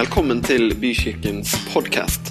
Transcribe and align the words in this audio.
Velkommen 0.00 0.38
til 0.40 0.70
Bykirkens 0.80 1.50
podkast. 1.74 2.30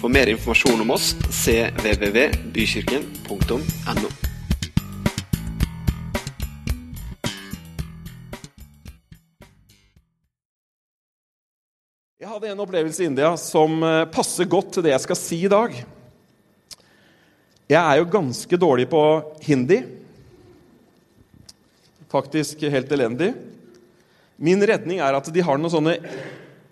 For 0.00 0.10
mer 0.10 0.26
informasjon 0.32 0.80
om 0.82 0.88
oss 0.90 1.12
cvvvbykirken.no. 1.30 4.08
Jeg 12.18 12.28
hadde 12.32 12.50
en 12.50 12.64
opplevelse 12.64 13.04
i 13.04 13.06
India 13.12 13.30
som 13.38 13.78
eh, 13.86 14.10
passer 14.10 14.50
godt 14.50 14.74
til 14.74 14.82
det 14.88 14.96
jeg 14.96 15.04
skal 15.06 15.18
si 15.20 15.38
i 15.46 15.52
dag. 15.52 15.70
Jeg 17.68 17.82
er 17.84 17.96
jo 18.00 18.12
ganske 18.16 18.56
dårlig 18.58 18.88
på 18.90 19.04
hindi. 19.46 19.78
Faktisk 22.10 22.66
helt 22.66 22.90
elendig. 22.98 23.30
Min 24.34 24.66
redning 24.66 24.98
er 24.98 25.14
at 25.22 25.30
de 25.30 25.46
har 25.46 25.62
noen 25.62 25.76
sånne 25.78 25.94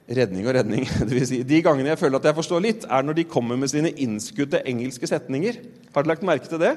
Redning 0.07 0.47
og 0.47 0.55
redning. 0.55 0.87
Det 1.09 1.11
vil 1.11 1.27
si, 1.27 1.43
de 1.43 1.63
gangene 1.67 1.91
jeg 1.91 1.99
føler 1.99 2.21
at 2.21 2.29
jeg 2.31 2.39
forstår 2.39 2.63
litt, 2.63 2.87
er 2.87 3.07
når 3.07 3.19
de 3.19 3.29
kommer 3.31 3.59
med 3.59 3.73
sine 3.73 3.91
innskutte 3.91 4.63
engelske 4.63 5.09
setninger. 5.11 5.59
Har 5.95 6.07
du 6.07 6.11
lagt 6.13 6.27
merke 6.27 6.51
til 6.51 6.63
det? 6.63 6.77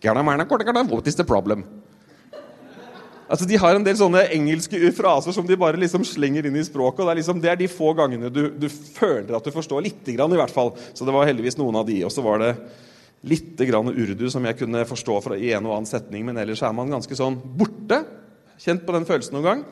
What 0.00 1.06
is 1.10 1.18
the 1.18 1.26
problem? 1.26 1.64
Altså, 3.30 3.46
De 3.46 3.58
har 3.62 3.76
en 3.76 3.84
del 3.86 3.98
sånne 3.98 4.24
engelske 4.34 4.78
fraser 4.96 5.34
som 5.34 5.46
de 5.46 5.58
bare 5.58 5.78
liksom 5.78 6.02
slenger 6.06 6.48
inn 6.48 6.56
i 6.58 6.64
språket. 6.66 7.02
og 7.02 7.06
Det 7.06 7.12
er, 7.12 7.20
liksom, 7.20 7.42
det 7.42 7.50
er 7.50 7.58
de 7.60 7.68
få 7.70 7.92
gangene 7.94 8.30
du, 8.30 8.48
du, 8.50 8.68
føler 8.68 9.36
at 9.36 9.44
du 9.44 9.54
forstår 9.54 9.84
lite 9.86 10.14
grann, 10.16 10.32
i 10.34 10.40
hvert 10.40 10.54
fall. 10.54 10.72
Så 10.94 11.06
det 11.06 11.14
var 11.14 11.28
heldigvis 11.28 11.58
noen 11.60 11.78
av 11.78 11.86
de. 11.86 12.00
Og 12.06 12.10
så 12.14 12.24
var 12.26 12.42
det 12.42 12.54
litt 13.30 13.60
grann 13.68 13.92
urdu 13.92 14.26
som 14.32 14.46
jeg 14.48 14.58
kunne 14.62 14.82
forstå 14.88 15.20
fra, 15.22 15.38
i 15.38 15.52
en 15.54 15.66
og 15.68 15.76
annen 15.76 15.90
setning, 15.90 16.24
men 16.26 16.40
ellers 16.40 16.62
er 16.64 16.74
man 16.74 16.90
ganske 16.90 17.18
sånn 17.18 17.36
borte. 17.38 18.00
Kjent 18.60 18.86
på 18.86 18.96
den 18.96 19.06
følelsen 19.08 19.36
noen 19.36 19.46
gang. 19.46 19.64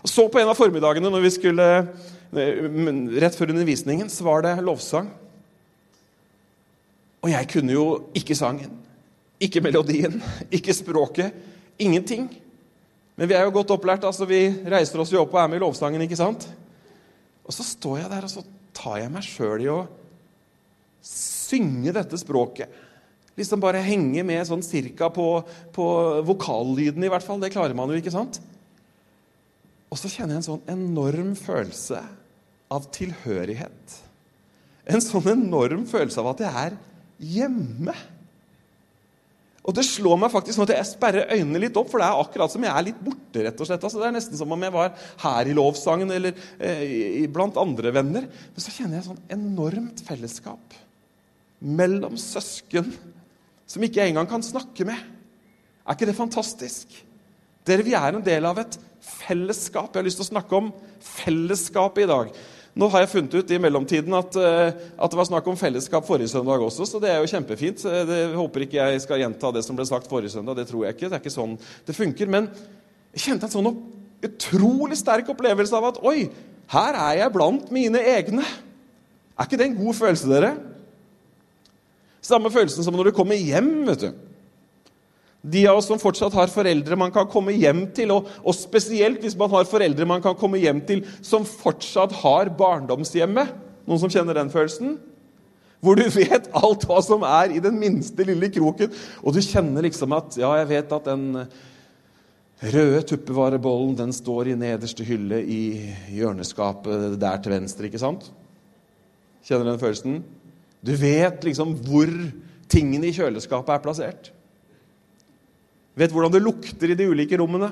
Og 0.00 0.08
Så 0.10 0.26
på 0.32 0.40
en 0.40 0.50
av 0.50 0.58
formiddagene 0.58 1.12
når 1.12 1.24
vi 1.24 1.32
skulle, 1.38 1.68
rett 2.30 3.36
før 3.36 3.50
undervisningen, 3.50 4.10
så 4.10 4.26
var 4.26 4.44
det 4.46 4.54
lovsang. 4.62 5.10
Og 7.20 7.32
jeg 7.32 7.48
kunne 7.52 7.74
jo 7.74 7.86
ikke 8.16 8.36
sangen, 8.38 8.72
ikke 9.42 9.62
melodien, 9.64 10.20
ikke 10.56 10.76
språket. 10.76 11.34
Ingenting. 11.80 12.28
Men 13.16 13.28
vi 13.28 13.36
er 13.36 13.46
jo 13.46 13.54
godt 13.54 13.72
opplært. 13.74 14.04
altså 14.04 14.28
Vi 14.28 14.46
reiser 14.68 15.00
oss 15.00 15.12
jo 15.12 15.22
opp 15.22 15.34
og 15.34 15.42
er 15.42 15.48
med 15.48 15.60
i 15.60 15.64
lovsangen. 15.64 16.02
ikke 16.04 16.18
sant? 16.18 16.46
Og 17.44 17.52
så 17.56 17.66
står 17.66 18.02
jeg 18.02 18.12
der 18.12 18.24
og 18.24 18.32
så 18.32 18.44
tar 18.76 19.00
jeg 19.00 19.12
meg 19.12 19.26
sjøl 19.26 19.64
i 19.64 19.72
å 19.72 19.80
synge 21.04 21.92
dette 21.96 22.20
språket. 22.20 22.70
Liksom 23.36 23.60
bare 23.62 23.82
henge 23.82 24.22
med 24.26 24.44
sånn 24.46 24.62
cirka 24.64 25.08
på, 25.12 25.26
på 25.72 25.86
vokallyden, 26.28 27.04
i 27.04 27.10
hvert 27.10 27.24
fall. 27.24 27.40
Det 27.40 27.52
klarer 27.52 27.76
man 27.76 27.90
jo, 27.90 27.98
ikke 28.00 28.12
sant? 28.12 28.40
Og 29.90 29.98
så 29.98 30.10
kjenner 30.12 30.36
jeg 30.36 30.42
en 30.42 30.48
sånn 30.52 30.68
enorm 30.70 31.32
følelse 31.38 32.02
av 32.70 32.86
tilhørighet. 32.94 33.98
En 34.90 35.02
sånn 35.04 35.28
enorm 35.32 35.84
følelse 35.90 36.22
av 36.22 36.32
at 36.32 36.42
jeg 36.44 36.64
er 36.64 36.78
hjemme. 37.20 37.94
Og 39.60 39.76
det 39.76 39.84
slår 39.84 40.16
meg 40.22 40.32
faktisk 40.32 40.56
sånn 40.56 40.64
at 40.64 40.72
jeg 40.78 40.88
sperrer 40.88 41.34
øynene 41.36 41.60
litt 41.66 41.76
opp, 41.76 41.90
for 41.92 42.00
det 42.00 42.08
er 42.08 42.22
akkurat 42.22 42.52
som 42.52 42.64
jeg 42.64 42.72
er 42.72 42.86
litt 42.86 43.02
borte. 43.04 43.42
rett 43.44 43.60
og 43.60 43.68
slett. 43.68 43.84
Altså, 43.84 44.00
det 44.00 44.08
er 44.08 44.16
nesten 44.16 44.38
som 44.40 44.54
om 44.54 44.64
jeg 44.64 44.74
var 44.74 44.94
her 45.20 45.50
i 45.50 45.56
lovsangen 45.56 46.10
eller 46.16 46.38
eh, 46.58 47.26
blant 47.32 47.60
andre 47.60 47.92
venner. 47.94 48.26
Men 48.26 48.64
så 48.64 48.72
kjenner 48.72 48.98
jeg 48.98 49.10
sånn 49.10 49.20
enormt 49.36 50.00
fellesskap 50.06 50.78
mellom 51.60 52.16
søsken 52.16 52.88
som 53.68 53.84
ikke 53.84 54.00
jeg 54.00 54.14
engang 54.14 54.30
kan 54.30 54.42
snakke 54.42 54.86
med. 54.88 54.98
Er 55.84 55.98
ikke 55.98 56.08
det 56.08 56.16
fantastisk? 56.18 56.96
Dere, 57.68 57.84
Vi 57.84 57.92
er 57.94 58.16
en 58.16 58.24
del 58.24 58.48
av 58.48 58.58
et 58.62 58.78
fellesskap. 59.04 59.92
Jeg 59.92 60.00
har 60.00 60.08
lyst 60.08 60.18
til 60.22 60.26
å 60.26 60.32
snakke 60.32 60.56
om 60.56 60.72
fellesskapet 61.04 62.06
i 62.06 62.10
dag. 62.10 62.32
Nå 62.78 62.86
har 62.92 63.02
jeg 63.02 63.10
funnet 63.10 63.34
ut 63.34 63.50
i 63.50 63.58
mellomtiden 63.58 64.14
at, 64.14 64.36
eh, 64.38 64.68
at, 64.94 65.10
det 65.10 65.18
var 65.18 65.26
snakk 65.26 65.48
om 65.50 65.58
fellesskap 65.58 66.06
forrige 66.06 66.30
søndag 66.30 66.62
også, 66.62 66.86
så 66.86 67.00
det 67.02 67.10
er 67.10 67.18
jo 67.18 67.30
kjempefint. 67.32 67.82
Jeg 67.82 68.28
håper 68.36 68.66
ikke 68.66 68.78
jeg 68.78 69.02
skal 69.02 69.22
gjenta 69.24 69.50
det 69.56 69.64
som 69.66 69.78
ble 69.78 69.86
sagt 69.88 70.06
forrige 70.10 70.36
søndag. 70.36 70.60
Det 70.60 70.68
tror 70.70 70.86
jeg 70.86 70.94
ikke. 70.94 71.08
Det 71.08 71.18
er 71.18 71.24
ikke 71.24 71.34
sånn 71.34 71.56
det 71.88 71.96
funker. 71.96 72.30
Men 72.30 72.46
jeg 73.16 73.24
kjente 73.26 73.48
en 73.48 73.56
sånn 73.56 73.70
utrolig 74.30 75.00
sterk 75.00 75.32
opplevelse 75.32 75.76
av 75.76 75.90
at 75.90 76.00
oi, 76.06 76.28
her 76.70 76.98
er 77.08 77.22
jeg 77.24 77.34
blant 77.34 77.70
mine 77.74 78.02
egne. 78.14 78.46
Er 79.34 79.48
ikke 79.48 79.58
det 79.58 79.70
en 79.70 79.78
god 79.80 79.96
følelse, 79.98 80.30
dere? 80.30 80.54
Samme 82.22 82.52
følelsen 82.52 82.86
som 82.86 82.94
når 82.94 83.10
du 83.10 83.16
kommer 83.16 83.34
hjem. 83.34 83.72
vet 83.88 84.06
du. 84.06 84.29
De 85.40 85.62
av 85.70 85.78
oss 85.80 85.88
som 85.88 86.00
fortsatt 86.00 86.34
har 86.36 86.50
foreldre 86.52 86.98
man 87.00 87.12
kan 87.14 87.28
komme 87.30 87.54
hjem 87.56 87.86
til, 87.96 88.12
og, 88.12 88.28
og, 88.44 88.52
spesielt 88.56 89.22
hvis 89.24 89.38
man 89.40 89.48
har 89.54 89.68
foreldre 89.68 90.08
man 90.08 90.20
kan 90.24 90.36
komme 90.36 90.60
hjem 90.60 90.82
til 90.88 91.04
som 91.24 91.46
fortsatt 91.48 92.12
har 92.20 92.52
barndomshjemmet. 92.58 93.54
Noen 93.88 94.02
som 94.02 94.12
kjenner 94.12 94.36
den 94.36 94.52
følelsen? 94.52 94.98
Hvor 95.80 95.96
du 95.96 96.04
vet 96.12 96.50
alt 96.60 96.84
hva 96.84 96.98
som 97.00 97.24
er 97.24 97.54
i 97.56 97.62
den 97.64 97.78
minste 97.80 98.26
lille 98.28 98.50
kroken. 98.52 98.92
Og 99.24 99.32
du 99.32 99.40
kjenner 99.40 99.86
liksom 99.86 100.12
at 100.12 100.36
Ja, 100.40 100.52
jeg 100.60 100.68
vet 100.74 100.92
at 100.92 101.08
den 101.08 101.46
røde 102.60 103.00
tuppevarebollen 103.08 103.94
den 103.96 104.12
står 104.12 104.50
i 104.52 104.58
nederste 104.60 105.06
hylle 105.08 105.40
i 105.40 105.62
hjørneskapet 106.12 107.16
der 107.20 107.40
til 107.40 107.54
venstre. 107.56 107.88
ikke 107.88 108.02
sant? 108.02 108.28
Kjenner 109.48 109.72
den 109.72 109.80
følelsen? 109.80 110.20
Du 110.84 110.92
vet 111.00 111.40
liksom 111.48 111.72
hvor 111.86 112.12
tingene 112.68 113.08
i 113.08 113.16
kjøleskapet 113.16 113.72
er 113.74 113.82
plassert. 113.84 114.30
Vet 116.00 116.14
hvordan 116.14 116.32
det 116.32 116.40
lukter 116.40 116.88
i 116.88 116.94
de 116.96 117.10
ulike 117.12 117.36
rommene? 117.36 117.68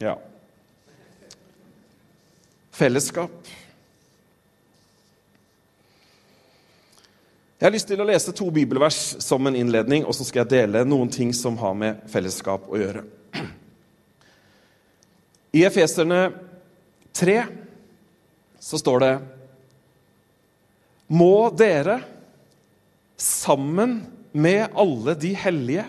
Ja. 0.00 0.14
Fellesskap. 2.72 3.50
Jeg 7.58 7.66
har 7.66 7.74
lyst 7.74 7.90
til 7.90 8.00
å 8.00 8.06
lese 8.08 8.32
to 8.36 8.48
bibelvers 8.52 8.96
som 9.24 9.44
en 9.46 9.56
innledning, 9.56 10.06
og 10.08 10.16
så 10.16 10.24
skal 10.24 10.42
jeg 10.42 10.52
dele 10.54 10.86
noen 10.88 11.12
ting 11.12 11.34
som 11.36 11.58
har 11.60 11.76
med 11.76 12.00
fellesskap 12.12 12.70
å 12.72 12.80
gjøre. 12.80 13.02
I 15.54 15.66
Efeserne 15.68 16.22
3 17.12 17.34
så 18.64 18.80
står 18.80 19.04
det 19.04 19.12
Må 21.12 21.50
dere 21.52 21.98
sammen 23.20 24.00
med 24.32 24.72
alle 24.72 25.14
de 25.20 25.34
hellige 25.44 25.84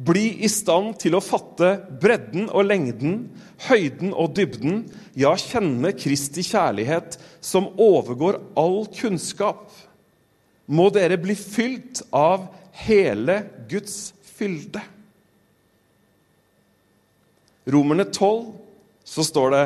bli 0.00 0.40
i 0.44 0.48
stand 0.48 0.94
til 1.02 1.16
å 1.16 1.22
fatte 1.24 1.74
bredden 2.00 2.48
og 2.48 2.64
lengden, 2.64 3.26
høyden 3.66 4.14
og 4.16 4.32
dybden, 4.38 4.84
ja, 5.18 5.34
kjenne 5.36 5.92
Kristi 5.96 6.44
kjærlighet, 6.46 7.18
som 7.44 7.68
overgår 7.80 8.40
all 8.58 8.86
kunnskap. 8.96 9.66
Må 10.70 10.88
dere 10.94 11.20
bli 11.20 11.36
fylt 11.36 12.00
av 12.16 12.48
hele 12.86 13.42
Guds 13.68 14.14
fylde. 14.38 14.82
Romerne 17.70 18.08
12, 18.08 18.50
så 19.04 19.26
står 19.26 19.56
det 19.56 19.64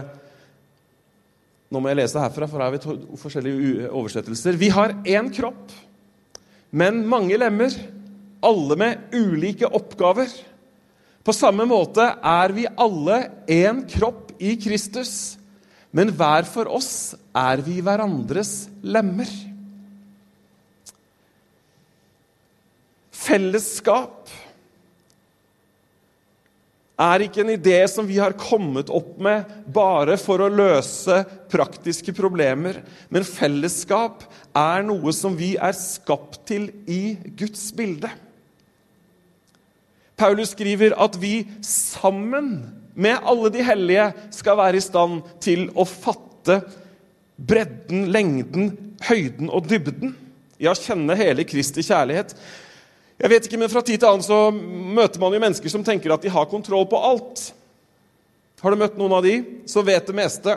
Nå 1.72 1.80
må 1.82 1.90
jeg 1.90 1.98
lese 1.98 2.20
herfra, 2.22 2.46
for 2.46 2.60
her 2.60 2.68
har 2.68 2.74
vi 2.74 2.78
to 2.84 3.18
forskjellige 3.18 3.88
oversettelser. 3.88 4.54
Vi 4.60 4.68
har 4.70 4.92
én 5.10 5.30
kropp, 5.34 5.72
men 6.70 7.00
mange 7.10 7.34
lemmer 7.40 7.74
alle 8.44 8.76
med 8.78 9.14
ulike 9.16 9.68
oppgaver. 9.68 10.28
På 11.24 11.32
samme 11.32 11.64
måte 11.68 12.04
er 12.20 12.52
vi 12.52 12.66
alle 12.68 13.22
én 13.48 13.82
kropp 13.88 14.34
i 14.38 14.54
Kristus, 14.60 15.38
men 15.94 16.12
hver 16.12 16.44
for 16.48 16.68
oss 16.68 17.14
er 17.32 17.62
vi 17.64 17.78
hverandres 17.84 18.66
lemmer. 18.84 19.30
Fellesskap 23.24 24.28
er 27.00 27.24
ikke 27.24 27.40
en 27.42 27.54
idé 27.56 27.78
som 27.90 28.06
vi 28.06 28.20
har 28.20 28.36
kommet 28.38 28.90
opp 28.92 29.16
med 29.22 29.48
bare 29.74 30.18
for 30.20 30.44
å 30.44 30.50
løse 30.52 31.22
praktiske 31.50 32.14
problemer. 32.14 32.82
Men 33.08 33.26
fellesskap 33.26 34.22
er 34.54 34.84
noe 34.86 35.14
som 35.16 35.34
vi 35.38 35.54
er 35.56 35.74
skapt 35.78 36.44
til 36.52 36.68
i 36.86 37.16
Guds 37.38 37.66
bilde. 37.74 38.12
Paulus 40.24 40.54
skriver 40.54 40.94
at 40.96 41.18
vi 41.20 41.42
sammen 41.60 42.54
med 42.96 43.26
alle 43.28 43.50
de 43.52 43.64
hellige 43.66 44.06
skal 44.32 44.56
være 44.56 44.78
i 44.78 44.84
stand 44.84 45.18
til 45.44 45.66
å 45.76 45.84
fatte 45.84 46.62
bredden, 47.36 48.06
lengden, 48.14 48.70
høyden 49.04 49.50
og 49.52 49.66
dybden. 49.68 50.14
Ja, 50.62 50.72
kjenne 50.78 51.16
hele 51.18 51.44
Kristi 51.44 51.84
kjærlighet. 51.84 52.32
Jeg 53.20 53.30
vet 53.30 53.48
ikke, 53.48 53.58
men 53.60 53.72
Fra 53.72 53.82
tid 53.84 54.00
til 54.00 54.08
annen 54.08 54.24
så 54.24 54.38
møter 54.54 55.20
man 55.20 55.36
jo 55.36 55.42
mennesker 55.42 55.74
som 55.74 55.84
tenker 55.84 56.14
at 56.14 56.24
de 56.24 56.32
har 56.32 56.48
kontroll 56.48 56.86
på 56.88 57.02
alt. 57.10 57.44
Har 58.62 58.72
du 58.72 58.80
møtt 58.80 58.96
noen 58.96 59.18
av 59.18 59.26
de 59.26 59.34
så 59.68 59.84
vet 59.84 60.08
det 60.08 60.16
meste? 60.16 60.56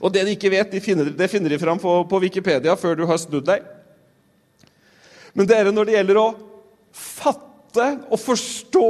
Og 0.00 0.14
det 0.14 0.24
de 0.24 0.38
ikke 0.38 0.54
vet, 0.54 0.72
de 0.72 0.80
finner, 0.80 1.12
det 1.12 1.28
finner 1.28 1.52
de 1.52 1.60
fram 1.60 1.78
på, 1.82 1.98
på 2.08 2.22
Wikipedia 2.24 2.78
før 2.80 2.96
du 2.96 3.04
har 3.10 3.20
snudd 3.20 3.44
deg. 3.50 3.60
Men 5.36 5.52
dere, 5.52 5.74
når 5.74 5.90
det 5.90 5.98
gjelder 5.98 6.22
å 6.22 6.28
fatte 6.96 7.49
fatte 7.70 8.04
og 8.10 8.18
forstå 8.20 8.86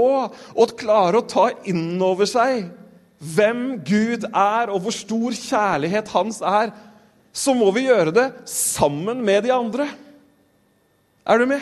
og 0.56 0.77
klare 0.79 1.21
å 1.21 1.27
ta 1.29 1.50
inn 1.69 2.00
over 2.03 2.29
seg 2.29 2.69
hvem 3.21 3.82
Gud 3.85 4.25
er, 4.32 4.71
og 4.73 4.81
hvor 4.81 4.94
stor 4.97 5.35
kjærlighet 5.37 6.09
hans 6.15 6.41
er, 6.41 6.73
så 7.32 7.53
må 7.55 7.69
vi 7.77 7.85
gjøre 7.85 8.15
det 8.17 8.29
sammen 8.49 9.21
med 9.23 9.44
de 9.44 9.53
andre. 9.53 9.91
Er 11.29 11.38
du 11.38 11.47
med? 11.47 11.61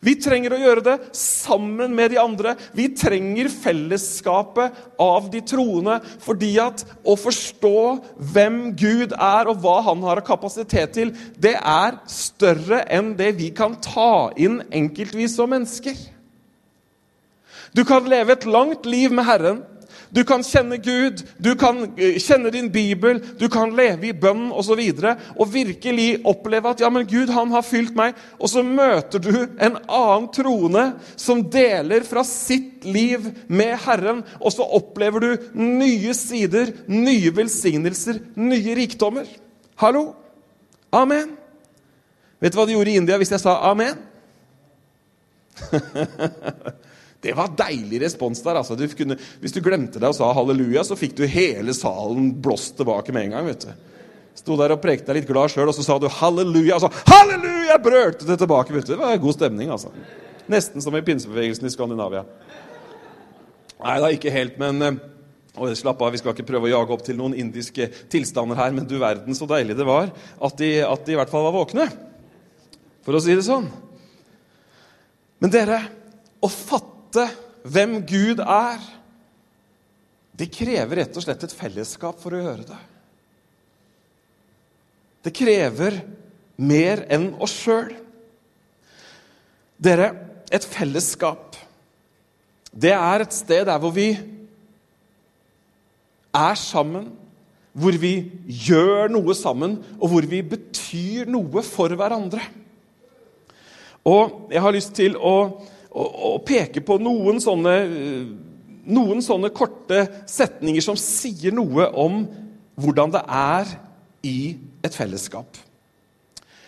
Vi 0.00 0.14
trenger 0.16 0.54
å 0.56 0.60
gjøre 0.60 0.84
det 0.84 0.94
sammen 1.16 1.92
med 1.96 2.14
de 2.14 2.18
andre. 2.22 2.54
Vi 2.72 2.86
trenger 2.96 3.50
fellesskapet 3.52 4.78
av 5.00 5.26
de 5.32 5.42
troende. 5.44 5.98
Fordi 6.24 6.54
at 6.62 6.84
å 7.04 7.16
forstå 7.20 7.82
hvem 8.32 8.60
Gud 8.80 9.12
er, 9.12 9.50
og 9.50 9.60
hva 9.60 9.76
han 9.90 10.00
har 10.08 10.22
kapasitet 10.24 10.96
til, 10.96 11.12
det 11.36 11.58
er 11.58 12.00
større 12.08 12.80
enn 12.88 13.12
det 13.18 13.34
vi 13.42 13.50
kan 13.56 13.76
ta 13.84 14.30
inn 14.40 14.62
enkeltvis 14.72 15.36
som 15.36 15.52
mennesker. 15.52 15.98
Du 17.76 17.84
kan 17.86 18.08
leve 18.08 18.34
et 18.34 18.48
langt 18.48 18.88
liv 18.88 19.12
med 19.12 19.28
Herren. 19.28 19.60
Du 20.10 20.24
kan 20.26 20.42
kjenne 20.42 20.76
Gud, 20.82 21.22
du 21.38 21.52
kan 21.58 21.84
eh, 21.94 22.16
kjenne 22.18 22.50
din 22.50 22.70
bibel, 22.72 23.20
du 23.38 23.46
kan 23.52 23.70
leve 23.76 24.08
i 24.08 24.14
bønn 24.16 24.48
osv. 24.50 24.58
Og, 24.60 24.64
så 24.70 24.76
videre, 24.78 25.14
og 25.34 25.50
virkelig 25.50 26.08
oppleve 26.28 26.70
at 26.70 26.82
ja, 26.82 26.90
men 26.92 27.06
Gud 27.08 27.30
han 27.34 27.50
har 27.54 27.64
fylt 27.66 27.94
meg. 27.98 28.18
Og 28.38 28.50
så 28.52 28.62
møter 28.66 29.22
du 29.22 29.32
en 29.58 29.78
annen 29.78 30.28
troende 30.34 30.84
som 31.18 31.42
deler 31.50 32.06
fra 32.06 32.24
sitt 32.26 32.86
liv 32.86 33.26
med 33.50 33.74
Herren. 33.86 34.22
Og 34.38 34.54
så 34.54 34.66
opplever 34.66 35.24
du 35.24 35.30
nye 35.58 36.14
sider, 36.14 36.74
nye 36.90 37.34
velsignelser, 37.34 38.20
nye 38.38 38.76
rikdommer. 38.78 39.26
Hallo? 39.82 40.12
Amen. 40.94 41.36
Vet 42.40 42.54
du 42.54 42.58
hva 42.58 42.66
de 42.66 42.74
gjorde 42.74 42.94
i 42.94 42.98
India 42.98 43.18
hvis 43.20 43.34
jeg 43.34 43.42
sa 43.42 43.58
amen? 43.70 43.98
Det 47.20 47.34
var 47.36 47.52
deilig 47.56 48.00
respons 48.00 48.40
der. 48.42 48.56
altså. 48.62 48.76
Du 48.76 48.86
kunne, 48.96 49.18
hvis 49.42 49.52
du 49.52 49.60
glemte 49.64 50.00
deg 50.00 50.08
og 50.08 50.16
sa 50.16 50.30
halleluja, 50.36 50.84
så 50.88 50.96
fikk 50.96 51.18
du 51.18 51.26
hele 51.28 51.74
salen 51.76 52.32
blåst 52.40 52.78
tilbake 52.80 53.12
med 53.12 53.28
en 53.28 53.36
gang. 53.36 53.50
vet 53.50 53.66
du. 53.68 53.86
Sto 54.40 54.56
der 54.56 54.72
og 54.72 54.80
prekte 54.80 55.10
deg 55.10 55.20
litt 55.20 55.28
glad 55.28 55.52
sjøl, 55.52 55.68
og 55.68 55.76
så 55.76 55.84
sa 55.84 55.98
du 56.00 56.08
halleluja, 56.08 56.78
og 56.78 56.86
så 56.86 56.90
halleluja! 57.12 57.76
brølte 57.82 58.26
det 58.26 58.38
tilbake. 58.40 58.72
vet 58.72 58.88
du. 58.88 58.94
Det 58.94 59.02
var 59.02 59.20
god 59.20 59.36
stemning, 59.36 59.70
altså. 59.70 59.92
Nesten 60.50 60.82
som 60.82 60.96
i 60.96 61.04
pinsebevegelsen 61.04 61.68
i 61.68 61.72
Skandinavia. 61.74 62.24
Nei 63.80 63.96
da, 64.00 64.10
ikke 64.12 64.32
helt, 64.32 64.56
men 64.60 64.82
eh, 64.84 64.98
og 65.60 65.72
Slapp 65.76 66.00
av, 66.04 66.12
vi 66.14 66.20
skal 66.20 66.34
ikke 66.34 66.46
prøve 66.48 66.68
å 66.68 66.72
jage 66.72 66.94
opp 66.94 67.02
til 67.04 67.16
noen 67.18 67.34
indiske 67.38 67.88
tilstander 68.12 68.58
her, 68.58 68.72
men 68.74 68.86
du 68.88 68.96
verden 69.00 69.36
så 69.36 69.48
deilig 69.50 69.76
det 69.78 69.86
var 69.88 70.12
at 70.12 70.60
de, 70.60 70.70
at 70.86 71.06
de 71.06 71.14
i 71.14 71.18
hvert 71.18 71.32
fall 71.32 71.46
var 71.48 71.56
våkne. 71.56 71.86
For 73.04 73.16
å 73.16 73.22
si 73.22 73.34
det 73.34 73.44
sånn. 73.46 73.66
Men 75.40 75.52
dere, 75.52 75.80
å 76.40 76.48
fatte 76.48 76.89
vite 77.10 77.26
hvem 77.66 78.00
Gud 78.06 78.40
er, 78.40 78.80
det 80.32 80.48
krever 80.54 81.02
rett 81.02 81.16
og 81.16 81.24
slett 81.24 81.42
et 81.44 81.52
fellesskap 81.52 82.20
for 82.20 82.32
å 82.32 82.40
gjøre 82.40 82.64
det. 82.70 82.78
Det 85.26 85.32
krever 85.36 85.98
mer 86.56 87.04
enn 87.12 87.34
oss 87.42 87.52
sjøl. 87.60 87.90
Dere, 89.76 90.14
et 90.50 90.64
fellesskap, 90.64 91.56
det 92.72 92.94
er 92.94 93.24
et 93.24 93.34
sted 93.34 93.66
der 93.68 93.80
hvor 93.80 93.92
vi 93.92 94.14
er 96.32 96.56
sammen, 96.56 97.10
hvor 97.72 97.96
vi 98.00 98.30
gjør 98.46 99.12
noe 99.12 99.34
sammen, 99.36 99.76
og 100.00 100.12
hvor 100.12 100.26
vi 100.26 100.40
betyr 100.42 101.28
noe 101.30 101.62
for 101.66 101.92
hverandre. 101.92 102.42
Og 104.08 104.48
jeg 104.52 104.64
har 104.64 104.74
lyst 104.74 104.96
til 104.96 105.16
å 105.20 105.60
og, 105.90 106.42
peke 106.46 106.82
på 106.86 106.98
noen 107.02 107.40
sånne, 107.42 107.74
noen 108.90 109.22
sånne 109.24 109.50
korte 109.54 110.04
setninger 110.30 110.84
som 110.84 110.98
sier 110.98 111.54
noe 111.54 111.88
om 111.98 112.22
hvordan 112.80 113.14
det 113.14 113.24
er 113.26 113.74
i 114.26 114.38
et 114.86 114.94
fellesskap. 114.94 115.58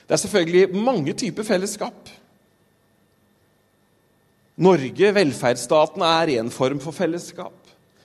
Det 0.02 0.16
er 0.16 0.20
selvfølgelig 0.20 0.82
mange 0.82 1.14
typer 1.16 1.46
fellesskap. 1.46 2.10
Norge, 4.62 5.14
velferdsstaten, 5.16 6.02
er 6.04 6.34
én 6.36 6.50
form 6.52 6.82
for 6.82 6.92
fellesskap. 6.92 7.54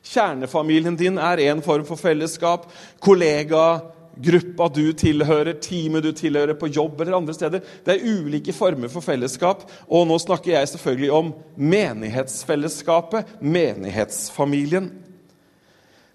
Kjernefamilien 0.08 0.96
din 0.96 1.18
er 1.20 1.42
én 1.50 1.60
form 1.66 1.84
for 1.86 2.00
fellesskap. 2.00 2.70
Kollega, 3.04 3.82
gruppa 4.24 4.68
du 4.74 4.86
tilhører, 4.98 5.58
teamet 5.62 6.06
du 6.06 6.12
tilhører 6.16 6.58
på 6.60 6.70
jobb 6.72 7.02
eller 7.02 7.18
andre 7.18 7.36
steder. 7.36 7.64
Det 7.86 7.96
er 7.96 8.06
ulike 8.06 8.56
former 8.56 8.92
for 8.92 9.06
fellesskap. 9.06 9.66
Og 9.88 10.08
nå 10.10 10.18
snakker 10.22 10.54
jeg 10.54 10.72
selvfølgelig 10.74 11.12
om 11.16 11.34
menighetsfellesskapet, 11.56 13.38
menighetsfamilien. 13.42 14.90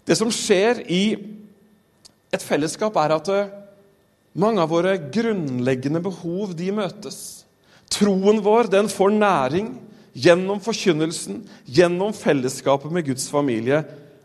Det 0.06 0.18
som 0.18 0.32
skjer 0.34 0.82
i 0.90 1.04
et 2.32 2.42
fellesskap, 2.42 2.96
er 2.96 3.14
at 3.14 3.30
eh, 3.30 3.54
mange 4.32 4.62
av 4.62 4.70
våre 4.72 4.96
grunnleggende 5.12 6.02
behov 6.02 6.54
de 6.58 6.70
møtes. 6.74 7.18
Troen 7.92 8.40
vår 8.42 8.70
den 8.72 8.88
får 8.88 9.12
næring 9.18 9.74
gjennom 10.12 10.60
forkynnelsen, 10.64 11.42
gjennom 11.68 12.14
fellesskapet 12.16 12.92
med 12.92 13.06
Guds 13.06 13.28
familie. 13.32 13.82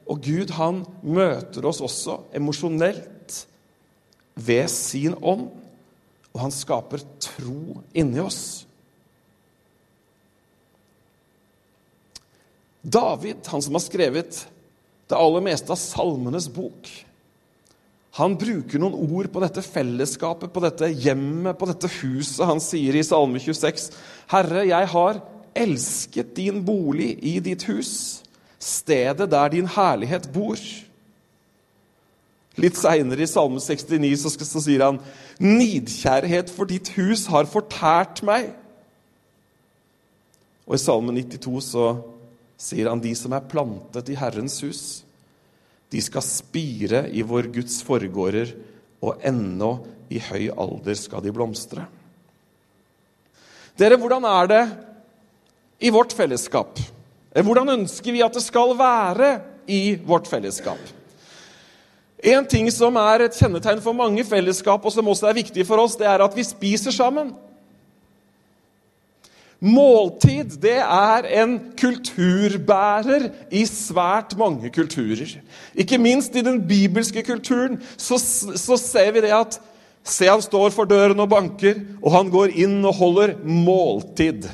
Og 0.08 0.24
Gud 0.24 0.54
han 0.56 0.82
møter 1.04 1.68
oss 1.68 1.84
også 1.84 2.22
emosjonelt 2.36 3.44
ved 4.38 4.70
sin 4.72 5.18
ånd, 5.18 5.50
og 6.34 6.44
han 6.44 6.54
skaper 6.54 7.02
tro 7.24 7.82
inni 7.98 8.22
oss. 8.22 8.68
David, 12.88 13.42
han 13.50 13.64
som 13.66 13.76
har 13.76 13.84
skrevet 13.84 14.46
det 15.08 15.18
aller 15.18 15.44
meste 15.44 15.74
av 15.74 15.82
Salmenes 15.82 16.48
bok, 16.54 16.88
han 18.18 18.34
bruker 18.40 18.82
noen 18.82 18.96
ord 19.14 19.28
på 19.30 19.42
dette 19.44 19.62
fellesskapet, 19.62 20.50
på 20.50 20.62
dette 20.64 20.88
hjemmet, 20.90 21.54
på 21.60 21.68
dette 21.70 21.90
huset. 22.00 22.42
Han 22.50 22.62
sier 22.64 22.96
i 22.98 23.04
Salme 23.06 23.38
26.: 23.38 23.92
Herre, 24.32 24.64
jeg 24.66 24.90
har 24.94 25.20
elsket 25.58 26.32
din 26.38 26.64
bolig 26.66 27.12
i 27.22 27.36
ditt 27.46 27.68
hus, 27.70 28.24
stedet 28.58 29.30
der 29.30 29.54
din 29.54 29.70
herlighet 29.70 30.32
bor. 30.34 30.58
Litt 32.58 32.78
seinere 32.80 33.22
i 33.22 33.30
Salme 33.30 33.62
69 33.62 34.16
så, 34.24 34.32
så 34.34 34.62
sier 34.64 34.84
han 34.86 35.02
Nidkjærhet 35.44 36.50
for 36.50 36.70
ditt 36.70 36.90
hus 36.96 37.28
har 37.30 37.50
fortært 37.50 38.24
meg. 38.26 38.50
Og 40.66 40.76
i 40.76 40.82
Salme 40.82 41.14
92 41.14 41.60
så 41.70 41.86
sier 42.58 42.90
han 42.90 43.04
de 43.04 43.14
som 43.16 43.36
er 43.38 43.46
plantet 43.46 44.10
i 44.10 44.18
Herrens 44.18 44.58
hus, 44.66 44.82
de 45.94 46.02
skal 46.04 46.26
spire 46.26 47.06
i 47.16 47.22
vår 47.24 47.52
Guds 47.56 47.80
forgårder, 47.88 48.50
og 49.06 49.22
ennå 49.24 49.70
i 50.12 50.20
høy 50.20 50.50
alder 50.50 50.98
skal 50.98 51.24
de 51.24 51.32
blomstre. 51.32 51.86
Dere, 53.78 54.00
hvordan 54.02 54.26
er 54.26 54.50
det 54.50 54.62
i 55.86 55.94
vårt 55.94 56.16
fellesskap? 56.18 56.82
Hvordan 57.38 57.76
ønsker 57.78 58.16
vi 58.16 58.26
at 58.26 58.34
det 58.34 58.42
skal 58.42 58.74
være 58.80 59.30
i 59.70 60.00
vårt 60.02 60.28
fellesskap? 60.28 60.82
En 62.24 62.46
ting 62.50 62.70
som 62.74 62.96
er 62.98 63.28
et 63.28 63.36
kjennetegn 63.38 63.82
for 63.84 63.94
mange 63.94 64.24
fellesskap, 64.26 64.86
og 64.86 64.94
som 64.94 65.08
også 65.08 65.30
er 65.30 65.38
viktig 65.38 65.66
for 65.68 65.84
oss, 65.84 65.98
det 66.00 66.08
er 66.10 66.24
at 66.26 66.36
vi 66.38 66.46
spiser 66.46 66.96
sammen. 66.96 67.36
Måltid 69.58 70.60
det 70.62 70.78
er 70.84 71.26
en 71.42 71.56
kulturbærer 71.78 73.32
i 73.50 73.64
svært 73.66 74.36
mange 74.38 74.70
kulturer. 74.70 75.40
Ikke 75.74 75.98
minst 75.98 76.36
i 76.38 76.46
den 76.46 76.62
bibelske 76.68 77.24
kulturen 77.26 77.80
så, 77.98 78.20
så 78.22 78.78
ser 78.78 79.12
vi 79.16 79.26
det 79.26 79.34
at 79.34 79.60
Se, 80.08 80.24
han 80.24 80.40
står 80.40 80.72
for 80.72 80.88
døren 80.88 81.20
og 81.20 81.28
banker, 81.34 81.82
og 82.00 82.14
han 82.14 82.30
går 82.32 82.54
inn 82.64 82.78
og 82.88 82.96
holder 82.96 83.34
måltid. 83.44 84.46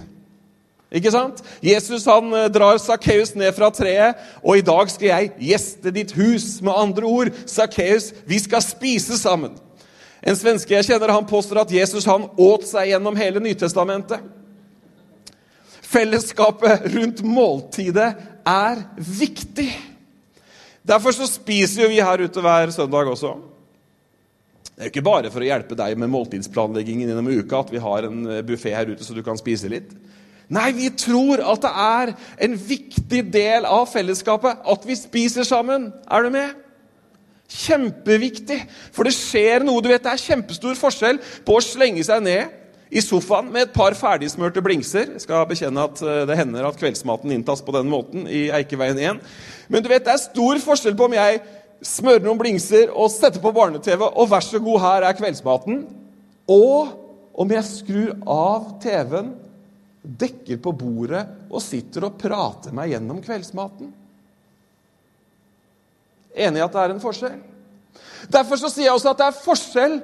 Ikke 0.94 1.12
sant? 1.14 1.42
Jesus 1.64 2.06
han 2.06 2.30
eh, 2.38 2.50
drar 2.54 2.78
Sakkeus 2.82 3.34
ned 3.38 3.54
fra 3.58 3.72
treet, 3.74 4.20
og 4.46 4.60
i 4.60 4.66
dag 4.66 4.92
skal 4.94 5.10
jeg 5.10 5.32
gjeste 5.50 5.94
ditt 5.96 6.14
hus. 6.18 6.60
Med 6.62 6.78
andre 6.78 7.10
ord, 7.10 7.32
Sakkeus, 7.50 8.12
vi 8.30 8.38
skal 8.44 8.62
spise 8.66 9.18
sammen. 9.18 9.56
En 10.24 10.38
svenske 10.40 10.76
jeg 10.76 10.88
kjenner, 10.88 11.12
han 11.12 11.28
påstår 11.28 11.64
at 11.64 11.74
Jesus 11.74 12.08
han 12.08 12.30
åt 12.40 12.68
seg 12.70 12.94
gjennom 12.94 13.18
hele 13.20 13.42
Nytestamentet. 13.44 14.22
Fellesskapet 15.94 16.88
rundt 16.94 17.20
måltidet 17.26 18.14
er 18.48 18.86
viktig. 18.98 19.72
Derfor 20.84 21.16
så 21.16 21.28
spiser 21.30 21.86
jo 21.86 21.92
vi 21.92 22.02
her 22.04 22.24
ute 22.24 22.44
hver 22.44 22.72
søndag 22.76 23.12
også. 23.12 23.36
Det 24.74 24.82
er 24.82 24.90
jo 24.90 24.94
ikke 24.94 25.06
bare 25.06 25.30
for 25.32 25.44
å 25.44 25.48
hjelpe 25.48 25.78
deg 25.78 26.00
med 26.02 26.10
måltidsplanleggingen 26.12 27.12
gjennom 27.12 27.30
uka 27.30 27.60
at 27.62 27.70
vi 27.72 27.82
har 27.84 28.08
en 28.08 28.24
eh, 28.26 28.42
buffé 28.46 28.74
her 28.74 28.90
ute 28.90 29.06
så 29.06 29.14
du 29.14 29.22
kan 29.26 29.38
spise 29.38 29.70
litt. 29.70 29.92
Nei, 30.52 30.72
vi 30.76 30.90
tror 31.00 31.42
at 31.54 31.64
det 31.64 31.72
er 31.84 32.12
en 32.48 32.58
viktig 32.58 33.22
del 33.34 33.68
av 33.70 33.88
fellesskapet 33.92 34.66
at 34.74 34.88
vi 34.88 34.98
spiser 35.00 35.48
sammen. 35.48 35.92
Er 36.12 36.26
du 36.26 36.34
med? 36.34 36.58
Kjempeviktig. 37.54 38.60
For 38.96 39.08
det 39.08 39.16
skjer 39.16 39.64
noe. 39.64 39.82
du 39.82 39.90
vet, 39.90 40.04
Det 40.04 40.12
er 40.12 40.26
kjempestor 40.26 40.76
forskjell 40.76 41.22
på 41.46 41.58
å 41.58 41.64
slenge 41.64 42.04
seg 42.04 42.24
ned 42.24 42.60
i 42.94 43.02
sofaen 43.02 43.50
med 43.50 43.68
et 43.68 43.74
par 43.74 43.96
ferdigsmurte 43.98 44.62
blingser. 44.62 45.16
Jeg 45.16 45.26
skal 45.26 45.48
bekjenne 45.50 45.88
at 45.88 46.02
eh, 46.02 46.24
det 46.30 46.38
hender 46.38 46.68
at 46.68 46.78
kveldsmaten 46.78 47.32
inntas 47.34 47.64
på 47.66 47.74
den 47.74 47.90
måten 47.90 48.28
i 48.30 48.50
Eikeveien 48.54 49.00
1. 49.00 49.22
Men 49.68 49.84
du 49.84 49.90
vet, 49.90 50.06
det 50.06 50.14
er 50.14 50.22
stor 50.22 50.62
forskjell 50.62 50.98
på 50.98 51.08
om 51.10 51.16
jeg 51.18 51.42
smører 51.84 52.24
noen 52.24 52.40
blingser 52.40 52.92
og 52.94 53.12
setter 53.12 53.42
på 53.44 53.52
barne-TV, 53.56 54.06
og 54.06 54.30
vær 54.32 54.46
så 54.46 54.62
god, 54.62 54.82
her 54.84 55.08
er 55.08 55.18
kveldsmaten, 55.18 55.82
og 56.48 56.94
om 57.34 57.52
jeg 57.52 57.66
skrur 57.68 58.14
av 58.30 58.76
TV-en, 58.84 59.34
dekker 60.04 60.60
på 60.64 60.74
bordet 60.76 61.24
og 61.50 61.64
sitter 61.64 62.10
og 62.10 62.18
prater 62.20 62.76
meg 62.76 62.92
gjennom 62.92 63.22
kveldsmaten. 63.24 63.92
Enig 66.34 66.60
i 66.60 66.66
at 66.66 66.74
det 66.74 66.82
er 66.82 66.96
en 66.96 67.04
forskjell? 67.04 67.40
Derfor 68.34 68.60
så 68.60 68.72
sier 68.72 68.90
jeg 68.90 68.98
også 68.98 69.14
at 69.14 69.22
det 69.22 69.30
er 69.30 69.44
forskjell 69.44 69.96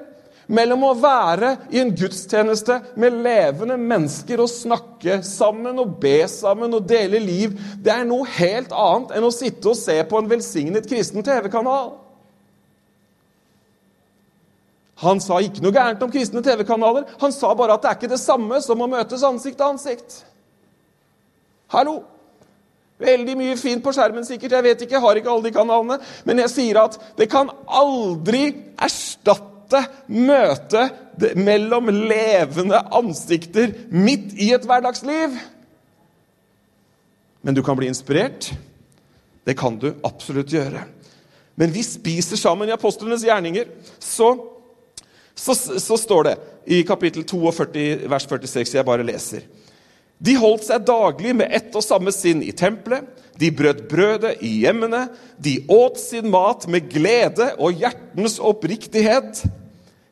mellom 0.50 0.82
å 0.88 0.94
være 0.98 1.52
i 1.70 1.80
en 1.82 1.92
gudstjeneste 1.94 2.80
med 3.00 3.18
levende 3.22 3.76
mennesker 3.78 4.42
og 4.42 4.50
snakke 4.50 5.20
sammen 5.26 5.78
og 5.82 5.96
be 6.02 6.18
sammen 6.30 6.74
og 6.74 6.88
dele 6.90 7.20
liv, 7.22 7.54
det 7.78 7.92
er 7.94 8.06
noe 8.08 8.26
helt 8.38 8.72
annet 8.74 9.14
enn 9.16 9.26
å 9.26 9.34
sitte 9.34 9.70
og 9.70 9.78
se 9.78 10.00
på 10.06 10.18
en 10.18 10.30
velsignet 10.30 10.88
kristen 10.90 11.26
TV-kanal. 11.26 11.92
Han 15.00 15.20
sa 15.22 15.38
ikke 15.40 15.62
noe 15.64 15.72
gærent 15.72 16.02
om 16.04 16.12
kristne 16.12 16.42
TV-kanaler. 16.44 17.06
Han 17.22 17.32
sa 17.32 17.52
bare 17.56 17.76
at 17.76 17.84
det 17.84 17.90
er 17.90 17.98
ikke 17.98 18.12
det 18.12 18.20
samme 18.20 18.60
som 18.64 18.82
å 18.84 18.88
møtes 18.90 19.24
ansikt 19.24 19.56
til 19.60 19.70
ansikt. 19.72 20.16
Hallo! 21.72 22.00
Veldig 23.00 23.36
mye 23.38 23.56
fint 23.56 23.80
på 23.80 23.94
skjermen, 23.96 24.26
sikkert. 24.28 24.58
Jeg 24.58 24.66
vet 24.66 24.82
ikke, 24.84 24.98
jeg 24.98 25.04
har 25.06 25.16
ikke 25.16 25.30
alle 25.32 25.46
de 25.46 25.54
kanalene. 25.54 25.96
Men 26.28 26.42
jeg 26.42 26.52
sier 26.52 26.82
at 26.82 26.98
det 27.16 27.30
kan 27.32 27.48
aldri 27.64 28.50
erstatte 28.76 29.86
møtet 30.12 31.38
mellom 31.38 31.88
levende 31.94 32.82
ansikter 33.00 33.72
midt 33.88 34.34
i 34.36 34.50
et 34.52 34.68
hverdagsliv. 34.68 35.38
Men 37.40 37.56
du 37.56 37.62
kan 37.64 37.78
bli 37.78 37.88
inspirert. 37.88 38.50
Det 39.48 39.56
kan 39.56 39.78
du 39.80 39.94
absolutt 40.04 40.52
gjøre. 40.52 40.84
Men 41.56 41.72
vi 41.72 41.82
spiser 41.84 42.36
sammen 42.36 42.68
i 42.68 42.76
apostlenes 42.76 43.24
gjerninger. 43.24 43.70
Så, 43.96 44.34
så, 45.40 45.54
så 45.56 45.96
står 45.96 46.24
det 46.28 46.36
i 46.68 46.82
kapittel 46.84 47.24
42, 47.24 48.06
vers 48.12 48.26
46, 48.28 48.74
jeg 48.76 48.86
bare 48.86 49.06
leser. 49.06 49.46
De 50.20 50.34
holdt 50.36 50.66
seg 50.66 50.84
daglig 50.84 51.32
med 51.38 51.48
ett 51.56 51.72
og 51.76 51.84
samme 51.84 52.12
sinn 52.12 52.42
i 52.44 52.52
tempelet. 52.52 53.06
De 53.40 53.48
brøt 53.56 53.86
brødet 53.88 54.34
i 54.44 54.50
hjemmene. 54.66 55.06
De 55.40 55.62
åt 55.72 55.96
sin 56.00 56.28
mat 56.28 56.66
med 56.68 56.90
glede 56.92 57.54
og 57.56 57.80
hjertens 57.80 58.36
oppriktighet. 58.36 59.40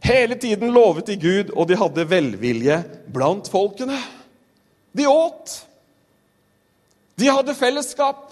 Hele 0.00 0.38
tiden 0.40 0.72
lovet 0.72 1.10
de 1.10 1.18
Gud, 1.20 1.52
og 1.52 1.68
de 1.68 1.76
hadde 1.76 2.08
velvilje 2.08 2.78
blant 3.12 3.50
folkene. 3.52 3.98
De 4.96 5.04
åt. 5.10 5.58
De 7.20 7.28
hadde 7.28 7.58
fellesskap. 7.58 8.30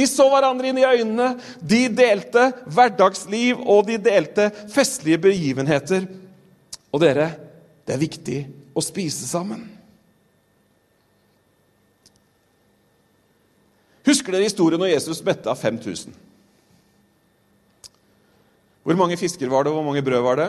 De 0.00 0.06
så 0.08 0.24
hverandre 0.32 0.70
inn 0.70 0.80
i 0.80 0.86
øynene. 0.86 1.34
De 1.60 1.82
delte 1.92 2.46
hverdagsliv, 2.72 3.60
og 3.60 3.84
de 3.90 3.98
delte 4.00 4.48
festlige 4.72 5.20
begivenheter. 5.28 6.06
Og 6.90 7.02
dere, 7.02 7.28
det 7.84 7.94
er 7.94 8.00
viktig 8.00 8.38
å 8.72 8.82
spise 8.84 9.28
sammen. 9.28 9.66
Husker 14.08 14.32
dere 14.32 14.48
historien 14.48 14.80
når 14.80 14.94
Jesus 14.94 15.20
metta 15.26 15.52
5000? 15.54 16.16
Hvor 18.80 18.96
mange 18.96 19.18
fisker 19.20 19.50
var 19.52 19.66
det, 19.66 19.70
og 19.70 19.76
hvor 19.76 19.86
mange 19.90 20.02
brød 20.02 20.22
var 20.24 20.40
det? 20.40 20.48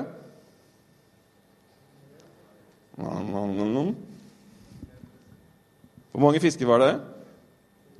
Hvor 6.11 6.23
mange 6.23 6.39
fisker 6.41 6.65
var 6.69 6.79
det? 6.81 6.93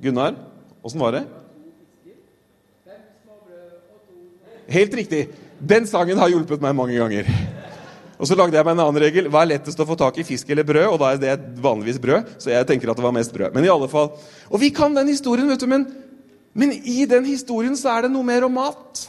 Gunnar, 0.02 0.34
åssen 0.82 1.04
var 1.04 1.12
det? 1.18 1.22
Helt 4.70 4.94
riktig. 4.94 5.26
Den 5.58 5.86
sangen 5.86 6.18
har 6.18 6.30
hjulpet 6.30 6.62
meg 6.62 6.74
mange 6.76 6.98
ganger. 6.98 7.28
Og 8.22 8.28
så 8.30 8.36
lagde 8.38 8.54
jeg 8.54 8.66
meg 8.66 8.76
en 8.76 8.84
annen 8.84 9.02
regel. 9.02 9.28
Hva 9.32 9.42
er 9.42 9.50
lettest 9.56 9.80
å 9.82 9.86
få 9.86 9.96
tak 9.98 10.20
i, 10.22 10.26
fisk 10.26 10.50
eller 10.54 10.66
brød? 10.66 10.88
Og 10.92 10.98
da 11.02 11.10
er 11.10 11.20
det 11.22 11.62
vanligvis 11.62 11.98
brød, 12.02 12.36
så 12.42 12.52
jeg 12.52 12.68
tenker 12.68 12.92
at 12.92 12.98
det 12.98 13.02
var 13.02 13.14
mest 13.16 13.34
brød. 13.34 13.50
Men 13.54 13.66
i 13.66 13.72
alle 13.72 13.88
fall. 13.90 14.12
Og 14.46 14.62
vi 14.62 14.70
kan 14.74 14.94
den 14.94 15.10
historien, 15.10 15.48
vet 15.50 15.62
du, 15.62 15.66
men, 15.70 15.88
men 16.54 16.74
i 16.76 17.02
den 17.10 17.26
historien 17.26 17.74
så 17.78 17.90
er 17.96 18.06
det 18.06 18.12
noe 18.14 18.26
mer 18.26 18.46
om 18.46 18.54
mat. 18.54 19.02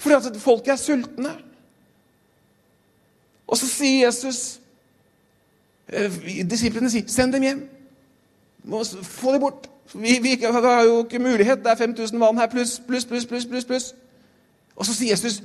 Fordi 0.00 0.18
at 0.18 0.40
folk 0.42 0.68
er 0.68 0.80
sultne. 0.80 1.32
Og 3.50 3.58
så 3.58 3.66
sier 3.66 4.04
Jesus 4.06 4.60
eh, 5.88 6.12
Disiplene 6.46 6.92
sier 6.92 7.08
'send 7.08 7.34
dem 7.34 7.42
hjem'. 7.48 7.64
Få 9.02 9.32
dem 9.32 9.40
bort. 9.42 9.66
Vi, 9.94 10.18
vi, 10.22 10.36
har 10.44 10.84
jo 10.84 11.02
ikke 11.04 11.18
mulighet. 11.18 11.64
Det 11.64 11.70
er 11.72 11.76
5000 11.76 12.20
vann 12.20 12.38
her, 12.38 12.46
pluss, 12.46 12.80
pluss, 12.86 13.04
pluss, 13.04 13.26
pluss, 13.26 13.46
pluss, 13.46 13.64
pluss. 13.64 13.94
Og 14.76 14.86
så 14.86 14.94
sier 14.94 15.10
Jesus 15.10 15.42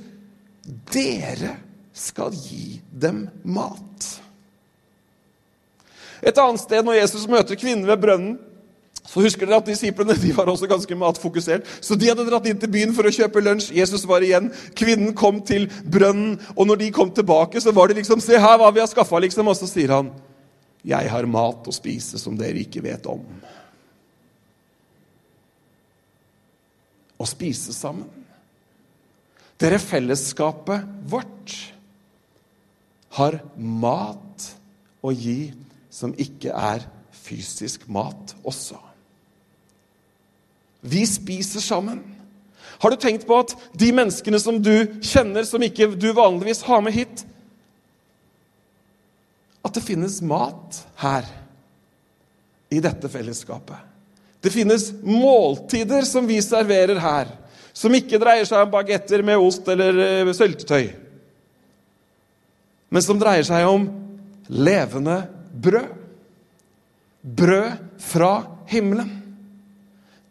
'dere 0.92 1.56
skal 1.92 2.32
gi 2.32 2.80
dem 3.00 3.28
mat. 3.44 4.20
Et 6.22 6.38
annet 6.38 6.60
sted, 6.60 6.82
når 6.82 6.92
Jesus 6.92 7.28
møter 7.28 7.54
kvinnen 7.54 7.86
ved 7.86 7.96
brønnen, 7.96 8.38
så 9.06 9.22
husker 9.22 9.46
dere 9.46 9.60
at 9.60 9.68
Disiplene 9.68 10.16
de 10.18 10.32
var 10.36 10.48
også 10.50 10.66
ganske 10.66 10.94
matfokusert. 10.98 11.66
Så 11.80 11.94
de 11.94 12.08
hadde 12.10 12.26
dratt 12.26 12.46
inn 12.50 12.58
til 12.58 12.70
byen 12.72 12.94
for 12.94 13.06
å 13.06 13.12
kjøpe 13.14 13.42
lunsj. 13.44 13.70
Jesus 13.76 14.06
var 14.08 14.24
igjen. 14.26 14.50
Kvinnen 14.74 15.14
kom 15.14 15.38
til 15.46 15.68
brønnen, 15.92 16.40
og 16.56 16.66
når 16.66 16.80
de 16.82 16.90
kom 16.94 17.12
tilbake, 17.14 17.60
så 17.60 17.72
var 17.72 17.86
det 17.86 18.00
liksom 18.00 18.20
Se 18.20 18.38
her 18.38 18.58
hva 18.58 18.72
vi 18.74 18.82
har 18.82 18.90
skaffa, 18.90 19.20
liksom. 19.22 19.48
Og 19.48 19.56
så 19.56 19.66
sier 19.70 19.94
han, 19.94 20.10
'Jeg 20.84 21.10
har 21.10 21.26
mat 21.26 21.66
å 21.66 21.72
spise 21.72 22.18
som 22.18 22.36
dere 22.36 22.58
ikke 22.58 22.82
vet 22.82 23.06
om'. 23.06 23.24
Å 27.16 27.26
spise 27.28 27.74
sammen. 27.74 28.08
Dere 29.56 29.78
fellesskapet 29.80 30.84
vårt 31.08 31.54
har 33.16 33.38
mat 33.56 34.50
å 35.00 35.12
gi 35.14 35.54
som 35.88 36.12
ikke 36.12 36.52
er 36.52 36.84
fysisk 37.16 37.86
mat 37.88 38.34
også. 38.44 38.76
Vi 40.86 41.00
spiser 41.08 41.64
sammen. 41.64 42.02
Har 42.78 42.92
du 42.92 43.00
tenkt 43.00 43.24
på 43.26 43.38
at 43.40 43.54
de 43.72 43.88
menneskene 43.96 44.38
som 44.42 44.58
du 44.60 45.00
kjenner, 45.00 45.46
som 45.48 45.62
ikke 45.64 45.88
du 45.96 46.10
vanligvis 46.12 46.60
har 46.68 46.84
med 46.84 46.94
hit 46.96 47.24
At 49.64 49.74
det 49.74 49.82
finnes 49.82 50.20
mat 50.22 50.76
her, 51.00 51.26
i 52.70 52.78
dette 52.78 53.08
fellesskapet. 53.10 53.95
Det 54.46 54.52
finnes 54.54 54.92
måltider 55.02 56.06
som 56.06 56.26
vi 56.28 56.36
serverer 56.44 57.00
her, 57.02 57.32
som 57.74 57.94
ikke 57.98 58.20
dreier 58.22 58.46
seg 58.46 58.62
om 58.62 58.70
bagetter 58.70 59.24
med 59.26 59.42
ost 59.42 59.66
eller 59.72 59.98
syltetøy, 60.30 60.36
søltetøy 60.38 61.06
men 62.94 63.02
som 63.02 63.18
dreier 63.18 63.46
seg 63.46 63.66
om 63.66 63.88
levende 64.46 65.24
brød. 65.52 65.88
Brød 67.26 67.72
fra 67.98 68.30
himmelen. 68.70 69.08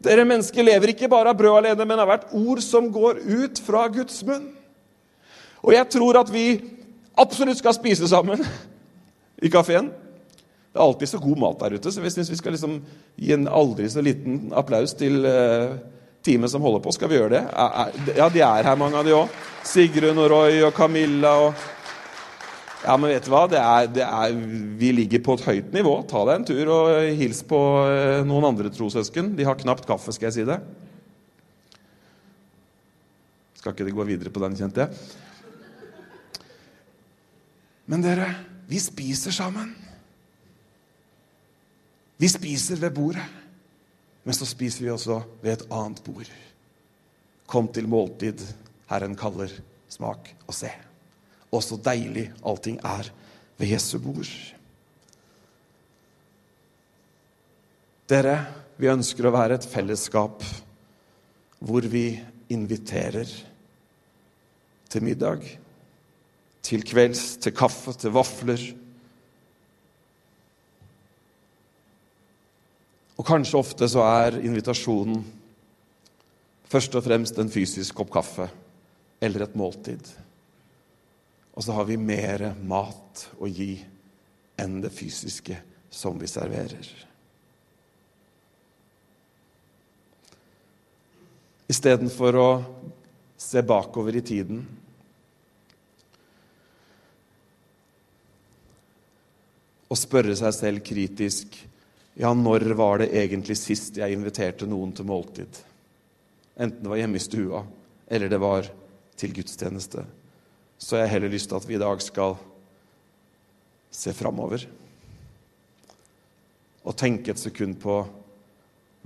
Dere 0.00 0.24
mennesker 0.24 0.64
lever 0.64 0.94
ikke 0.94 1.10
bare 1.12 1.34
av 1.34 1.36
brød 1.36 1.58
alene, 1.58 1.84
men 1.84 2.00
av 2.00 2.08
hvert 2.08 2.30
ord 2.32 2.62
som 2.64 2.88
går 2.92 3.20
ut 3.20 3.60
fra 3.60 3.82
Guds 3.92 4.22
munn. 4.24 4.48
Og 5.60 5.74
jeg 5.76 5.90
tror 5.92 6.22
at 6.22 6.32
vi 6.32 6.46
absolutt 7.20 7.60
skal 7.60 7.76
spise 7.76 8.08
sammen 8.08 8.40
i 9.42 9.52
kafeen. 9.52 9.90
Det 10.76 10.82
er 10.82 10.90
alltid 10.90 11.08
så 11.08 11.18
god 11.24 11.38
mat 11.40 11.62
der 11.62 11.74
ute, 11.78 11.88
så 11.88 12.02
vi 12.04 12.10
syns 12.12 12.28
vi 12.28 12.36
skal 12.36 12.52
liksom 12.52 12.74
gi 13.16 13.30
en 13.32 13.46
aldri 13.48 13.86
så 13.88 14.02
liten 14.04 14.50
applaus 14.52 14.92
til 14.92 15.24
uh, 15.24 15.78
teamet 16.20 16.52
som 16.52 16.60
holder 16.60 16.82
på. 16.84 16.92
Skal 16.92 17.08
vi 17.08 17.16
gjøre 17.16 17.30
det? 17.32 17.40
Ja, 18.18 18.26
de 18.28 18.42
er 18.44 18.66
her, 18.68 18.76
mange 18.76 18.98
av 19.00 19.08
de 19.08 19.14
òg. 19.16 19.38
Sigrun 19.64 20.20
og 20.20 20.28
Roy 20.34 20.58
og 20.66 20.74
Camilla 20.76 21.32
og 21.46 21.62
ja, 22.82 22.98
men 23.00 23.08
vet 23.08 23.24
du 23.24 23.30
hva? 23.32 23.46
Det 23.48 23.62
er, 23.62 23.88
det 23.88 24.04
er, 24.04 24.34
vi 24.82 24.90
ligger 24.98 25.24
på 25.24 25.38
et 25.38 25.46
høyt 25.46 25.72
nivå. 25.78 25.94
Ta 26.12 26.26
deg 26.28 26.42
en 26.42 26.46
tur 26.52 26.74
og 26.74 27.08
hils 27.22 27.40
på 27.48 27.62
eh, 27.88 28.20
noen 28.28 28.50
andre 28.50 28.68
trossøsken. 28.76 29.32
De 29.40 29.48
har 29.48 29.56
knapt 29.58 29.88
kaffe, 29.88 30.12
skal 30.12 30.28
jeg 30.28 30.36
si 30.36 30.44
det. 30.46 30.60
Skal 33.62 33.72
ikke 33.72 33.88
det 33.88 33.96
gå 33.96 34.06
videre 34.12 34.34
på 34.36 34.44
den, 34.44 34.60
kjente 34.60 34.84
jeg. 34.84 34.92
Men 37.88 38.04
dere, 38.04 38.28
vi 38.68 38.84
spiser 38.84 39.32
sammen. 39.34 39.72
Vi 42.16 42.28
spiser 42.32 42.80
ved 42.80 42.94
bordet, 42.96 43.24
men 44.24 44.34
så 44.34 44.48
spiser 44.48 44.84
vi 44.84 44.90
også 44.90 45.20
ved 45.42 45.52
et 45.52 45.68
annet 45.70 46.02
bord. 46.04 46.32
Kom 47.46 47.68
til 47.68 47.88
måltid, 47.88 48.42
Herren 48.90 49.16
kaller. 49.16 49.52
Smak 49.88 50.32
og 50.48 50.54
se 50.56 50.72
og 51.56 51.64
så 51.64 51.78
deilig 51.80 52.28
allting 52.46 52.78
er 52.84 53.10
ved 53.56 53.72
Jesu 53.72 53.98
bord. 54.02 54.30
Dere, 58.06 58.36
vi 58.78 58.90
ønsker 58.92 59.26
å 59.26 59.34
være 59.34 59.58
et 59.58 59.66
fellesskap 59.66 60.44
hvor 61.66 61.86
vi 61.90 62.10
inviterer 62.52 63.30
til 64.92 65.02
middag, 65.02 65.42
til 66.62 66.84
kvelds, 66.86 67.38
til 67.42 67.54
kaffe, 67.56 67.96
til 67.98 68.12
vafler. 68.14 68.62
Og 73.16 73.24
kanskje 73.24 73.58
ofte 73.58 73.88
så 73.88 74.04
er 74.04 74.40
invitasjonen 74.44 75.22
først 76.68 76.96
og 76.98 77.04
fremst 77.06 77.38
en 77.40 77.52
fysisk 77.52 77.96
kopp 77.96 78.12
kaffe 78.18 78.48
eller 79.22 79.46
et 79.46 79.56
måltid. 79.56 80.02
Og 81.56 81.64
så 81.64 81.72
har 81.72 81.86
vi 81.88 81.96
mer 81.96 82.50
mat 82.68 83.26
å 83.40 83.48
gi 83.48 83.72
enn 84.60 84.80
det 84.84 84.92
fysiske 84.92 85.56
som 85.92 86.18
vi 86.20 86.28
serverer. 86.28 86.88
Istedenfor 91.72 92.36
å 92.38 92.50
se 93.40 93.62
bakover 93.66 94.16
i 94.16 94.24
tiden 94.24 94.60
og 99.86 99.98
spørre 99.98 100.36
seg 100.38 100.54
selv 100.54 100.84
kritisk 100.86 101.56
ja, 102.16 102.32
når 102.32 102.64
var 102.78 103.02
det 103.02 103.10
egentlig 103.12 103.58
sist 103.60 103.98
jeg 104.00 104.16
inviterte 104.16 104.68
noen 104.68 104.94
til 104.96 105.08
måltid? 105.08 105.58
Enten 106.56 106.80
det 106.80 106.88
var 106.88 107.00
hjemme 107.02 107.20
i 107.20 107.24
stua, 107.24 107.60
eller 108.08 108.32
det 108.32 108.40
var 108.40 108.70
til 109.20 109.34
gudstjeneste. 109.36 110.04
Så 110.78 110.96
jeg 110.96 111.08
har 111.08 111.14
heller 111.16 111.32
lyst 111.32 111.50
til 111.50 111.58
at 111.58 111.68
vi 111.68 111.76
i 111.76 111.82
dag 111.82 112.00
skal 112.04 112.38
se 113.92 114.12
framover. 114.16 114.64
Og 116.88 116.96
tenke 116.96 117.34
et 117.34 117.42
sekund 117.42 117.76
på 117.82 117.98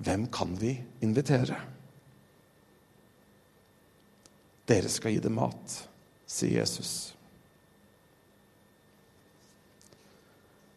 hvem 0.01 0.29
kan 0.33 0.55
vi 0.61 0.77
invitere? 1.03 1.59
Dere 4.71 4.91
skal 4.93 5.17
gi 5.17 5.23
dem 5.23 5.35
mat, 5.35 5.77
sier 6.31 6.61
Jesus. 6.61 6.93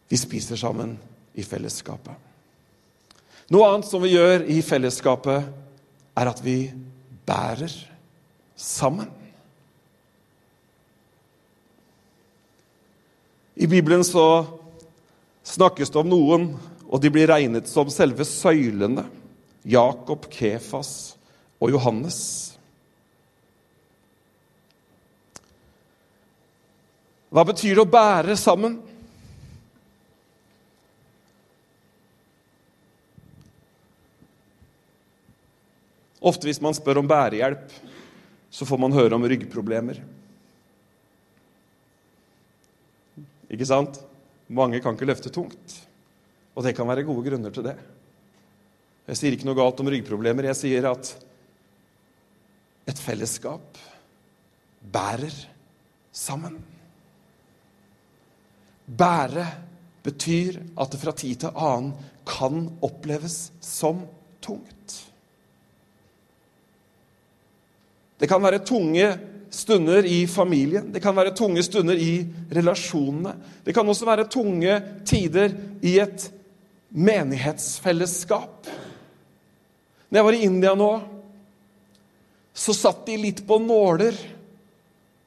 Vi 0.09 0.17
spiser 0.17 0.57
sammen 0.57 0.97
i 1.37 1.45
fellesskapet. 1.45 2.22
Noe 3.51 3.67
annet 3.67 3.89
som 3.89 4.03
vi 4.03 4.13
gjør 4.13 4.45
i 4.47 4.61
fellesskapet, 4.63 5.49
er 6.13 6.29
at 6.29 6.39
vi 6.45 6.71
bærer 7.27 7.73
sammen. 8.55 9.09
I 13.55 13.67
Bibelen 13.69 14.03
så 14.07 14.45
snakkes 15.43 15.91
det 15.91 15.99
om 15.99 16.09
noen, 16.09 16.47
og 16.87 17.01
de 17.01 17.11
blir 17.13 17.29
regnet 17.29 17.67
som 17.69 17.91
selve 17.91 18.25
søylene. 18.27 19.05
Jakob, 19.63 20.27
Kefas 20.31 21.15
og 21.61 21.71
Johannes. 21.71 22.17
Hva 27.33 27.45
betyr 27.47 27.77
det 27.77 27.85
å 27.85 27.89
bære 27.89 28.35
sammen? 28.37 28.77
Ofte 36.23 36.47
hvis 36.47 36.61
man 36.63 36.75
spør 36.75 37.01
om 37.01 37.09
bærehjelp, 37.09 37.71
så 38.53 38.67
får 38.69 38.79
man 38.79 38.95
høre 38.95 39.17
om 39.17 39.25
ryggproblemer. 39.27 39.99
Ikke 43.53 43.67
sant? 43.67 43.99
Mange 44.53 44.79
kan 44.81 44.95
ikke 44.95 45.09
løfte 45.09 45.31
tungt. 45.33 45.75
Og 46.53 46.63
det 46.65 46.75
kan 46.77 46.87
være 46.87 47.05
gode 47.05 47.25
grunner 47.27 47.53
til 47.53 47.65
det. 47.65 47.75
Jeg 49.09 49.19
sier 49.19 49.35
ikke 49.35 49.47
noe 49.49 49.57
galt 49.57 49.81
om 49.83 49.89
ryggproblemer. 49.91 50.47
Jeg 50.51 50.59
sier 50.59 50.87
at 50.87 51.09
et 52.87 52.99
fellesskap 52.99 53.79
bærer 54.93 55.35
sammen. 56.13 56.55
Bære 58.87 59.47
betyr 60.03 60.59
at 60.77 60.91
det 60.91 61.01
fra 61.01 61.13
tid 61.15 61.43
til 61.43 61.55
annen 61.55 61.93
kan 62.27 62.67
oppleves 62.83 63.51
som 63.63 64.03
tungt. 64.43 64.72
Det 68.19 68.29
kan 68.29 68.43
være 68.43 68.63
tunge 68.65 69.07
stunder 69.53 70.05
i 70.05 70.23
familien, 70.27 70.89
det 70.93 71.01
kan 71.03 71.15
være 71.15 71.35
tunge 71.37 71.61
stunder 71.65 71.97
i 71.99 72.23
relasjonene. 72.53 73.35
Det 73.65 73.73
kan 73.75 73.89
også 73.89 74.07
være 74.07 74.29
tunge 74.31 74.79
tider 75.05 75.53
i 75.85 75.97
et 76.01 76.25
menighetsfellesskap. 76.93 78.69
Når 80.09 80.19
jeg 80.19 80.25
var 80.25 80.37
i 80.37 80.45
India 80.45 80.73
nå, 80.77 80.89
så 82.53 82.73
satt 82.77 83.05
de 83.07 83.17
litt 83.17 83.41
på 83.49 83.57
nåler, 83.61 84.17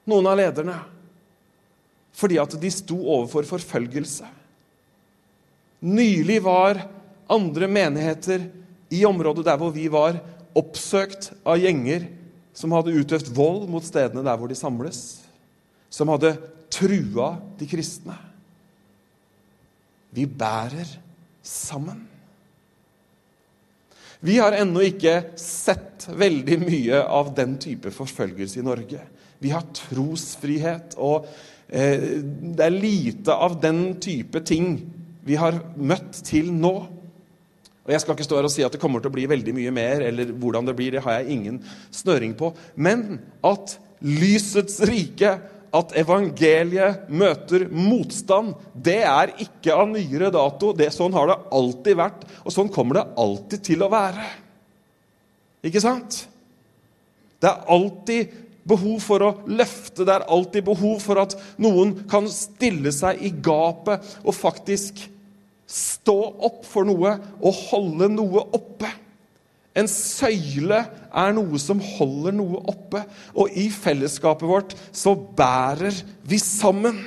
noen 0.07 0.29
av 0.31 0.37
lederne, 0.39 0.77
fordi 2.15 2.39
at 2.39 2.55
de 2.59 2.71
sto 2.71 2.97
overfor 2.99 3.47
forfølgelse. 3.47 4.27
Nylig 5.87 6.39
var 6.43 6.79
andre 7.29 7.67
menigheter 7.69 8.47
i 8.89 9.03
området 9.05 9.43
der 9.45 9.59
hvor 9.59 9.75
vi 9.75 9.89
var, 9.91 10.17
oppsøkt 10.57 11.33
av 11.45 11.59
gjenger 11.61 12.07
som 12.57 12.73
hadde 12.73 12.95
utøvd 12.97 13.29
vold 13.37 13.67
mot 13.69 13.85
stedene 13.85 14.25
der 14.25 14.37
hvor 14.39 14.49
de 14.49 14.57
samles, 14.57 15.01
som 15.93 16.09
hadde 16.09 16.33
trua 16.73 17.35
de 17.59 17.67
kristne. 17.69 18.15
Vi 20.09 20.25
bærer 20.25 20.89
sammen. 21.45 21.99
Vi 24.25 24.39
har 24.41 24.55
ennå 24.57 24.81
ikke 24.87 25.19
sett 25.37 26.07
veldig 26.09 26.57
mye 26.63 27.03
av 27.05 27.29
den 27.37 27.53
type 27.61 27.91
forfølgelse 27.93 28.59
i 28.59 28.65
Norge. 28.65 29.03
Vi 29.37 29.51
har 29.53 29.67
trosfrihet, 29.77 30.95
og 30.97 31.27
eh, 31.69 32.23
det 32.57 32.65
er 32.65 32.73
lite 32.73 33.35
av 33.35 33.59
den 33.61 33.99
type 34.01 34.41
ting 34.41 34.79
vi 35.27 35.37
har 35.37 35.59
møtt 35.77 36.23
til 36.25 36.49
nå. 36.55 36.73
Og 37.87 37.93
Jeg 37.95 38.03
skal 38.03 38.17
ikke 38.17 38.25
stå 38.27 38.35
her 38.35 38.47
og 38.49 38.51
si 38.51 38.65
at 38.67 38.73
det 38.75 38.81
kommer 38.81 38.99
til 38.99 39.07
å 39.07 39.15
bli 39.15 39.25
veldig 39.31 39.53
mye 39.55 39.71
mer, 39.71 40.01
eller 40.09 40.33
hvordan 40.35 40.67
det 40.67 40.75
blir, 40.75 40.97
det 40.97 41.03
har 41.05 41.21
jeg 41.21 41.37
ingen 41.37 41.61
snøring 41.95 42.33
på. 42.35 42.51
Men 42.75 43.21
at 43.47 43.77
lysets 44.03 44.81
rike, 44.87 45.37
at 45.77 45.93
evangeliet 45.99 47.07
møter 47.11 47.67
motstand, 47.71 48.53
det 48.73 49.01
er 49.07 49.33
ikke 49.43 49.75
av 49.75 49.87
nyere 49.91 50.31
dato. 50.35 50.73
Det, 50.75 50.89
sånn 50.95 51.15
har 51.15 51.31
det 51.31 51.39
alltid 51.55 51.99
vært, 51.99 52.27
og 52.43 52.55
sånn 52.55 52.71
kommer 52.73 52.99
det 52.99 53.07
alltid 53.23 53.65
til 53.71 53.83
å 53.83 53.91
være. 53.91 54.27
Ikke 55.67 55.83
sant? 55.83 56.25
Det 57.39 57.49
er 57.51 57.67
alltid 57.71 58.35
behov 58.67 58.99
for 59.03 59.23
å 59.23 59.33
løfte, 59.47 60.03
det 60.03 60.11
er 60.11 60.27
alltid 60.27 60.65
behov 60.67 60.99
for 61.03 61.23
at 61.23 61.37
noen 61.61 61.93
kan 62.11 62.27
stille 62.31 62.91
seg 62.95 63.21
i 63.23 63.31
gapet 63.31 64.17
og 64.25 64.35
faktisk 64.35 65.05
stå 65.67 66.15
opp 66.47 66.63
for 66.67 66.87
noe 66.87 67.17
og 67.37 67.61
holde 67.67 68.07
noe 68.13 68.45
oppe. 68.55 68.89
En 69.77 69.89
søyle 69.91 70.79
er 70.81 71.35
noe 71.37 71.59
som 71.61 71.81
holder 71.83 72.33
noe 72.33 72.63
oppe, 72.71 73.03
og 73.37 73.53
i 73.53 73.67
fellesskapet 73.69 74.49
vårt 74.49 74.73
så 74.95 75.13
bærer 75.13 75.99
vi 76.25 76.39
sammen. 76.41 77.03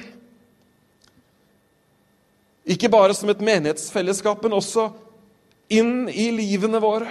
Ikke 2.70 2.90
bare 2.92 3.16
som 3.16 3.32
et 3.32 3.42
menighetsfellesskap, 3.42 4.44
men 4.44 4.54
også 4.60 4.90
inn 5.72 6.06
i 6.12 6.28
livene 6.34 6.78
våre. 6.82 7.10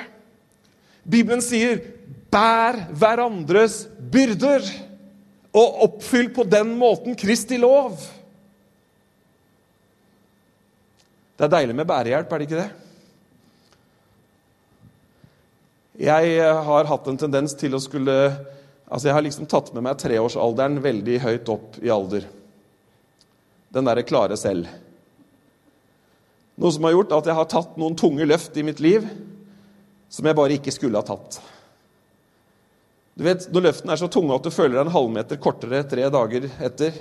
Bibelen 1.04 1.42
sier 1.42 1.82
'bær 2.32 2.78
hverandres 2.94 3.88
byrder', 4.12 4.70
og 5.50 5.84
oppfyll 5.84 6.30
på 6.30 6.46
den 6.46 6.76
måten 6.78 7.16
Kristi 7.18 7.58
lov. 7.58 7.98
Det 11.39 11.45
er 11.47 11.52
deilig 11.54 11.75
med 11.78 11.88
bærehjelp, 11.88 12.34
er 12.36 12.41
det 12.41 12.45
ikke 12.49 12.60
det? 12.60 12.71
Jeg 16.04 16.34
eh, 16.36 16.58
har 16.67 16.89
hatt 16.89 17.06
en 17.08 17.19
tendens 17.19 17.56
til 17.60 17.75
å 17.75 17.80
skulle 17.84 18.15
Altså, 18.89 19.06
jeg 19.06 19.13
har 19.13 19.21
liksom 19.21 19.45
tatt 19.45 19.67
med 19.75 19.84
meg 19.86 19.99
treårsalderen 20.02 20.80
veldig 20.82 21.19
høyt 21.21 21.49
opp 21.54 21.75
i 21.78 21.91
alder. 21.93 22.23
Den 23.69 23.86
derre 23.86 24.02
klare 24.02 24.34
selv. 24.39 24.65
Noe 26.58 26.73
som 26.73 26.88
har 26.88 26.95
gjort 26.95 27.13
at 27.19 27.30
jeg 27.30 27.38
har 27.38 27.47
tatt 27.54 27.78
noen 27.78 27.93
tunge 27.99 28.25
løft 28.25 28.58
i 28.58 28.65
mitt 28.65 28.82
liv 28.82 29.06
som 30.10 30.25
jeg 30.25 30.39
bare 30.41 30.58
ikke 30.58 30.73
skulle 30.73 30.97
ha 30.97 31.06
tatt. 31.06 31.38
Du 33.13 33.21
vet, 33.28 33.45
Når 33.54 33.67
løftene 33.67 33.93
er 33.93 34.02
så 34.02 34.10
tunge 34.10 34.34
at 34.34 34.49
du 34.49 34.49
føler 34.49 34.80
deg 34.80 34.88
en 34.88 34.95
halvmeter 34.97 35.38
kortere 35.38 35.86
tre 35.86 36.10
dager 36.10 36.49
etter, 36.58 36.97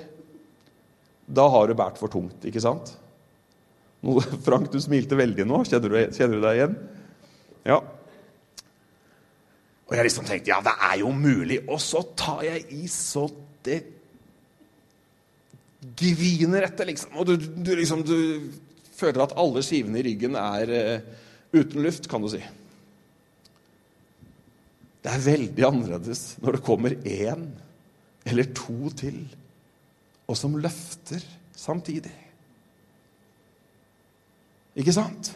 da 1.25 1.49
har 1.49 1.65
du 1.65 1.73
båret 1.73 1.97
for 1.97 2.13
tungt, 2.13 2.45
ikke 2.45 2.61
sant? 2.61 2.93
Frank, 4.45 4.71
du 4.71 4.79
smilte 4.81 5.17
veldig 5.19 5.45
nå. 5.47 5.63
Kjenner 5.67 5.93
du, 5.93 5.99
kjenner 6.15 6.37
du 6.37 6.45
deg 6.45 6.59
igjen? 6.59 6.75
Ja. 7.67 7.79
Og 9.89 9.95
jeg 9.97 10.05
liksom 10.05 10.27
tenkte 10.27 10.53
ja, 10.53 10.59
det 10.63 10.75
er 10.89 10.99
jo 11.01 11.13
mulig. 11.15 11.61
Og 11.67 11.81
så 11.83 12.03
tar 12.17 12.43
jeg 12.47 12.67
i 12.77 12.85
så 12.91 13.27
det 13.65 13.81
griner 15.99 16.67
etter, 16.67 16.87
liksom. 16.87 17.17
Og 17.19 17.27
du, 17.27 17.35
du, 17.39 17.73
liksom, 17.75 18.05
du 18.07 18.51
føler 18.95 19.23
at 19.23 19.35
alle 19.39 19.63
skivene 19.65 19.99
i 19.99 20.05
ryggen 20.09 20.37
er 20.39 20.71
uh, 20.71 21.19
uten 21.55 21.83
luft, 21.83 22.07
kan 22.11 22.23
du 22.23 22.29
si. 22.31 22.41
Det 24.99 25.11
er 25.11 25.25
veldig 25.25 25.65
annerledes 25.65 26.23
når 26.43 26.57
det 26.57 26.65
kommer 26.67 26.95
én 27.07 27.45
eller 28.27 28.49
to 28.55 28.91
til 28.99 29.21
og 30.29 30.37
som 30.37 30.57
løfter 30.61 31.23
samtidig. 31.57 32.13
Ikke 34.79 34.95
sant? 34.95 35.33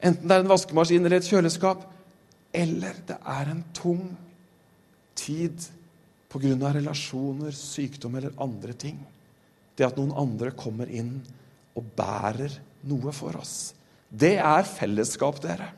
Enten 0.00 0.28
det 0.28 0.36
er 0.36 0.44
en 0.44 0.50
vaskemaskin 0.50 1.04
eller 1.04 1.20
et 1.20 1.28
kjøleskap, 1.28 1.84
eller 2.56 2.96
det 3.08 3.16
er 3.20 3.50
en 3.52 3.64
tung 3.76 4.04
tid 5.16 5.68
pga. 6.32 6.72
relasjoner, 6.76 7.52
sykdom 7.52 8.16
eller 8.16 8.32
andre 8.40 8.72
ting. 8.72 8.98
Det 9.76 9.86
at 9.86 9.96
noen 9.96 10.14
andre 10.16 10.52
kommer 10.56 10.88
inn 10.88 11.18
og 11.76 11.84
bærer 11.96 12.52
noe 12.88 13.12
for 13.12 13.36
oss. 13.36 13.74
Det 14.08 14.36
er 14.38 14.68
fellesskap, 14.68 15.40
dere. 15.42 15.72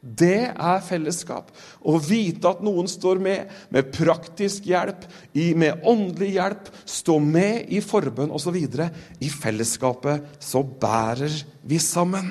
Det 0.00 0.50
er 0.54 0.82
fellesskap. 0.86 1.50
Å 1.82 1.96
vite 1.98 2.46
at 2.52 2.60
noen 2.62 2.86
står 2.90 3.18
med 3.22 3.50
med 3.74 3.90
praktisk 3.94 4.68
hjelp, 4.70 5.02
med 5.34 5.82
åndelig 5.82 6.30
hjelp, 6.36 6.70
stå 6.86 7.18
med 7.22 7.72
i 7.74 7.82
forbønn 7.82 8.30
osv. 8.34 8.56
I 8.56 9.30
fellesskapet 9.32 10.38
så 10.38 10.62
bærer 10.62 11.34
vi 11.66 11.80
sammen. 11.82 12.30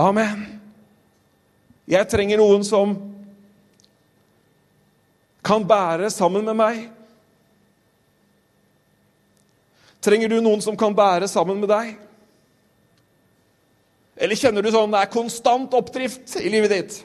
Amen. 0.00 0.46
Jeg 1.86 2.08
trenger 2.10 2.40
noen 2.40 2.64
som 2.66 2.96
kan 5.46 5.62
bære 5.62 6.10
sammen 6.10 6.48
med 6.48 6.58
meg. 6.58 6.80
Trenger 10.02 10.30
du 10.30 10.40
noen 10.40 10.62
som 10.64 10.76
kan 10.78 10.94
bære 10.96 11.28
sammen 11.30 11.60
med 11.60 11.70
deg? 11.70 11.94
Eller 14.16 14.38
kjenner 14.38 14.64
du 14.64 14.70
sånn 14.72 14.92
det 14.94 15.02
er 15.04 15.12
konstant 15.12 15.74
oppdrift 15.76 16.38
i 16.40 16.48
livet 16.52 16.72
ditt? 16.72 17.00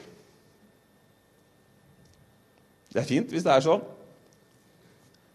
Det 2.92 3.00
er 3.00 3.08
fint 3.08 3.32
hvis 3.32 3.44
det 3.44 3.52
er 3.52 3.64
sånn. 3.64 3.82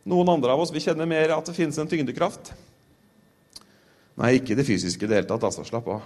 Noen 0.07 0.29
andre 0.31 0.53
av 0.53 0.61
oss 0.63 0.71
vi 0.73 0.81
kjenner 0.81 1.09
mer 1.09 1.33
at 1.35 1.49
det 1.49 1.55
finnes 1.57 1.77
en 1.81 1.89
tyngdekraft. 1.89 2.53
Nei, 4.17 4.37
ikke 4.39 4.55
det 4.57 4.65
fysiske 4.65 5.05
i 5.05 5.09
det 5.09 5.19
hele 5.19 5.29
tatt. 5.29 5.45
altså. 5.45 5.65
Slapp 5.67 5.89
av. 5.93 6.05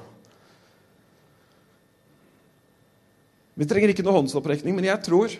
Vi 3.55 3.67
trenger 3.69 3.91
ikke 3.93 4.03
noe 4.03 4.17
håndsopprekning, 4.17 4.75
men 4.75 4.87
jeg 4.87 5.03
tror 5.05 5.35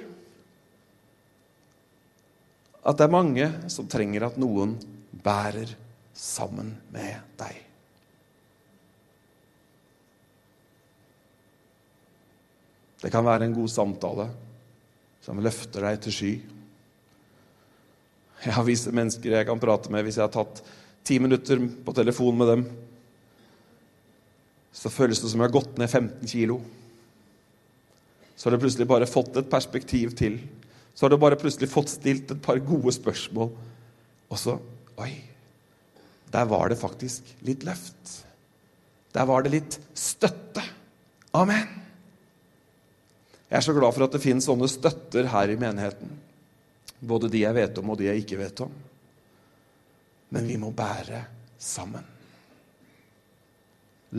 at 2.82 2.98
det 2.98 3.06
er 3.06 3.14
mange 3.14 3.48
som 3.72 3.88
trenger 3.90 4.28
at 4.28 4.40
noen 4.42 4.76
bærer 5.24 5.74
sammen 6.18 6.74
med 6.94 7.20
deg. 7.40 7.71
Det 13.02 13.10
kan 13.10 13.26
være 13.26 13.48
en 13.48 13.56
god 13.56 13.70
samtale 13.74 14.28
som 15.22 15.42
løfter 15.42 15.86
deg 15.86 16.02
til 16.02 16.16
sky. 16.16 16.32
Jeg 18.42 18.56
har 18.56 18.66
visse 18.66 18.94
mennesker 18.94 19.36
jeg 19.36 19.48
kan 19.50 19.62
prate 19.62 19.92
med 19.94 20.06
hvis 20.06 20.18
jeg 20.18 20.26
har 20.26 20.34
tatt 20.34 20.64
ti 21.06 21.18
minutter 21.22 21.62
på 21.86 21.94
telefon 21.98 22.38
med 22.38 22.52
dem. 22.52 22.64
Så 24.74 24.90
føles 24.94 25.20
det 25.22 25.30
som 25.30 25.42
jeg 25.42 25.50
har 25.50 25.58
gått 25.58 25.78
ned 25.82 25.90
15 25.90 26.30
kilo. 26.32 26.62
Så 28.36 28.48
har 28.48 28.56
du 28.56 28.64
plutselig 28.64 28.88
bare 28.90 29.10
fått 29.10 29.36
et 29.38 29.50
perspektiv 29.52 30.16
til. 30.18 30.40
Så 30.94 31.06
har 31.06 31.14
du 31.14 31.20
bare 31.22 31.38
plutselig 31.40 31.70
fått 31.70 31.92
stilt 31.94 32.32
et 32.34 32.42
par 32.42 32.62
gode 32.66 32.94
spørsmål. 32.96 33.52
Og 34.32 34.40
så 34.40 34.58
Oi, 35.02 35.14
der 36.30 36.46
var 36.46 36.70
det 36.70 36.78
faktisk 36.78 37.26
litt 37.48 37.64
løft. 37.66 38.18
Der 39.16 39.26
var 39.26 39.42
det 39.42 39.54
litt 39.56 39.78
støtte. 39.98 40.62
Amen. 41.34 41.81
Jeg 43.52 43.60
er 43.60 43.66
så 43.66 43.76
glad 43.76 43.92
for 43.92 44.06
at 44.06 44.14
det 44.16 44.24
finnes 44.24 44.46
sånne 44.48 44.70
støtter 44.72 45.28
her 45.28 45.52
i 45.52 45.60
menigheten. 45.60 46.14
Både 47.04 47.28
de 47.32 47.42
jeg 47.42 47.58
vet 47.58 47.82
om, 47.82 47.90
og 47.92 48.00
de 48.00 48.08
jeg 48.08 48.24
ikke 48.24 48.40
vet 48.40 48.64
om. 48.64 48.72
Men 50.32 50.48
vi 50.48 50.56
må 50.62 50.70
bære 50.72 51.20
sammen. 51.60 52.06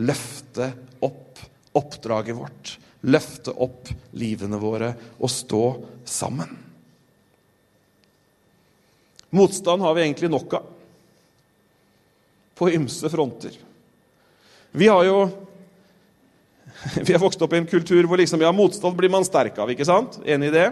Løfte 0.05 0.69
opp 1.01 1.41
oppdraget 1.73 2.37
vårt. 2.37 2.75
Løfte 3.09 3.55
opp 3.57 3.89
livene 4.21 4.59
våre 4.61 4.91
og 5.17 5.31
stå 5.33 5.63
sammen. 6.05 6.53
Motstand 9.33 9.81
har 9.81 9.97
vi 9.97 10.03
egentlig 10.05 10.29
nok 10.29 10.53
av. 10.59 10.69
På 12.53 12.69
ymse 12.69 13.09
fronter. 13.09 13.57
Vi 14.77 14.87
har 14.87 15.01
jo 15.09 15.17
vi 17.05 17.13
har 17.13 17.21
vokst 17.21 17.41
opp 17.41 17.53
i 17.53 17.61
en 17.61 17.69
kultur 17.69 18.07
hvor 18.09 18.19
liksom, 18.19 18.41
ja, 18.43 18.51
motstand 18.55 18.97
blir 18.97 19.11
man 19.11 19.25
sterk 19.27 19.57
av. 19.59 19.71
ikke 19.71 19.87
sant? 19.87 20.19
Enig 20.25 20.51
i 20.51 20.55
det? 20.55 20.67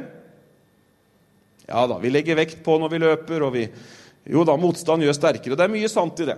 Ja 1.72 1.86
da, 1.88 2.00
vi 2.02 2.12
legger 2.12 2.40
vekt 2.40 2.64
på 2.66 2.76
når 2.82 2.92
vi 2.92 3.04
løper, 3.06 3.46
og 3.48 3.54
vi 3.56 3.68
Jo 4.32 4.44
da, 4.46 4.54
motstand 4.60 5.02
gjør 5.02 5.16
sterkere. 5.18 5.56
Det 5.58 5.66
er 5.66 5.72
mye 5.74 5.90
sant 5.90 6.20
i 6.22 6.28
det. 6.28 6.36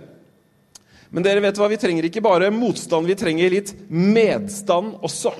Men 1.12 1.26
dere 1.26 1.42
vet 1.44 1.58
hva, 1.60 1.66
vi 1.68 1.76
trenger 1.78 2.06
ikke 2.08 2.22
bare 2.24 2.48
motstand, 2.50 3.06
vi 3.06 3.16
trenger 3.18 3.52
litt 3.52 3.74
medstand 3.92 4.96
også. 5.04 5.34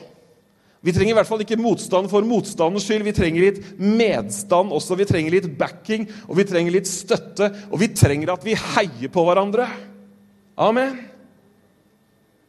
Vi 0.84 0.92
trenger 0.92 1.14
i 1.14 1.16
hvert 1.16 1.30
fall 1.30 1.40
ikke 1.40 1.56
motstand 1.56 2.10
for 2.12 2.26
motstandens 2.28 2.84
skyld. 2.84 3.06
Vi 3.06 3.14
trenger 3.16 3.46
litt 3.46 3.60
medstand 3.80 4.74
også. 4.76 4.98
Vi 5.00 5.06
trenger 5.08 5.32
litt 5.32 5.48
backing, 5.56 6.04
og 6.28 6.36
vi 6.36 6.44
trenger 6.44 6.74
litt 6.76 6.90
støtte. 6.90 7.48
Og 7.70 7.80
vi 7.80 7.88
trenger 7.96 8.34
at 8.34 8.44
vi 8.44 8.52
heier 8.52 9.12
på 9.12 9.24
hverandre. 9.24 9.64
Amen. 10.60 11.13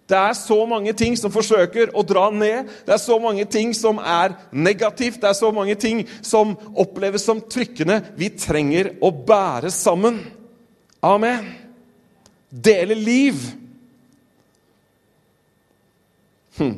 Det 0.06 0.18
er 0.18 0.34
så 0.38 0.58
mange 0.70 0.94
ting 0.94 1.16
som 1.18 1.34
forsøker 1.34 1.90
å 1.98 2.04
dra 2.06 2.28
ned. 2.30 2.70
Det 2.86 2.94
er 2.94 3.02
så 3.02 3.18
mange 3.22 3.46
ting 3.50 3.72
som 3.74 3.98
er 3.98 4.36
negativt. 4.54 5.18
Det 5.22 5.32
er 5.32 5.38
så 5.38 5.50
mange 5.54 5.74
ting 5.82 6.04
som 6.22 6.54
oppleves 6.78 7.26
som 7.26 7.42
trykkende. 7.42 8.02
Vi 8.18 8.30
trenger 8.38 8.92
å 9.02 9.10
bære 9.10 9.74
sammen. 9.74 10.20
Amen. 11.02 11.50
Dele 12.50 12.94
liv. 12.94 13.42
Hm. 16.60 16.78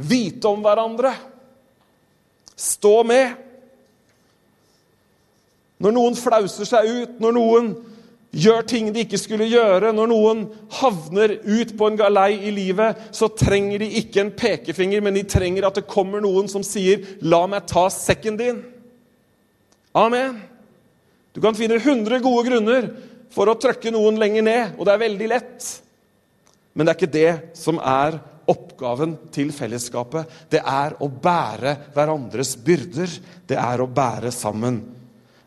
Vite 0.00 0.48
om 0.48 0.64
hverandre. 0.64 1.12
Stå 2.56 3.02
med. 3.04 3.36
Når 5.82 5.98
noen 6.00 6.16
flauser 6.16 6.68
seg 6.68 6.88
ut, 6.88 7.16
når 7.20 7.36
noen 7.36 7.72
gjør 8.32 8.64
ting 8.68 8.88
de 8.92 9.04
ikke 9.04 9.20
skulle 9.20 9.48
gjøre. 9.50 9.92
Når 9.94 10.10
noen 10.10 10.44
havner 10.78 11.36
ut 11.44 11.74
på 11.78 11.88
en 11.88 11.98
galei 12.00 12.38
i 12.48 12.52
livet, 12.54 13.08
så 13.14 13.28
trenger 13.28 13.84
de 13.84 13.90
ikke 14.00 14.22
en 14.24 14.32
pekefinger, 14.36 15.04
men 15.04 15.16
de 15.18 15.26
trenger 15.28 15.68
at 15.68 15.80
det 15.80 15.88
kommer 15.90 16.24
noen 16.24 16.48
som 16.48 16.64
sier, 16.64 17.04
'La 17.20 17.46
meg 17.46 17.66
ta 17.66 17.88
sekken 17.88 18.38
din'. 18.38 18.64
Amen. 19.94 20.40
Du 21.34 21.40
kan 21.40 21.54
finne 21.54 21.78
100 21.80 22.20
gode 22.20 22.48
grunner 22.48 22.90
for 23.30 23.48
å 23.48 23.58
trykke 23.58 23.92
noen 23.92 24.18
lenger 24.20 24.42
ned, 24.42 24.74
og 24.78 24.84
det 24.86 24.92
er 24.92 25.08
veldig 25.08 25.28
lett. 25.28 25.80
Men 26.74 26.86
det 26.86 26.92
er 26.92 27.00
ikke 27.00 27.12
det 27.12 27.56
som 27.58 27.78
er 27.78 28.20
oppgaven 28.48 29.16
til 29.32 29.52
fellesskapet. 29.54 30.28
Det 30.50 30.60
er 30.60 30.96
å 31.00 31.08
bære 31.08 31.76
hverandres 31.94 32.56
byrder. 32.56 33.08
Det 33.46 33.56
er 33.56 33.80
å 33.80 33.88
bære 33.88 34.32
sammen. 34.32 34.80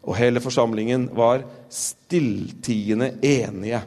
Og 0.06 0.17
hele 0.17 0.41
forsamlingen 0.41 1.10
var 1.17 1.43
stilltiende 1.75 3.11
enige. 3.21 3.81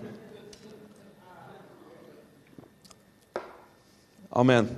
Amen. 4.30 4.68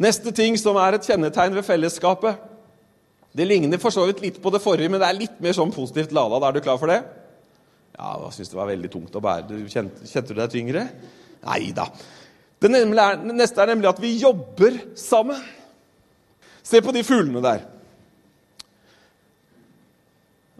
Neste 0.00 0.32
ting 0.32 0.56
som 0.58 0.78
er 0.80 0.96
et 0.96 1.04
kjennetegn 1.04 1.52
ved 1.58 1.66
fellesskapet 1.66 2.46
Det 3.36 3.44
ligner 3.46 3.78
for 3.78 3.92
så 3.94 4.06
vidt 4.08 4.22
litt 4.24 4.38
på 4.42 4.50
det 4.50 4.62
forrige, 4.64 4.90
men 4.90 4.98
det 4.98 5.06
er 5.06 5.18
litt 5.18 5.36
mer 5.44 5.54
sånn 5.54 5.70
positivt 5.70 6.10
lada. 6.16 6.40
Er 6.42 6.56
du 6.56 6.64
klar 6.64 6.80
for 6.80 6.90
det? 6.90 6.98
Ja, 7.94 8.16
jeg 8.24 8.32
syns 8.34 8.50
det 8.50 8.58
var 8.58 8.70
veldig 8.72 8.90
tungt 8.90 9.14
å 9.14 9.22
bære. 9.22 9.44
Du 9.46 9.68
kjente, 9.70 10.08
kjente 10.08 10.34
du 10.34 10.40
deg 10.40 10.50
tyngre? 10.50 10.82
Nei 11.44 11.68
da. 11.76 11.86
Det 12.58 12.72
neste 12.72 13.62
er 13.62 13.70
nemlig 13.70 13.86
at 13.92 14.00
vi 14.02 14.16
jobber 14.18 14.80
sammen. 14.98 15.38
Se 16.66 16.82
på 16.82 16.90
de 16.96 17.04
fuglene 17.06 17.44
der. 17.44 17.62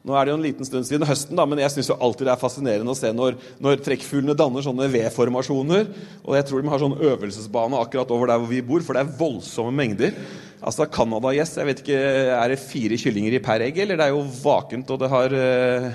Nå 0.01 0.15
er 0.17 0.25
det 0.25 0.33
jo 0.33 0.37
en 0.39 0.45
liten 0.47 0.65
stund 0.65 0.87
siden 0.89 1.05
høsten, 1.05 1.37
da, 1.37 1.45
men 1.45 1.61
jeg 1.61 1.75
syns 1.75 1.91
alltid 1.93 2.25
det 2.25 2.33
er 2.33 2.41
fascinerende 2.41 2.93
å 2.95 2.97
se 2.97 3.11
når, 3.13 3.35
når 3.61 3.83
trekkfuglene 3.85 4.37
danner 4.39 4.65
sånne 4.65 4.87
V-formasjoner. 4.95 5.91
Og 6.25 6.39
jeg 6.39 6.47
tror 6.49 6.63
de 6.63 6.73
har 6.73 6.81
sånn 6.81 6.97
øvelsesbane 7.11 7.83
akkurat 7.83 8.15
over 8.17 8.31
der 8.31 8.41
hvor 8.41 8.49
vi 8.49 8.63
bor, 8.65 8.81
for 8.87 8.97
det 8.97 9.03
er 9.05 9.19
voldsomme 9.19 9.75
mengder. 9.77 10.17
Altså 10.65 10.89
Canada-gjess, 10.89 11.53
jeg 11.61 11.69
vet 11.69 11.85
ikke, 11.85 12.01
Er 12.33 12.49
det 12.49 12.63
fire 12.65 12.97
kyllinger 13.01 13.37
i 13.37 13.43
per 13.45 13.67
egg, 13.67 13.83
eller 13.85 14.01
det 14.01 14.09
er 14.09 14.17
jo 14.17 14.25
vakent, 14.41 14.89
og 14.89 15.05
det 15.05 15.13
har 15.13 15.37
eh, 15.37 15.93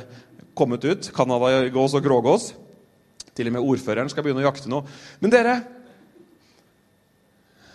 kommet 0.54 0.86
ut? 0.86 1.10
Canada-gås 1.16 1.98
og 1.98 2.06
grågås. 2.06 2.52
Til 3.36 3.50
og 3.50 3.58
med 3.58 3.74
ordføreren 3.74 4.14
skal 4.14 4.24
begynne 4.24 4.46
å 4.46 4.50
jakte 4.52 4.70
nå. 4.70 4.86
Men 5.20 5.34
dere 5.34 5.60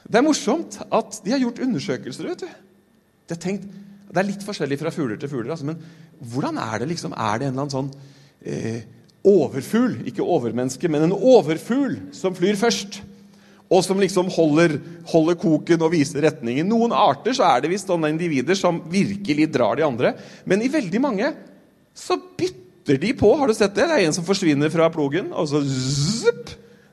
Det 0.07 0.19
er 0.19 0.27
morsomt 0.27 0.79
at 0.91 1.21
de 1.25 1.35
har 1.35 1.43
gjort 1.43 1.63
undersøkelser. 1.63 2.27
vet 2.31 2.47
du. 2.47 2.47
De 3.27 3.35
har 3.35 3.43
tenkt 3.43 3.67
det 4.11 4.23
er 4.23 4.27
litt 4.27 4.47
forskjellig 4.47 4.79
fra 4.81 4.93
fugler 4.95 5.19
til 5.21 5.31
fugler, 5.31 5.53
altså, 5.55 5.69
men 5.69 5.79
hvordan 6.33 6.59
er 6.59 6.81
det 6.83 6.89
liksom 6.91 7.13
Er 7.15 7.39
det 7.39 7.47
en 7.47 7.53
eller 7.53 7.63
annen 7.63 7.75
sånn 7.77 7.91
eh, 8.43 8.81
overfugl, 9.27 10.01
ikke 10.11 10.25
overmenneske, 10.25 10.91
men 10.91 11.07
en 11.07 11.15
overfugl 11.15 11.97
som 12.17 12.35
flyr 12.35 12.59
først? 12.59 13.03
Og 13.71 13.85
som 13.87 14.01
liksom 14.03 14.27
holder, 14.35 14.75
holder 15.13 15.37
koken 15.39 15.85
og 15.87 15.93
viser 15.93 16.25
retningen. 16.27 16.67
Noen 16.67 16.91
arter 16.97 17.37
så 17.39 17.45
er 17.47 17.63
det 17.63 17.71
visst 17.71 17.87
sånne 17.87 18.11
individer 18.11 18.59
som 18.59 18.81
virkelig 18.91 19.47
drar 19.55 19.79
de 19.79 19.85
andre. 19.87 20.11
Men 20.43 20.65
i 20.65 20.71
veldig 20.73 21.03
mange 21.05 21.29
så 21.95 22.17
bytter 22.19 22.99
de 22.99 23.13
på. 23.15 23.31
Har 23.39 23.47
du 23.47 23.55
sett 23.55 23.77
det? 23.77 23.87
Det 23.87 24.01
er 24.01 24.09
en 24.09 24.17
som 24.17 24.27
forsvinner 24.27 24.73
fra 24.75 24.91
plogen, 24.91 25.31
og 25.31 25.47
så 25.53 25.63
zup, 25.63 26.51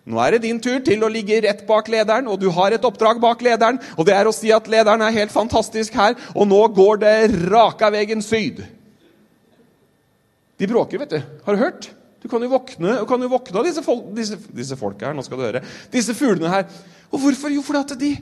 Nå 0.07 0.19
er 0.23 0.37
det 0.37 0.45
din 0.45 0.59
tur 0.63 0.79
til 0.85 1.03
å 1.03 1.09
ligge 1.11 1.41
rett 1.43 1.65
bak 1.67 1.89
lederen, 1.91 2.29
og 2.31 2.39
du 2.39 2.47
har 2.55 2.71
et 2.71 2.85
oppdrag 2.87 3.19
bak 3.19 3.41
lederen. 3.43 3.79
Og 3.99 4.07
det 4.07 4.15
er 4.15 4.29
å 4.29 4.35
si 4.35 4.53
at 4.55 4.69
lederen 4.71 5.03
er 5.03 5.15
helt 5.17 5.33
fantastisk 5.33 5.97
her, 5.99 6.15
og 6.31 6.47
nå 6.47 6.61
går 6.77 7.01
det 7.03 7.15
raka 7.51 7.91
veien 7.91 8.23
syd. 8.23 8.63
De 10.57 10.69
bråker, 10.71 11.03
vet 11.03 11.17
du. 11.17 11.19
Har 11.43 11.57
du 11.57 11.61
hørt? 11.61 11.89
Du 12.23 12.29
kan 12.31 12.41
jo 12.41 12.49
våkne, 12.49 12.95
kan 13.07 13.21
jo 13.21 13.29
våkne 13.35 13.59
av 13.59 13.67
disse, 13.67 13.83
folk, 13.85 14.07
disse, 14.15 14.39
disse 14.55 14.77
folka 14.79 15.09
her. 15.09 15.17
Nå 15.17 15.25
skal 15.27 15.39
du 15.39 15.45
høre. 15.45 15.61
Disse 15.93 16.15
fuglene 16.17 16.49
her. 16.55 16.65
Og 17.11 17.21
hvorfor? 17.21 17.51
Jo, 17.53 17.61
fordi 17.65 17.83
at 17.83 17.99
de 17.99 18.15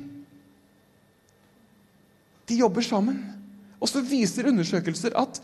De 2.45 2.60
jobber 2.60 2.86
sammen. 2.86 3.17
Og 3.82 3.89
så 3.89 4.04
viser 4.06 4.52
undersøkelser 4.52 5.15
at 5.17 5.39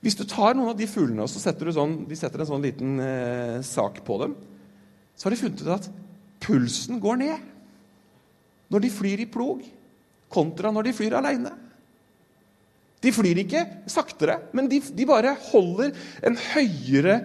hvis 0.00 0.16
du 0.16 0.24
tar 0.28 0.52
noen 0.56 0.72
av 0.72 0.76
de 0.76 0.88
fuglene 0.88 1.24
og 1.24 1.30
så 1.32 1.40
setter 1.40 1.68
du 1.68 1.72
sånn, 1.76 1.94
de 2.08 2.16
setter 2.16 2.40
en 2.40 2.48
sånn 2.48 2.64
liten 2.64 3.00
eh, 3.04 3.56
sak 3.64 4.00
på 4.04 4.16
dem, 4.20 4.34
så 5.20 5.28
har 5.28 5.34
de 5.34 5.40
funnet 5.42 5.60
ut 5.60 5.74
at 5.74 5.88
pulsen 6.40 7.00
går 7.00 7.18
ned 7.20 7.48
når 8.72 8.84
de 8.86 8.92
flyr 8.94 9.20
i 9.20 9.28
plog, 9.28 9.60
kontra 10.32 10.70
når 10.72 10.86
de 10.86 10.94
flyr 10.96 11.16
aleine. 11.18 11.50
De 13.04 13.12
flyr 13.12 13.42
ikke 13.42 13.64
saktere, 13.90 14.38
men 14.56 14.68
de, 14.70 14.78
de 14.80 15.06
bare 15.08 15.34
holder 15.50 15.90
en 16.24 16.38
høyere, 16.54 17.18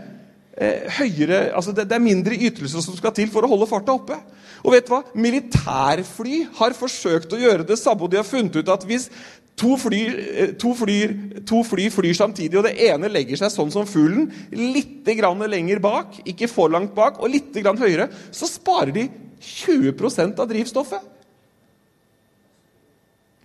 eh, 0.58 0.90
høyere 0.98 1.40
altså 1.56 1.72
det, 1.76 1.86
det, 1.88 1.96
er 1.96 2.04
mindre 2.04 2.36
ytelser 2.36 2.84
som 2.84 2.98
skal 2.98 3.14
til 3.16 3.32
for 3.32 3.46
å 3.46 3.52
holde 3.54 3.70
farta 3.70 3.96
oppe. 3.96 4.18
Og 4.66 4.74
vet 4.74 4.88
du 4.88 4.96
hva? 4.96 5.04
Militærfly 5.16 6.42
har 6.58 6.76
forsøkt 6.76 7.36
å 7.36 7.40
gjøre 7.40 7.68
det 7.70 7.78
samme, 7.80 8.08
og 8.08 8.12
de 8.12 8.20
har 8.20 8.28
funnet 8.28 8.58
ut 8.58 8.74
at 8.74 8.88
hvis 8.90 9.08
To 9.56 9.78
fly, 9.80 10.00
eh, 10.12 10.50
to, 10.60 10.74
flyr, 10.76 11.14
to 11.48 11.62
fly, 11.64 11.88
flyr 11.94 12.16
samtidig, 12.18 12.58
og 12.60 12.66
det 12.68 12.74
ene 12.90 13.08
legger 13.08 13.40
seg 13.40 13.54
sånn 13.54 13.72
som 13.72 13.88
fuglen, 13.88 14.28
litt 14.52 15.08
lenger 15.08 15.80
bak, 15.80 16.18
ikke 16.28 16.50
for 16.52 16.74
langt 16.74 16.92
bak, 16.96 17.22
og 17.22 17.32
litt 17.32 17.56
høyere, 17.56 18.10
så 18.36 18.50
sparer 18.52 18.92
de 18.92 19.06
20% 19.40 20.42
av 20.44 20.50
drivstoffet. 20.50 21.08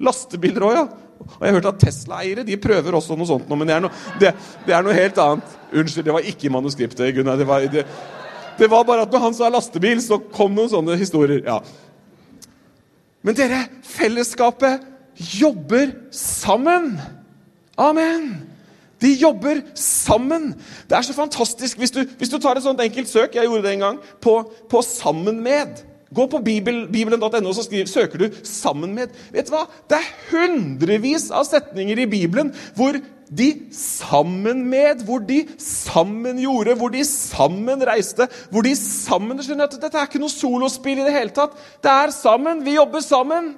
Lastebiler 0.01 0.67
òg, 0.67 0.75
ja. 0.75 0.85
Og 1.21 1.43
jeg 1.45 1.53
har 1.53 1.59
hørt 1.59 1.69
at 1.69 1.81
Tesla-eiere 1.85 2.45
de 2.49 2.57
prøver 2.57 2.97
også 2.97 3.15
noe 3.15 3.29
sånt. 3.29 3.49
Men 3.53 3.69
det 3.69 3.75
er 3.77 3.83
noe, 3.85 4.05
det, 4.19 4.33
det 4.67 4.75
er 4.75 4.83
noe 4.83 4.97
helt 4.97 5.19
annet. 5.21 5.57
Unnskyld, 5.71 6.07
det 6.09 6.15
var 6.17 6.27
ikke 6.27 6.51
manuskriptet, 6.51 7.15
Gunnar. 7.15 7.39
Det 7.39 7.47
var, 7.47 7.67
det, 7.71 7.85
det 8.59 8.71
var 8.73 8.87
bare 8.89 9.05
at 9.05 9.13
når 9.13 9.27
han 9.29 9.37
sa 9.37 9.51
lastebil, 9.53 10.01
så 10.03 10.19
kom 10.33 10.57
noen 10.57 10.73
sånne 10.73 10.97
historier. 10.99 11.45
Ja. 11.45 11.61
Men 13.23 13.37
dere, 13.37 13.67
fellesskapet 13.85 14.90
jobber 15.21 15.93
sammen. 16.11 16.99
Amen. 17.79 18.47
De 19.01 19.13
jobber 19.15 19.61
sammen. 19.75 20.55
Det 20.89 20.97
er 20.97 21.03
så 21.03 21.15
fantastisk. 21.17 21.79
Hvis 21.79 21.91
du, 21.91 22.05
hvis 22.19 22.29
du 22.29 22.39
tar 22.39 22.57
et 22.57 22.65
sånt 22.65 22.81
enkelt 22.81 23.09
søk 23.09 23.35
jeg 23.35 23.49
gjorde 23.49 23.63
det 23.63 23.73
en 23.73 23.87
gang, 23.87 23.99
på, 24.21 24.53
på 24.71 24.83
'sammen 24.83 25.41
med', 25.41 25.87
Gå 26.15 26.27
på 26.27 26.39
bibelen.no 26.43 27.53
så 27.53 27.63
skriver, 27.63 27.87
søker 27.87 28.19
du 28.19 28.31
'sammen 28.43 28.99
med'. 28.99 29.15
Vet 29.33 29.47
du 29.47 29.55
hva? 29.55 29.67
Det 29.91 29.99
er 29.99 30.09
hundrevis 30.31 31.31
av 31.31 31.45
setninger 31.45 31.99
i 31.99 32.07
Bibelen 32.07 32.55
hvor 32.75 32.99
de 33.39 33.55
sammen 33.73 34.65
med, 34.67 35.05
hvor 35.05 35.19
de 35.19 35.47
sammen 35.59 36.39
gjorde, 36.39 36.75
hvor 36.75 36.89
de 36.89 37.05
sammen 37.05 37.87
reiste, 37.87 38.27
hvor 38.51 38.61
de 38.63 38.77
sammen 38.77 39.39
Dette 39.39 39.99
er 39.99 40.07
ikke 40.07 40.19
noe 40.19 40.29
solospill 40.29 40.99
i 40.99 41.05
det 41.07 41.13
hele 41.13 41.31
tatt. 41.31 41.55
Det 41.83 41.91
er 41.91 42.11
sammen. 42.11 42.65
Vi 42.65 42.75
jobber 42.75 43.01
sammen. 43.01 43.55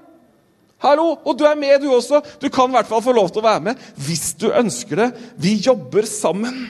Hallo! 0.82 1.12
Og 1.22 1.38
du 1.38 1.44
er 1.46 1.58
med, 1.58 1.78
du 1.82 1.92
også. 1.94 2.20
Du 2.42 2.48
kan 2.50 2.70
i 2.70 2.76
hvert 2.76 2.88
fall 2.90 3.02
få 3.04 3.14
lov 3.14 3.30
til 3.30 3.42
å 3.42 3.46
være 3.46 3.66
med 3.70 3.90
hvis 4.02 4.32
du 4.40 4.48
ønsker 4.50 4.98
det. 4.98 5.10
Vi 5.38 5.54
jobber 5.62 6.08
sammen. 6.10 6.64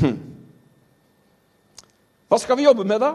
Hm. 0.00 0.16
Hva 2.32 2.40
skal 2.40 2.56
vi 2.56 2.64
jobbe 2.64 2.88
med, 2.88 3.04
da? 3.04 3.12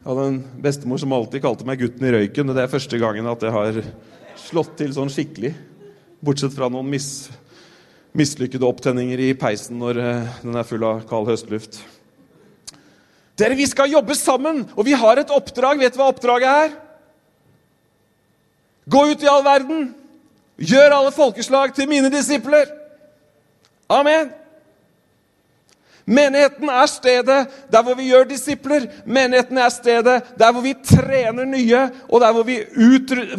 Jeg 0.00 0.08
hadde 0.08 0.28
en 0.30 0.38
bestemor 0.64 0.98
som 1.02 1.12
alltid 1.12 1.42
kalte 1.44 1.66
meg 1.68 1.82
'gutten 1.82 2.06
i 2.06 2.12
røyken'. 2.14 2.48
og 2.48 2.56
Det 2.56 2.62
er 2.62 2.72
første 2.72 2.98
gangen 2.98 3.26
at 3.26 3.42
jeg 3.42 3.52
har 3.52 3.82
slått 4.36 4.78
til 4.78 4.94
sånn 4.94 5.10
skikkelig. 5.12 5.52
Bortsett 6.24 6.54
fra 6.54 6.70
noen 6.72 6.88
mis 6.88 7.28
mislykkede 8.16 8.66
opptenninger 8.66 9.20
i 9.22 9.32
peisen 9.38 9.78
når 9.80 10.00
eh, 10.02 10.36
den 10.42 10.58
er 10.58 10.66
full 10.66 10.84
av 10.86 11.04
kald 11.08 11.28
høstluft. 11.30 11.80
Dere, 13.40 13.56
vi 13.56 13.68
skal 13.68 13.92
jobbe 13.92 14.14
sammen, 14.18 14.66
og 14.76 14.84
vi 14.84 14.96
har 14.98 15.20
et 15.20 15.30
oppdrag. 15.32 15.80
Vet 15.80 15.94
du 15.94 16.00
hva 16.00 16.10
oppdraget 16.12 16.50
er? 16.50 16.74
Gå 18.90 19.06
ut 19.12 19.22
i 19.24 19.30
all 19.30 19.44
verden. 19.46 19.88
Gjør 20.60 20.98
alle 20.98 21.14
folkeslag 21.14 21.72
til 21.76 21.88
mine 21.88 22.10
disipler. 22.12 22.68
Amen. 23.90 24.28
Menigheten 26.10 26.68
er 26.68 26.86
stedet 26.90 27.40
der 27.72 27.82
hvor 27.86 27.94
vi 27.96 28.10
gjør 28.10 28.26
disipler. 28.28 28.88
Menigheten 29.06 29.58
er 29.58 29.72
stedet 29.72 30.32
der 30.38 30.52
hvor 30.52 30.64
vi 30.64 30.74
trener 30.84 31.46
nye, 31.48 31.86
og 32.08 32.20
der 32.20 32.32
hvor 32.34 32.44
vi 32.44 32.58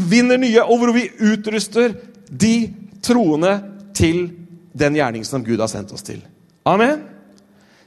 vinner 0.09 0.39
nye, 0.39 0.63
og 0.63 0.77
hvor 0.77 0.95
vi 0.95 1.09
utruster 1.19 1.93
de 2.31 2.73
troende 3.03 3.59
til 3.93 4.40
den 4.73 4.95
gjerning 4.99 5.25
som 5.27 5.43
Gud 5.45 5.59
har 5.59 5.71
sendt 5.71 5.91
oss 5.95 6.05
til. 6.05 6.21
Amen. 6.67 7.01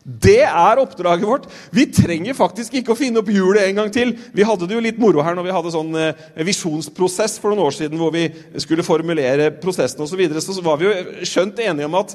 Det 0.04 0.42
er 0.44 0.80
oppdraget 0.82 1.24
vårt. 1.24 1.46
Vi 1.72 1.86
trenger 1.88 2.36
faktisk 2.36 2.74
ikke 2.76 2.92
å 2.92 2.98
finne 2.98 3.22
opp 3.22 3.30
hjulet 3.32 3.64
en 3.64 3.78
gang 3.78 3.92
til. 3.92 4.12
Vi 4.36 4.44
hadde 4.44 4.68
det 4.68 4.76
jo 4.76 4.82
litt 4.84 4.98
moro 5.00 5.22
her 5.24 5.36
når 5.36 5.46
vi 5.46 5.54
hadde 5.56 5.72
sånn 5.72 5.96
eh, 5.96 6.26
visjonsprosess 6.44 7.38
for 7.40 7.50
noen 7.54 7.64
år 7.64 7.76
siden 7.78 8.00
hvor 8.00 8.12
vi 8.12 8.26
skulle 8.60 8.84
formulere 8.84 9.48
prosessen 9.62 10.04
osv. 10.04 10.12
Så, 10.12 10.20
videre, 10.20 10.44
så 10.44 10.58
var 10.64 10.76
vi 10.80 10.90
jo 10.90 11.24
skjønt 11.24 11.62
enige 11.64 11.88
om 11.88 11.96
at 12.02 12.12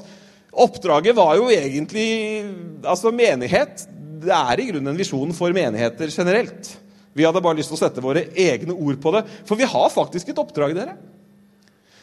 oppdraget 0.50 1.18
var 1.18 1.34
jo 1.38 1.50
egentlig 1.52 2.06
Altså, 2.80 3.10
menighet 3.14 3.84
Det 4.22 4.32
er 4.34 4.60
i 4.60 4.70
grunnen 4.70 4.92
en 4.92 4.98
visjon 4.98 5.34
for 5.34 5.52
menigheter 5.54 6.14
generelt. 6.14 6.70
Vi 7.16 7.26
hadde 7.26 7.42
bare 7.42 7.58
lyst 7.58 7.72
til 7.72 7.78
å 7.78 7.82
sette 7.82 8.04
våre 8.04 8.28
egne 8.38 8.76
ord 8.76 9.00
på 9.02 9.12
det. 9.16 9.24
For 9.48 9.58
vi 9.58 9.66
har 9.66 9.90
faktisk 9.90 10.30
et 10.30 10.38
oppdrag, 10.38 10.76
dere. 10.78 10.94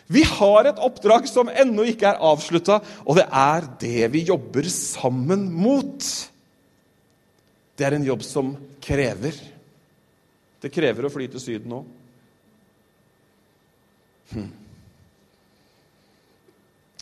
Vi 0.07 0.23
har 0.23 0.69
et 0.69 0.79
oppdrag 0.79 1.27
som 1.27 1.49
ennå 1.51 1.83
ikke 1.91 2.07
er 2.07 2.21
avslutta, 2.23 2.79
og 3.03 3.19
det 3.19 3.25
er 3.27 3.65
det 3.81 4.07
vi 4.13 4.23
jobber 4.29 4.69
sammen 4.71 5.49
mot. 5.51 6.05
Det 7.77 7.85
er 7.85 7.97
en 7.97 8.07
jobb 8.07 8.23
som 8.25 8.53
krever. 8.83 9.35
Det 10.63 10.71
krever 10.73 11.05
å 11.05 11.11
fly 11.11 11.27
til 11.31 11.43
Syden 11.43 11.75
òg. 11.75 11.89
Hm. 14.31 14.47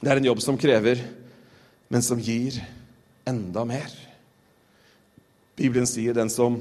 Det 0.01 0.09
er 0.11 0.19
en 0.19 0.27
jobb 0.27 0.41
som 0.43 0.57
krever, 0.59 0.99
men 1.89 2.03
som 2.05 2.19
gir 2.21 2.57
enda 3.25 3.63
mer. 3.69 3.93
Bibelen 5.55 5.87
sier 5.87 6.17
den 6.17 6.29
som 6.33 6.57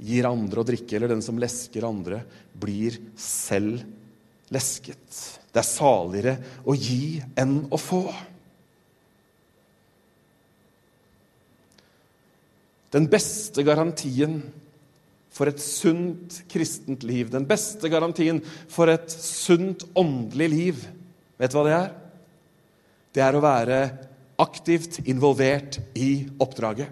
gir 0.00 0.26
andre 0.28 0.64
å 0.64 0.66
drikke, 0.66 0.96
eller 0.96 1.12
den 1.12 1.22
som 1.24 1.38
lesker 1.40 1.86
andre, 1.86 2.24
blir 2.56 2.96
selv 3.20 3.84
lesket. 4.50 5.39
Det 5.50 5.62
er 5.62 5.66
saligere 5.66 6.34
å 6.62 6.74
gi 6.78 7.20
enn 7.38 7.64
å 7.70 7.78
få. 7.80 8.04
Den 12.94 13.06
beste 13.10 13.62
garantien 13.66 14.40
for 15.30 15.50
et 15.50 15.62
sunt 15.62 16.40
kristent 16.50 17.04
liv, 17.06 17.30
den 17.30 17.46
beste 17.46 17.90
garantien 17.90 18.40
for 18.70 18.90
et 18.90 19.10
sunt 19.10 19.86
åndelig 19.98 20.48
liv, 20.50 20.86
vet 21.38 21.52
du 21.52 21.58
hva 21.58 21.66
det 21.66 21.76
er? 21.76 21.90
Det 23.14 23.22
er 23.26 23.36
å 23.36 23.42
være 23.42 23.78
aktivt 24.40 25.00
involvert 25.10 25.78
i 25.98 26.26
oppdraget. 26.42 26.90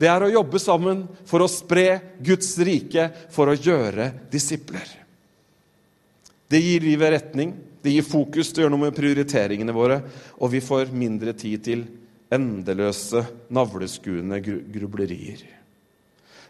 Det 0.00 0.08
er 0.08 0.24
å 0.24 0.32
jobbe 0.32 0.58
sammen 0.62 1.04
for 1.28 1.44
å 1.44 1.50
spre 1.50 2.00
Guds 2.24 2.54
rike, 2.64 3.10
for 3.30 3.52
å 3.52 3.58
gjøre 3.58 4.08
disipler. 4.32 4.99
Det 6.50 6.58
gir 6.58 6.82
livet 6.82 7.14
retning, 7.14 7.54
det 7.80 7.94
gir 7.94 8.06
fokus 8.06 8.50
å 8.52 8.64
gjøre 8.64 8.72
noe 8.74 8.88
med 8.88 8.96
prioriteringene 8.96 9.74
våre, 9.74 10.00
og 10.36 10.50
vi 10.52 10.62
får 10.64 10.90
mindre 10.90 11.34
tid 11.38 11.62
til 11.64 11.84
endeløse, 12.30 13.22
navleskuende 13.54 14.40
grublerier. 14.42 15.44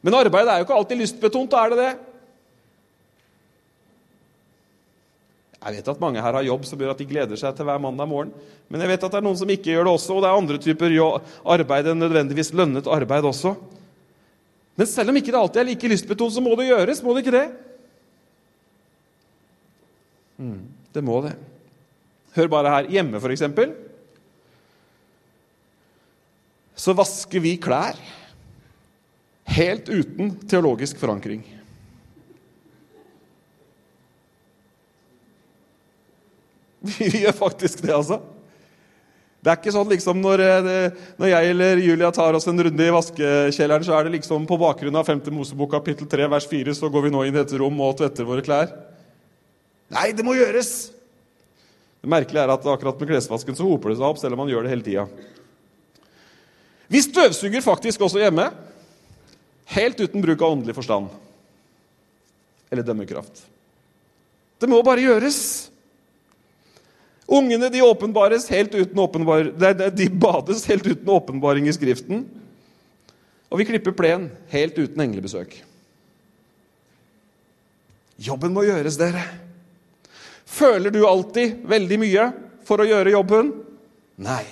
Men 0.00 0.16
arbeid 0.16 0.48
er 0.48 0.60
jo 0.60 0.66
ikke 0.66 0.78
alltid 0.78 1.02
lystbetont, 1.02 1.56
er 1.56 1.72
det 1.72 1.78
det? 1.82 1.90
Jeg 5.60 5.76
vet 5.76 5.88
at 5.92 6.00
mange 6.00 6.22
her 6.24 6.32
har 6.38 6.44
jobb 6.46 6.62
som 6.64 6.80
gjør 6.80 6.94
at 6.94 7.00
de 7.02 7.06
gleder 7.08 7.36
seg 7.36 7.52
til 7.56 7.66
hver 7.68 7.80
mandag 7.84 8.08
morgen. 8.08 8.30
Men 8.72 8.80
jeg 8.80 8.94
vet 8.94 9.02
at 9.04 9.12
det 9.12 9.18
er 9.18 9.26
noen 9.26 9.36
som 9.36 9.50
ikke 9.52 9.74
gjør 9.74 9.84
det 9.84 9.92
også, 9.92 10.14
og 10.14 10.22
det 10.24 10.30
er 10.30 10.38
andre 10.40 10.60
typer 10.64 10.94
arbeid 11.44 11.90
enn 11.90 12.00
nødvendigvis 12.00 12.54
lønnet 12.56 12.88
arbeid 12.88 13.28
også. 13.28 13.52
Men 14.80 14.88
selv 14.88 15.12
om 15.12 15.18
ikke 15.20 15.34
det 15.34 15.42
alltid 15.42 15.60
er 15.60 15.68
like 15.68 15.90
lystbetont, 15.92 16.32
så 16.32 16.40
må 16.40 16.54
det 16.56 16.70
gjøres. 16.70 17.02
må 17.04 17.12
det 17.12 17.26
ikke 17.26 17.36
det? 17.36 17.48
Mm, 20.40 20.64
det 20.94 21.04
må 21.04 21.20
det. 21.24 21.34
Hør 22.36 22.48
bare 22.52 22.72
her. 22.72 22.90
Hjemme, 22.94 23.20
f.eks. 23.20 23.44
så 26.80 26.94
vasker 26.96 27.42
vi 27.44 27.58
klær 27.60 27.98
helt 29.50 29.90
uten 29.90 30.32
teologisk 30.48 31.00
forankring. 31.00 31.42
Vi 36.96 37.10
gjør 37.20 37.34
faktisk 37.36 37.82
det, 37.84 37.92
altså. 37.92 38.22
Det 39.40 39.50
er 39.50 39.58
ikke 39.58 39.72
sånn 39.72 39.88
liksom 39.88 40.20
når, 40.20 40.42
eh, 40.44 40.94
når, 41.20 41.28
jeg 41.30 41.52
eller 41.54 41.80
Julia 41.80 42.10
tar 42.12 42.36
oss 42.36 42.48
en 42.48 42.60
runde 42.60 42.86
i 42.86 42.92
vaskekjelleren, 42.92 43.84
så 43.84 43.94
er 43.96 44.06
det 44.06 44.14
liksom 44.18 44.44
på 44.48 44.58
bakgrunn 44.60 44.96
av 45.00 45.08
5. 45.08 45.22
Mosebok 45.32 45.72
kapittel 45.72 46.08
3 46.08 46.28
vers 46.32 46.48
4, 46.48 46.74
så 46.76 46.88
går 46.92 47.06
vi 47.06 47.12
nå 47.12 47.24
inn 47.24 47.36
i 47.36 47.40
dette 47.40 47.60
rom 47.60 47.80
og 47.84 47.98
tvetter 48.00 48.28
våre 48.28 48.44
klær. 48.44 48.72
Nei, 49.90 50.10
det 50.14 50.24
må 50.26 50.36
gjøres! 50.38 50.90
Det 52.00 52.08
merkelige 52.08 52.42
er 52.46 52.52
at 52.54 52.66
akkurat 52.72 53.00
med 53.00 53.10
klesvasken 53.10 53.56
så 53.58 53.66
hoper 53.66 53.92
det 53.92 53.98
seg 53.98 54.06
opp, 54.06 54.20
selv 54.20 54.36
om 54.36 54.44
man 54.44 54.50
gjør 54.52 54.64
det 54.64 54.72
hele 54.72 54.86
tida. 54.86 55.04
Vi 56.90 57.02
støvsuger 57.04 57.62
faktisk 57.62 58.02
også 58.06 58.22
hjemme, 58.22 58.46
helt 59.74 60.00
uten 60.00 60.24
bruk 60.24 60.40
av 60.42 60.54
åndelig 60.56 60.74
forstand 60.78 61.10
eller 62.70 62.86
dømmekraft. 62.86 63.42
Det 64.60 64.68
må 64.70 64.78
bare 64.86 65.02
gjøres. 65.02 65.40
Ungene 67.30 67.70
de, 67.70 67.82
åpenbares 67.82 68.48
helt 68.50 68.74
uten 68.74 68.98
åpenbar, 68.98 69.52
de 69.94 70.06
bades 70.10 70.64
helt 70.70 70.86
uten 70.86 71.10
åpenbaring 71.14 71.68
i 71.70 71.74
Skriften. 71.74 72.24
Og 73.50 73.58
vi 73.58 73.66
klipper 73.66 73.94
plen 73.94 74.28
helt 74.52 74.78
uten 74.78 75.02
englebesøk. 75.02 75.54
Jobben 78.20 78.54
må 78.54 78.66
gjøres, 78.66 78.98
dere. 79.00 79.22
Føler 80.50 80.92
du 80.94 81.04
alltid 81.06 81.60
veldig 81.70 81.98
mye 82.02 82.30
for 82.66 82.82
å 82.82 82.88
gjøre 82.88 83.14
jobben? 83.14 83.52
Nei. 84.20 84.44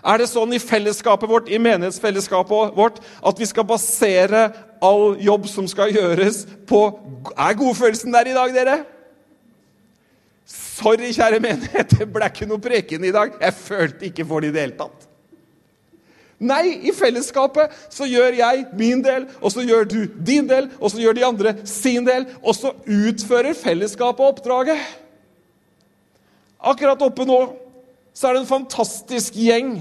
Er 0.00 0.22
det 0.22 0.30
sånn 0.30 0.54
i 0.56 0.60
fellesskapet 0.62 1.28
vårt, 1.28 1.50
i 1.52 1.58
menighetsfellesskapet 1.60 2.76
vårt, 2.76 3.02
at 3.02 3.40
vi 3.40 3.48
skal 3.48 3.66
basere 3.68 4.46
all 4.80 5.18
jobb 5.20 5.44
som 5.50 5.66
skal 5.68 5.92
gjøres, 5.92 6.46
på 6.64 6.86
Er 7.36 7.58
godfølelsen 7.58 8.14
der 8.14 8.30
i 8.30 8.36
dag, 8.36 8.54
dere? 8.54 8.78
Sorry, 10.48 11.12
kjære 11.12 11.42
menighet, 11.44 11.92
det 11.98 12.08
ble 12.08 12.30
ikke 12.30 12.48
noe 12.48 12.62
preken 12.62 13.04
i 13.04 13.12
dag. 13.14 13.36
Jeg 13.42 13.58
følte 13.58 14.08
ikke 14.08 14.26
for 14.26 14.40
det 14.40 14.54
i 14.54 14.56
det 14.56 14.66
hele 14.66 14.78
tatt. 14.78 15.09
Nei, 16.40 16.78
i 16.88 16.92
fellesskapet 16.96 17.74
så 17.92 18.06
gjør 18.08 18.38
jeg 18.38 18.64
min 18.78 19.02
del, 19.04 19.26
og 19.44 19.52
så 19.52 19.60
gjør 19.60 19.84
du 19.90 19.98
din 20.24 20.46
del, 20.48 20.70
og 20.80 20.88
så 20.88 21.02
gjør 21.02 21.18
de 21.18 21.26
andre 21.26 21.52
sin 21.68 22.06
del, 22.06 22.24
og 22.40 22.56
så 22.56 22.72
utfører 22.88 23.58
fellesskapet 23.58 24.24
oppdraget. 24.24 24.80
Akkurat 26.60 27.02
oppe 27.04 27.26
nå 27.28 27.40
så 28.16 28.28
er 28.28 28.36
det 28.36 28.42
en 28.42 28.50
fantastisk 28.50 29.36
gjeng 29.38 29.78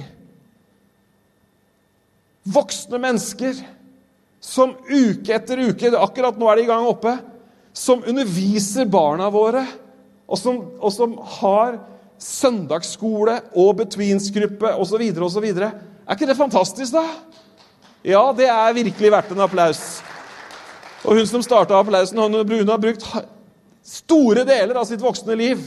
voksne 2.49 2.99
mennesker 3.01 3.57
som 4.39 4.75
uke 4.87 5.33
etter 5.35 5.59
uke 5.67 5.91
Akkurat 5.99 6.37
nå 6.39 6.47
er 6.49 6.59
de 6.59 6.63
i 6.63 6.69
gang 6.69 6.87
oppe. 6.87 7.17
Som 7.75 8.03
underviser 8.07 8.87
barna 8.89 9.27
våre 9.31 9.65
og 10.29 10.37
som, 10.37 10.59
og 10.77 10.91
som 10.93 11.15
har 11.39 11.79
søndagsskole 12.21 13.39
og 13.57 13.79
betweensgruppe 13.79 14.73
osv. 14.77 15.03
osv. 15.25 15.47
Er 16.09 16.17
ikke 16.17 16.25
det 16.25 16.39
fantastisk, 16.39 16.95
da? 16.95 17.03
Ja, 18.01 18.23
det 18.33 18.47
er 18.49 18.73
virkelig 18.73 19.11
verdt 19.13 19.33
en 19.35 19.43
applaus. 19.45 19.81
Og 21.03 21.19
hun 21.19 21.27
som 21.29 21.43
starta 21.45 21.77
applausen, 21.77 22.17
hun 22.17 22.69
har 22.71 22.81
brukt 22.81 23.05
store 23.85 24.41
deler 24.47 24.79
av 24.79 24.87
sitt 24.89 25.03
voksne 25.03 25.37
liv 25.37 25.61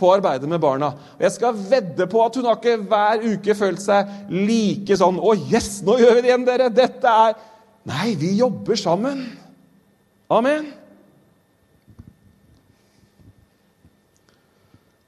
på 0.00 0.08
å 0.08 0.14
arbeide 0.16 0.48
med 0.50 0.62
barna. 0.62 0.94
Og 1.16 1.26
Jeg 1.26 1.36
skal 1.36 1.58
vedde 1.58 2.06
på 2.10 2.22
at 2.24 2.38
hun 2.38 2.48
har 2.48 2.56
ikke 2.56 2.78
hver 2.88 3.26
uke 3.34 3.58
følt 3.58 3.82
seg 3.84 4.08
like 4.32 4.96
sånn 4.96 5.20
'Å, 5.20 5.36
yes, 5.52 5.82
nå 5.82 5.98
gjør 5.98 6.14
vi 6.14 6.20
det 6.22 6.30
igjen, 6.32 6.46
dere!' 6.48 6.70
Dette 6.70 7.06
er 7.06 7.34
Nei, 7.84 8.14
vi 8.14 8.32
jobber 8.38 8.76
sammen. 8.76 9.26
Amen. 10.30 10.72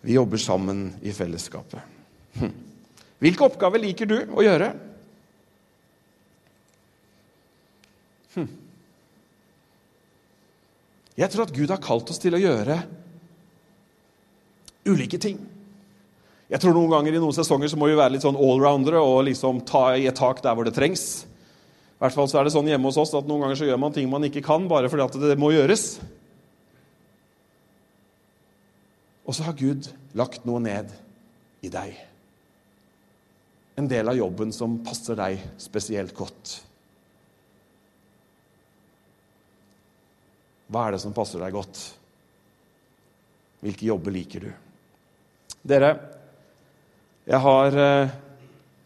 Vi 0.02 0.12
jobber 0.12 0.36
sammen 0.36 0.94
i 1.02 1.12
fellesskapet. 1.12 1.80
Hm. 2.36 2.65
Hvilke 3.22 3.46
oppgaver 3.46 3.80
liker 3.80 4.08
du 4.10 4.16
å 4.36 4.44
gjøre? 4.44 4.70
Hm. 8.36 8.48
Jeg 11.16 11.32
tror 11.32 11.46
at 11.46 11.54
Gud 11.56 11.72
har 11.72 11.80
kalt 11.80 12.12
oss 12.12 12.20
til 12.20 12.36
å 12.36 12.40
gjøre 12.42 12.80
ulike 14.86 15.18
ting. 15.18 15.38
Jeg 16.46 16.62
tror 16.62 16.76
noen 16.76 16.92
ganger 16.92 17.16
I 17.16 17.22
noen 17.22 17.34
sesonger 17.34 17.72
så 17.72 17.78
må 17.80 17.88
vi 17.90 17.96
være 17.98 18.14
litt 18.14 18.26
sånn 18.26 18.38
allroundere 18.38 19.00
og 19.02 19.24
liksom 19.26 19.64
ta 19.66 19.88
i 19.96 20.06
et 20.06 20.18
tak 20.18 20.44
der 20.44 20.54
hvor 20.54 20.68
det 20.68 20.76
trengs. 20.76 21.24
I 21.96 22.04
hvert 22.04 22.14
fall 22.14 22.28
så 22.30 22.38
er 22.38 22.46
det 22.46 22.52
sånn 22.54 22.68
hjemme 22.68 22.90
hos 22.90 23.00
oss 23.00 23.14
at 23.16 23.26
Noen 23.26 23.46
ganger 23.46 23.58
så 23.58 23.66
gjør 23.66 23.80
man 23.80 23.94
ting 23.96 24.10
man 24.12 24.26
ikke 24.28 24.44
kan, 24.44 24.68
bare 24.68 24.90
fordi 24.92 25.06
at 25.06 25.16
det 25.32 25.38
må 25.40 25.48
gjøres. 25.54 25.86
Og 29.26 29.34
så 29.34 29.46
har 29.48 29.56
Gud 29.58 29.88
lagt 30.14 30.44
noe 30.46 30.60
ned 30.62 30.92
i 31.64 31.72
deg. 31.72 31.96
En 33.76 33.88
del 33.88 34.08
av 34.08 34.16
jobben 34.16 34.52
som 34.56 34.78
passer 34.84 35.18
deg 35.18 35.40
spesielt 35.60 36.14
godt. 36.16 36.52
Hva 40.72 40.86
er 40.86 40.96
det 40.96 41.02
som 41.04 41.14
passer 41.14 41.42
deg 41.42 41.54
godt? 41.54 41.80
Hvilke 43.62 43.88
jobber 43.88 44.14
liker 44.14 44.46
du? 44.46 44.52
Dere, 45.66 45.90
jeg 47.26 47.42
har 47.42 47.80
eh, 47.82 48.14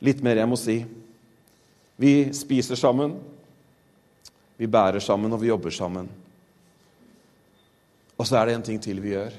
litt 0.06 0.24
mer 0.24 0.40
jeg 0.40 0.50
må 0.50 0.58
si. 0.58 0.78
Vi 2.00 2.14
spiser 2.36 2.78
sammen, 2.80 3.14
vi 4.56 4.68
bærer 4.68 5.00
sammen, 5.04 5.32
og 5.32 5.42
vi 5.42 5.52
jobber 5.52 5.74
sammen. 5.74 6.08
Og 8.16 8.26
så 8.28 8.40
er 8.40 8.48
det 8.48 8.58
en 8.58 8.66
ting 8.66 8.82
til 8.82 9.00
vi 9.04 9.14
gjør 9.14 9.38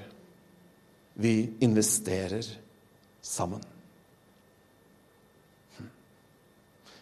vi 1.14 1.50
investerer 1.60 2.46
sammen. 3.22 3.62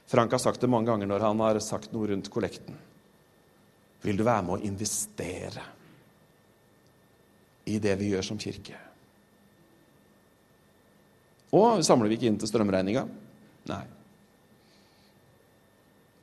Frank 0.10 0.32
har 0.32 0.42
sagt 0.42 0.62
det 0.62 0.68
mange 0.68 0.90
ganger 0.90 1.06
når 1.06 1.22
han 1.22 1.42
har 1.44 1.60
sagt 1.62 1.92
noe 1.94 2.08
rundt 2.10 2.32
kollekten. 2.34 2.74
Vil 4.02 4.18
du 4.18 4.24
være 4.26 4.42
med 4.48 4.56
å 4.56 4.66
investere 4.66 5.66
i 7.70 7.76
det 7.78 7.94
vi 8.00 8.08
gjør 8.16 8.26
som 8.26 8.40
kirke? 8.42 8.74
Og 11.54 11.86
samler 11.86 12.10
vi 12.10 12.18
ikke 12.18 12.30
inn 12.32 12.42
til 12.42 12.50
strømregninga? 12.50 13.06
Nei. 13.70 13.84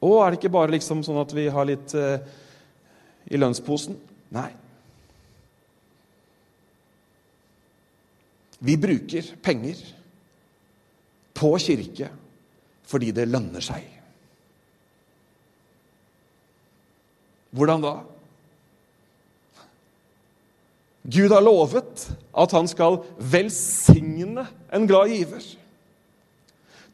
Og 0.03 0.19
er 0.19 0.35
det 0.35 0.41
ikke 0.41 0.55
bare 0.59 0.75
liksom 0.75 1.07
sånn 1.07 1.23
at 1.23 1.39
vi 1.39 1.47
har 1.55 1.71
litt 1.71 1.95
eh, 1.95 2.19
i 3.31 3.39
lønnsposen? 3.39 3.95
Nei. 4.35 4.51
Vi 8.67 8.81
bruker 8.83 9.35
penger 9.47 9.79
på 11.39 11.55
kirke 11.63 12.11
fordi 12.87 13.13
det 13.15 13.29
lønner 13.29 13.65
seg. 13.65 13.85
Hvordan 17.57 17.85
da? 17.85 17.95
Gud 21.07 21.31
har 21.31 21.45
lovet 21.45 22.09
at 22.35 22.55
han 22.57 22.67
skal 22.69 22.99
velsigne 23.19 24.47
en 24.75 24.89
glad 24.91 25.13
giver. 25.15 25.45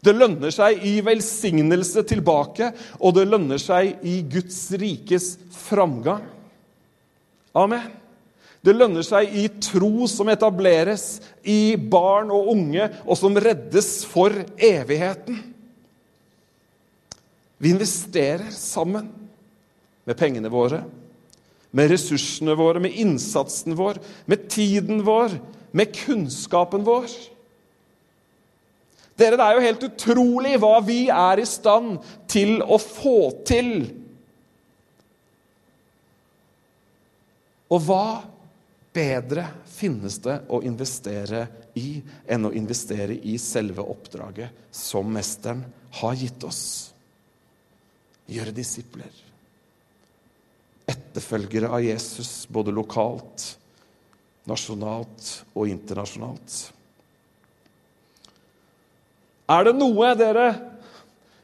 Det 0.02 0.12
lønner 0.16 0.50
seg 0.52 0.82
i 0.84 0.96
velsignelse 1.04 2.02
tilbake, 2.10 2.72
og 2.98 3.14
det 3.16 3.28
lønner 3.30 3.60
seg 3.62 4.02
i 4.02 4.18
Guds 4.26 4.58
rikes 4.74 5.36
framgang. 5.54 6.24
Amen. 7.54 7.86
Det 8.62 8.74
lønner 8.74 9.02
seg 9.06 9.30
i 9.38 9.46
tro 9.62 10.06
som 10.10 10.30
etableres 10.30 11.20
i 11.42 11.74
barn 11.76 12.30
og 12.34 12.50
unge, 12.52 12.88
og 13.06 13.18
som 13.18 13.38
reddes 13.38 14.02
for 14.10 14.34
evigheten. 14.58 15.40
Vi 17.62 17.70
investerer 17.70 18.50
sammen 18.50 19.06
med 20.04 20.16
pengene 20.18 20.50
våre, 20.50 20.80
med 21.70 21.92
ressursene 21.92 22.56
våre, 22.58 22.80
med 22.82 22.96
innsatsen 22.98 23.76
vår, 23.78 24.00
med 24.26 24.48
tiden 24.50 25.04
vår, 25.06 25.36
med 25.70 25.94
kunnskapen 25.94 26.82
vår. 26.82 27.06
Dere, 29.14 29.38
Det 29.38 29.46
er 29.46 29.54
jo 29.54 29.66
helt 29.68 29.86
utrolig 29.86 30.56
hva 30.58 30.80
vi 30.82 31.06
er 31.06 31.38
i 31.38 31.46
stand 31.46 32.00
til 32.26 32.58
å 32.66 32.80
få 32.82 33.16
til. 33.46 33.70
Og 37.70 37.86
hva 37.86 38.06
bedre 38.90 39.46
finnes 39.70 40.18
det 40.24 40.40
å 40.50 40.64
investere 40.66 41.46
i 41.78 42.00
enn 42.26 42.50
å 42.50 42.56
investere 42.58 43.14
i 43.22 43.38
selve 43.38 43.86
oppdraget 43.86 44.50
som 44.74 45.14
Mesteren 45.14 45.62
har 46.02 46.18
gitt 46.18 46.42
oss. 46.44 46.91
Gjøre 48.32 48.54
disipler. 48.56 49.12
Etterfølgere 50.88 51.70
av 51.72 51.82
Jesus 51.84 52.46
både 52.50 52.72
lokalt, 52.74 53.44
nasjonalt 54.48 55.32
og 55.52 55.68
internasjonalt. 55.70 56.56
Er 59.52 59.66
det 59.68 59.74
noe 59.76 60.12
dere 60.16 60.46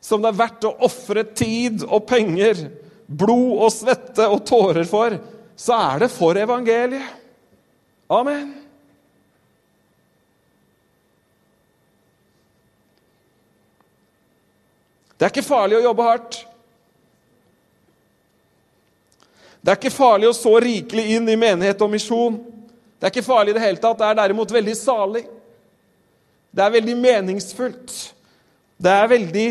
som 0.00 0.22
det 0.22 0.30
er 0.30 0.38
verdt 0.38 0.64
å 0.64 0.76
ofre 0.86 1.24
tid 1.36 1.84
og 1.84 2.06
penger, 2.08 2.62
blod 3.06 3.64
og 3.66 3.72
svette 3.74 4.24
og 4.30 4.44
tårer 4.48 4.86
for, 4.88 5.16
så 5.58 5.76
er 5.76 6.04
det 6.04 6.10
for 6.12 6.38
evangeliet. 6.38 7.16
Amen. 8.08 8.54
Det 15.18 15.26
er 15.26 15.32
ikke 15.34 15.42
farlig 15.42 15.80
å 15.80 15.86
jobbe 15.88 16.06
hardt. 16.06 16.38
Det 19.68 19.74
er 19.74 19.80
ikke 19.82 19.92
farlig 19.92 20.30
å 20.30 20.32
så 20.32 20.54
rikelig 20.64 21.02
inn 21.12 21.26
i 21.28 21.34
menighet 21.36 21.82
og 21.84 21.90
misjon. 21.92 22.38
Det 22.96 23.04
er 23.04 23.10
ikke 23.12 23.26
farlig 23.26 23.52
i 23.52 23.56
det 23.58 23.64
hele 23.66 23.80
tatt. 23.82 23.98
Det 24.00 24.06
er 24.06 24.16
derimot 24.16 24.54
veldig 24.56 24.76
salig. 24.78 25.20
Det 26.48 26.62
er 26.64 26.72
veldig 26.72 26.94
meningsfullt. 26.96 27.96
Det, 28.80 28.94
er 28.94 29.10
veldig, 29.12 29.44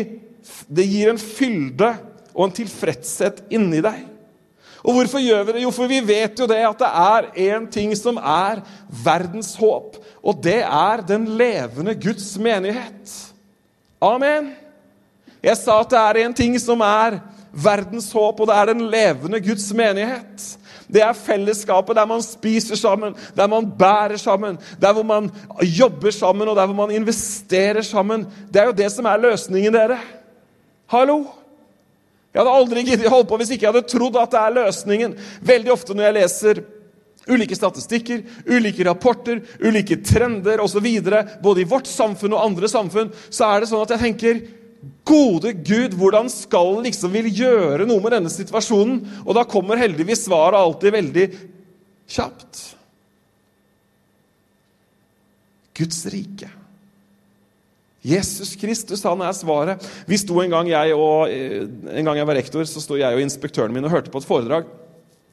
det 0.74 0.88
gir 0.90 1.12
en 1.12 1.22
fylde 1.22 1.92
og 2.32 2.42
en 2.48 2.56
tilfredshet 2.58 3.44
inni 3.54 3.78
deg. 3.86 4.02
Og 4.82 4.98
hvorfor 4.98 5.22
gjør 5.22 5.46
vi 5.46 5.54
det? 5.54 5.64
Jo, 5.68 5.70
for 5.78 5.94
vi 5.94 6.02
vet 6.10 6.42
jo 6.42 6.50
det 6.50 6.58
at 6.66 6.82
det 6.82 6.90
er 7.04 7.30
én 7.54 7.70
ting 7.70 7.94
som 7.94 8.18
er 8.18 8.64
verdens 8.90 9.54
håp, 9.62 10.02
og 10.18 10.42
det 10.42 10.64
er 10.66 11.06
den 11.06 11.30
levende 11.38 11.94
Guds 11.94 12.32
menighet. 12.42 13.14
Amen. 14.02 14.50
Jeg 15.46 15.62
sa 15.62 15.78
at 15.86 15.94
det 15.94 16.02
er 16.02 16.24
én 16.26 16.34
ting 16.34 16.58
som 16.58 16.82
er 16.82 17.22
verdens 17.64 18.10
håp, 18.14 18.40
og 18.40 18.48
det 18.50 18.56
er 18.56 18.70
den 18.72 18.84
levende 18.92 19.40
Guds 19.44 19.66
menighet. 19.76 20.46
Det 20.88 21.02
er 21.04 21.16
fellesskapet 21.16 21.96
der 21.98 22.08
man 22.08 22.22
spiser 22.24 22.78
sammen, 22.80 23.16
der 23.36 23.50
man 23.50 23.66
bærer 23.78 24.16
sammen, 24.16 24.56
der 24.80 24.94
hvor 24.96 25.04
man 25.04 25.30
jobber 25.60 26.10
sammen, 26.10 26.48
og 26.48 26.56
der 26.56 26.66
hvor 26.66 26.86
man 26.86 26.94
investerer 26.96 27.82
sammen. 27.82 28.26
Det 28.52 28.62
er 28.62 28.70
jo 28.70 28.78
det 28.78 28.88
som 28.92 29.04
er 29.04 29.20
løsningen, 29.20 29.74
dere. 29.74 29.98
Hallo? 30.88 31.24
Jeg 32.32 32.40
hadde 32.44 32.56
aldri 32.56 32.82
giddet 32.84 33.10
holde 33.10 33.28
på 33.28 33.36
hvis 33.40 33.50
ikke 33.50 33.66
jeg 33.66 33.72
hadde 33.74 33.88
trodd 33.88 34.16
at 34.20 34.32
det 34.32 34.40
er 34.40 34.56
løsningen. 34.62 35.14
Veldig 35.42 35.72
ofte 35.72 35.96
når 35.96 36.08
jeg 36.08 36.16
leser 36.18 36.60
ulike 37.28 37.56
statistikker, 37.56 38.22
ulike 38.48 38.84
rapporter, 38.88 39.40
ulike 39.60 39.98
trender 40.04 40.62
osv., 40.64 40.86
både 41.42 41.60
i 41.60 41.68
vårt 41.68 41.88
samfunn 41.90 42.36
og 42.36 42.44
andre 42.44 42.70
samfunn, 42.70 43.10
så 43.28 43.50
er 43.50 43.60
det 43.60 43.70
sånn 43.70 43.84
at 43.84 43.92
jeg 43.96 44.04
tenker 44.06 44.40
Gode 45.08 45.52
Gud, 45.66 45.94
hvordan 45.98 46.28
skal 46.30 46.76
han 46.76 46.86
liksom 46.86 47.14
vil 47.16 47.30
gjøre 47.34 47.86
noe 47.88 48.02
med 48.04 48.14
denne 48.14 48.30
situasjonen? 48.30 49.00
Og 49.24 49.34
da 49.34 49.46
kommer 49.48 49.80
heldigvis 49.80 50.26
svaret 50.28 50.58
alltid 50.58 50.94
veldig 50.94 51.26
kjapt. 52.14 52.60
Guds 55.78 56.00
rike. 56.12 56.50
Jesus 58.08 58.54
Kristus, 58.58 59.02
han 59.02 59.22
er 59.26 59.34
svaret. 59.34 59.82
Vi 60.06 60.18
sto 60.20 60.38
En 60.40 60.54
gang 60.54 60.70
jeg 60.70 60.94
og, 60.94 61.28
eh, 61.28 61.66
en 61.66 62.04
gang 62.06 62.16
jeg 62.16 62.26
var 62.26 62.38
rektor, 62.38 62.62
så 62.64 62.80
sto 62.80 62.96
jeg 62.96 63.14
og 63.14 63.20
inspektøren 63.20 63.74
min 63.74 63.84
og 63.84 63.90
hørte 63.90 64.10
på 64.10 64.22
et 64.22 64.28
foredrag. 64.28 64.64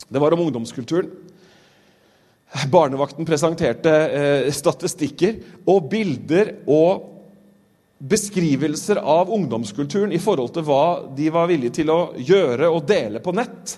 Det 0.10 0.22
var 0.22 0.34
om 0.34 0.41
ungdomskulturen. 0.41 1.10
Barnevakten 2.72 3.26
presenterte 3.26 3.91
eh, 3.91 4.52
statistikker 4.52 5.38
og 5.68 5.89
bilder 5.89 6.56
og 6.68 7.14
beskrivelser 7.98 9.00
av 9.00 9.32
ungdomskulturen 9.32 10.12
i 10.12 10.20
forhold 10.20 10.54
til 10.56 10.66
hva 10.68 10.86
de 11.16 11.30
var 11.32 11.48
villige 11.50 11.78
til 11.80 11.91
å 11.93 12.00
gjøre 12.18 12.70
og 12.70 12.84
dele 12.89 13.22
på 13.24 13.34
nett. 13.36 13.78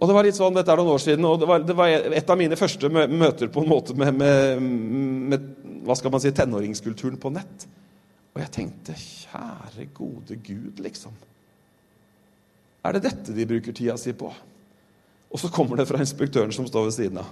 Og 0.00 0.08
det 0.08 0.16
var 0.16 0.24
litt 0.24 0.38
sånn, 0.38 0.56
Dette 0.56 0.72
er 0.72 0.80
noen 0.80 0.94
år 0.94 1.02
siden, 1.02 1.26
og 1.28 1.42
det 1.42 1.48
var, 1.48 1.64
det 1.66 1.76
var 1.76 1.92
et 1.92 2.30
av 2.32 2.38
mine 2.40 2.56
første 2.56 2.88
møter 2.88 3.50
på 3.52 3.60
en 3.60 3.68
måte 3.68 3.96
med, 4.00 4.16
med, 4.16 4.62
med, 5.32 5.50
hva 5.84 5.96
skal 5.98 6.14
man 6.14 6.22
si, 6.24 6.32
tenåringskulturen 6.32 7.20
på 7.20 7.32
nett. 7.34 7.66
Og 8.32 8.40
jeg 8.40 8.54
tenkte 8.54 8.96
Kjære, 8.96 9.90
gode 9.92 10.38
Gud, 10.40 10.80
liksom. 10.80 11.12
Er 12.80 12.96
det 12.96 13.04
dette 13.10 13.36
de 13.36 13.44
bruker 13.44 13.76
tida 13.76 13.98
si 14.00 14.14
på? 14.16 14.32
Og 15.30 15.38
så 15.38 15.50
kommer 15.52 15.76
det 15.76 15.86
fra 15.90 16.00
inspektøren 16.00 16.54
som 16.54 16.64
står 16.66 16.88
ved 16.88 16.96
siden 16.96 17.20
av. 17.20 17.28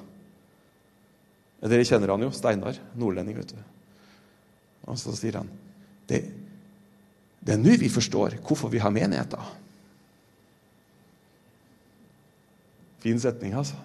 Dere 1.65 1.87
kjenner 1.89 2.13
han 2.13 2.23
jo. 2.23 2.31
Steinar. 2.37 2.77
Nordlending, 3.01 3.41
vet 3.41 3.57
du. 3.57 3.78
Og 4.89 4.99
så 5.01 5.15
sier 5.17 5.41
han 5.41 5.51
det, 6.09 6.23
det 7.45 7.55
er 7.55 7.61
nå 7.61 7.77
vi 7.81 7.91
forstår 7.93 8.39
hvorfor 8.43 8.73
vi 8.73 8.81
har 8.83 8.93
menigheter. 8.93 9.53
Fin 12.99 13.21
setning, 13.23 13.55
altså. 13.55 13.77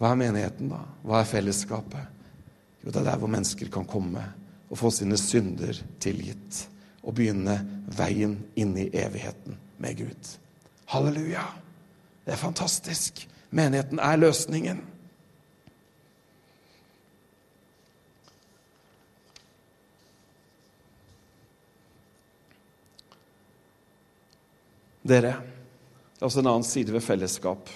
Hva 0.00 0.12
er 0.12 0.20
menigheten, 0.20 0.72
da? 0.72 0.80
Hva 1.04 1.20
er 1.20 1.28
fellesskapet? 1.28 2.18
Jo, 2.80 2.90
det 2.90 3.00
er 3.00 3.08
der 3.10 3.20
hvor 3.20 3.30
mennesker 3.32 3.70
kan 3.72 3.88
komme 3.88 4.22
og 4.70 4.78
få 4.78 4.92
sine 4.94 5.18
synder 5.20 5.76
tilgitt. 6.00 6.66
Og 7.00 7.16
begynne 7.16 7.56
veien 7.96 8.36
inn 8.60 8.74
i 8.76 8.90
evigheten 8.92 9.56
med 9.80 10.02
Gud. 10.02 10.32
Halleluja! 10.92 11.46
Det 12.26 12.34
er 12.34 12.40
fantastisk. 12.40 13.24
Menigheten 13.56 13.98
er 13.98 14.20
løsningen. 14.20 14.82
Dere, 25.10 25.32
det 26.14 26.22
er 26.22 26.28
også 26.28 26.42
en 26.42 26.50
annen 26.52 26.66
side 26.66 26.92
ved 26.94 27.02
fellesskap 27.02 27.70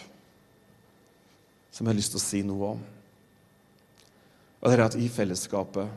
som 1.75 1.87
jeg 1.87 1.91
har 1.91 1.99
lyst 1.99 2.13
til 2.15 2.21
å 2.21 2.23
si 2.23 2.43
noe 2.47 2.69
om. 2.77 2.83
Og 4.61 4.69
det 4.69 4.77
er 4.77 4.85
at 4.85 4.95
i 5.01 5.09
fellesskapet 5.11 5.89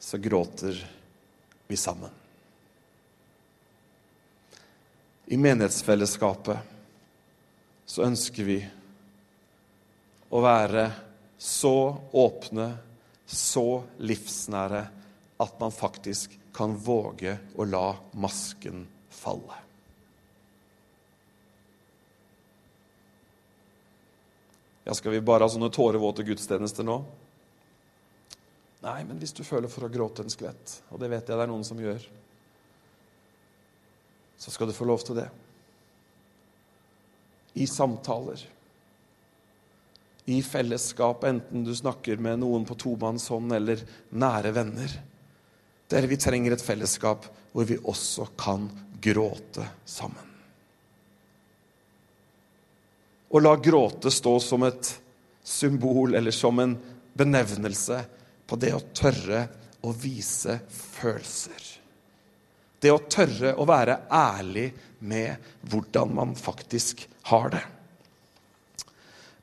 så 0.00 0.16
gråter 0.22 0.78
vi 1.68 1.76
sammen. 1.76 2.10
I 5.26 5.36
menighetsfellesskapet 5.36 6.58
så 7.84 8.06
ønsker 8.06 8.44
vi 8.48 8.58
å 10.30 10.40
være 10.40 10.88
så 11.36 11.76
åpne, 12.16 12.70
så 13.26 13.82
livsnære, 13.98 14.82
at 15.36 15.60
man 15.60 15.72
faktisk 15.74 16.38
kan 16.56 16.72
våge 16.80 17.36
å 17.58 17.64
la 17.68 17.90
masken 18.16 18.86
falle. 19.26 19.62
Ja, 24.86 24.94
skal 24.94 25.16
vi 25.16 25.20
bare 25.20 25.42
ha 25.42 25.50
sånne 25.50 25.72
tårevåte 25.74 26.22
gudstjenester 26.22 26.86
nå? 26.86 27.00
Nei, 28.86 29.00
men 29.08 29.18
hvis 29.18 29.34
du 29.34 29.42
føler 29.42 29.70
for 29.72 29.86
å 29.86 29.90
gråte 29.90 30.22
en 30.22 30.30
skvett, 30.30 30.76
og 30.94 31.00
det 31.02 31.08
vet 31.10 31.26
jeg 31.26 31.34
det 31.34 31.42
er 31.42 31.50
noen 31.50 31.66
som 31.66 31.80
gjør, 31.82 32.04
så 34.38 34.52
skal 34.54 34.70
du 34.70 34.76
få 34.76 34.86
lov 34.86 35.02
til 35.02 35.18
det. 35.18 35.26
I 37.58 37.66
samtaler. 37.66 38.44
I 40.30 40.38
fellesskap, 40.44 41.24
enten 41.26 41.66
du 41.66 41.72
snakker 41.74 42.22
med 42.22 42.44
noen 42.44 42.66
på 42.68 42.78
tomannshånd 42.78 43.58
eller 43.58 43.82
nære 44.14 44.54
venner. 44.54 44.96
Dere, 45.90 46.10
vi 46.10 46.18
trenger 46.20 46.54
et 46.54 46.62
fellesskap 46.62 47.26
hvor 47.50 47.66
vi 47.66 47.78
også 47.78 48.28
kan 48.38 48.68
gråte 49.00 49.66
sammen. 49.84 50.32
Og 53.28 53.42
la 53.42 53.56
gråte 53.60 54.10
stå 54.10 54.36
som 54.40 54.64
et 54.66 54.92
symbol 55.46 56.14
eller 56.14 56.34
som 56.34 56.58
en 56.62 56.76
benevnelse 57.16 58.00
på 58.46 58.58
det 58.60 58.72
å 58.76 58.84
tørre 58.94 59.46
å 59.86 59.92
vise 59.92 60.58
følelser. 60.70 61.62
Det 62.80 62.92
å 62.92 63.02
tørre 63.10 63.54
å 63.58 63.66
være 63.68 63.98
ærlig 64.12 64.68
med 64.98 65.36
hvordan 65.66 66.14
man 66.14 66.34
faktisk 66.38 67.06
har 67.30 67.50
det. 67.54 67.62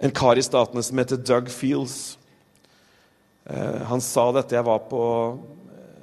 En 0.04 0.12
kar 0.12 0.40
i 0.40 0.44
Statene 0.44 0.84
som 0.84 1.00
heter 1.00 1.20
Doug 1.22 1.50
Fields, 1.52 2.18
eh, 3.46 3.82
han 3.88 4.02
sa 4.02 4.32
dette 4.36 4.56
jeg 4.56 4.68
var 4.68 4.84
på 4.90 5.04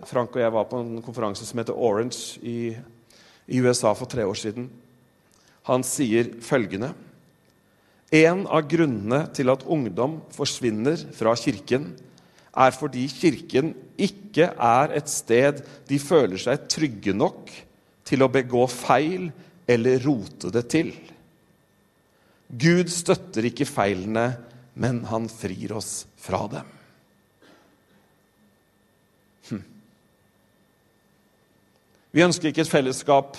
Frank 0.09 0.37
og 0.37 0.41
jeg 0.41 0.53
var 0.55 0.69
på 0.71 0.81
en 0.81 1.03
konferanse 1.05 1.45
som 1.45 1.61
heter 1.61 1.77
Orange 1.77 2.41
i 2.41 2.73
i 3.51 3.61
USA 3.61 3.93
for 3.99 4.09
tre 4.11 4.25
år 4.27 4.39
siden. 4.39 4.69
Han 5.69 5.85
sier 5.87 6.37
følgende 6.43 6.95
En 8.11 8.43
av 8.51 8.65
grunnene 8.67 9.21
til 9.37 9.53
at 9.53 9.63
ungdom 9.71 10.17
forsvinner 10.35 10.99
fra 11.15 11.31
kirken, 11.39 11.93
er 12.51 12.73
fordi 12.75 13.05
kirken 13.07 13.69
ikke 13.95 14.49
er 14.51 14.97
et 14.99 15.07
sted 15.13 15.61
de 15.87 15.99
føler 16.03 16.41
seg 16.43 16.65
trygge 16.67 17.15
nok 17.15 17.53
til 18.03 18.27
å 18.27 18.33
begå 18.33 18.65
feil 18.67 19.29
eller 19.71 20.03
rote 20.03 20.51
det 20.51 20.65
til. 20.75 20.91
Gud 22.51 22.91
støtter 22.91 23.47
ikke 23.47 23.69
feilene, 23.69 24.33
men 24.75 25.05
han 25.07 25.31
frir 25.31 25.77
oss 25.79 26.09
fra 26.19 26.43
dem. 26.51 26.80
Vi 32.11 32.25
ønsker 32.25 32.51
ikke 32.51 32.65
et 32.65 32.73
fellesskap 32.73 33.39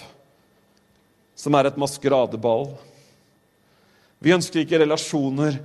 som 1.36 1.56
er 1.58 1.68
et 1.68 1.80
maskeradeball. 1.80 2.70
Vi 4.22 4.34
ønsker 4.36 4.62
ikke 4.62 4.80
relasjoner 4.84 5.58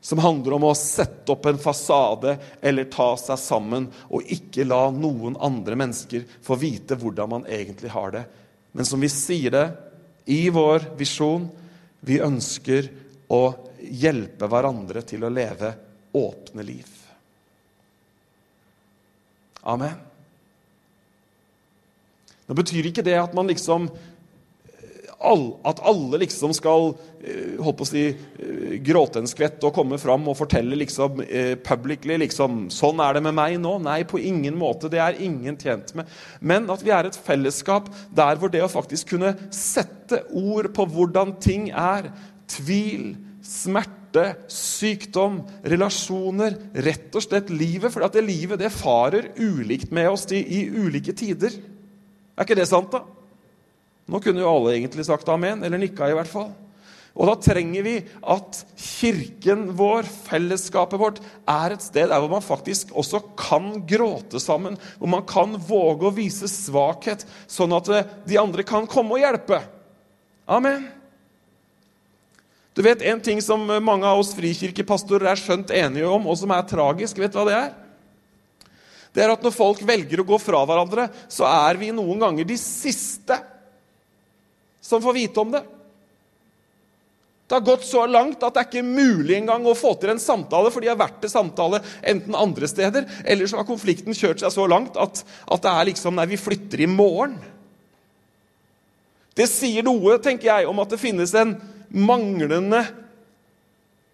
som 0.00 0.20
handler 0.22 0.54
om 0.56 0.68
å 0.68 0.76
sette 0.78 1.34
opp 1.34 1.48
en 1.50 1.58
fasade 1.60 2.36
eller 2.62 2.88
ta 2.92 3.10
seg 3.18 3.40
sammen 3.42 3.88
og 4.08 4.30
ikke 4.30 4.64
la 4.68 4.86
noen 4.94 5.36
andre 5.42 5.76
mennesker 5.76 6.24
få 6.44 6.56
vite 6.60 6.96
hvordan 6.96 7.32
man 7.34 7.48
egentlig 7.50 7.90
har 7.92 8.14
det. 8.14 8.24
Men 8.72 8.86
som 8.86 9.02
vi 9.02 9.10
sier 9.12 9.52
det 9.52 9.66
i 10.30 10.46
vår 10.54 10.92
visjon, 10.96 11.48
vi 12.00 12.20
ønsker 12.22 12.88
å 13.34 13.42
hjelpe 13.82 14.48
hverandre 14.48 15.02
til 15.02 15.26
å 15.26 15.32
leve 15.32 15.74
åpne 16.16 16.64
liv. 16.64 16.94
Amen. 19.68 20.07
Nå 22.48 22.56
betyr 22.56 22.88
ikke 22.88 23.04
det 23.06 23.18
at 23.20 23.36
man 23.36 23.50
liksom 23.50 23.90
at 25.18 25.80
alle 25.82 26.20
liksom 26.22 26.52
skal 26.54 26.92
eh, 27.26 27.58
holdt 27.58 27.78
på 27.80 27.86
å 27.86 27.88
si, 27.88 28.04
eh, 28.06 28.74
gråte 28.86 29.18
en 29.18 29.26
skvett 29.26 29.62
og 29.66 29.74
komme 29.74 29.98
fram 29.98 30.28
og 30.30 30.36
fortelle 30.38 30.78
liksom 30.78 31.22
eh, 31.26 31.56
publicly 31.58 32.18
liksom, 32.22 32.68
'Sånn 32.70 33.02
er 33.02 33.14
det 33.14 33.22
med 33.26 33.34
meg 33.34 33.58
nå.' 33.58 33.80
Nei, 33.82 34.04
på 34.04 34.22
ingen 34.22 34.54
måte. 34.54 34.88
Det 34.88 35.00
er 35.02 35.18
ingen 35.18 35.56
tjent 35.58 35.94
med. 35.94 36.06
Men 36.40 36.70
at 36.70 36.84
vi 36.84 36.90
er 36.94 37.06
et 37.06 37.18
fellesskap 37.18 37.90
der 38.14 38.38
hvor 38.38 38.48
det 38.48 38.62
å 38.62 38.70
faktisk 38.70 39.14
kunne 39.16 39.34
sette 39.50 40.22
ord 40.30 40.70
på 40.74 40.86
hvordan 40.86 41.34
ting 41.40 41.70
er, 41.70 42.12
tvil, 42.46 43.16
smerte, 43.42 44.36
sykdom, 44.48 45.42
relasjoner, 45.66 46.54
rett 46.74 47.14
og 47.14 47.22
slett 47.22 47.50
livet 47.50 47.92
For 47.92 48.06
det 48.08 48.22
livet 48.24 48.58
det 48.58 48.70
farer 48.72 49.34
ulikt 49.36 49.90
med 49.92 50.08
oss 50.08 50.26
i, 50.30 50.40
i 50.40 50.70
ulike 50.70 51.12
tider. 51.12 51.58
Er 52.38 52.46
ikke 52.46 52.56
det 52.58 52.68
sant, 52.70 52.92
da? 52.94 53.02
Nå 54.08 54.22
kunne 54.22 54.40
jo 54.40 54.48
alle 54.48 54.76
egentlig 54.78 55.04
sagt 55.08 55.28
amen, 55.28 55.64
eller 55.66 55.80
nikka 55.82 56.06
i 56.08 56.14
hvert 56.16 56.30
fall. 56.30 56.52
Og 57.18 57.26
da 57.26 57.34
trenger 57.42 57.82
vi 57.82 57.94
at 58.30 58.60
kirken 58.78 59.72
vår, 59.76 60.06
fellesskapet 60.06 61.00
vårt, 61.00 61.18
er 61.50 61.74
et 61.74 61.82
sted 61.82 62.06
der 62.12 62.22
hvor 62.22 62.30
man 62.30 62.44
faktisk 62.44 62.92
også 62.94 63.20
kan 63.38 63.80
gråte 63.90 64.38
sammen. 64.40 64.78
Hvor 65.00 65.10
man 65.10 65.26
kan 65.26 65.56
våge 65.58 66.06
å 66.06 66.14
vise 66.14 66.46
svakhet, 66.50 67.26
sånn 67.50 67.74
at 67.74 67.90
eh, 67.90 68.14
de 68.28 68.38
andre 68.38 68.62
kan 68.66 68.86
komme 68.86 69.18
og 69.18 69.24
hjelpe. 69.24 69.58
Amen. 70.46 70.86
Du 72.78 72.84
vet 72.86 73.02
En 73.02 73.18
ting 73.20 73.42
som 73.42 73.66
mange 73.66 74.06
av 74.06 74.22
oss 74.22 74.30
frikirkepastorer 74.38 75.32
er 75.32 75.42
skjønt 75.42 75.74
enige 75.74 76.06
om, 76.06 76.30
og 76.30 76.38
som 76.38 76.54
er 76.54 76.70
tragisk, 76.70 77.18
vet 77.18 77.34
du 77.34 77.40
hva 77.40 77.48
det 77.50 77.58
er? 77.58 77.72
Det 79.14 79.24
er 79.24 79.32
at 79.32 79.44
når 79.44 79.54
folk 79.54 79.80
velger 79.86 80.22
å 80.22 80.28
gå 80.28 80.38
fra 80.42 80.60
hverandre, 80.68 81.08
så 81.32 81.46
er 81.48 81.80
vi 81.80 81.90
noen 81.94 82.20
ganger 82.22 82.48
de 82.48 82.58
siste 82.60 83.38
som 84.84 85.02
får 85.04 85.16
vite 85.16 85.42
om 85.42 85.52
det. 85.52 85.64
Det 87.48 87.56
har 87.56 87.64
gått 87.64 87.84
så 87.88 88.02
langt 88.04 88.42
at 88.44 88.52
det 88.52 88.60
er 88.60 88.66
ikke 88.68 88.84
mulig 88.84 89.38
engang 89.38 89.64
å 89.64 89.76
få 89.76 89.94
til 89.96 90.12
en 90.12 90.20
samtale, 90.20 90.68
for 90.72 90.84
de 90.84 90.90
har 90.90 90.98
vært 91.00 91.22
til 91.22 91.32
samtale 91.32 91.80
enten 92.04 92.36
andre 92.36 92.68
steder, 92.68 93.06
eller 93.24 93.48
så 93.48 93.62
har 93.62 93.68
konflikten 93.68 94.16
kjørt 94.16 94.44
seg 94.44 94.52
så 94.52 94.66
langt 94.68 94.98
at, 95.00 95.22
at 95.48 95.64
det 95.64 95.72
er 95.72 95.88
liksom 95.88 96.18
Nei, 96.18 96.26
vi 96.28 96.40
flytter 96.40 96.84
i 96.84 96.90
morgen. 96.92 97.38
Det 99.32 99.46
sier 99.48 99.86
noe, 99.86 100.18
tenker 100.20 100.50
jeg, 100.50 100.68
om 100.68 100.80
at 100.82 100.92
det 100.92 101.00
finnes 101.00 101.32
en 101.40 101.54
manglende 101.88 102.82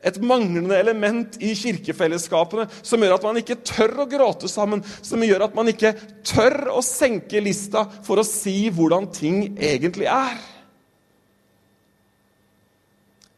et 0.05 0.19
manglende 0.21 0.77
element 0.77 1.39
i 1.41 1.55
kirkefellesskapene 1.57 2.67
som 2.83 3.03
gjør 3.03 3.17
at 3.17 3.25
man 3.25 3.41
ikke 3.41 3.57
tør 3.65 4.05
å 4.05 4.09
gråte 4.11 4.51
sammen, 4.53 4.83
som 5.01 5.23
gjør 5.25 5.47
at 5.47 5.57
man 5.57 5.71
ikke 5.73 5.95
tør 6.27 6.75
å 6.75 6.83
senke 6.85 7.41
lista 7.43 7.87
for 8.05 8.21
å 8.21 8.27
si 8.29 8.69
hvordan 8.75 9.09
ting 9.15 9.47
egentlig 9.57 10.11
er. 10.13 10.37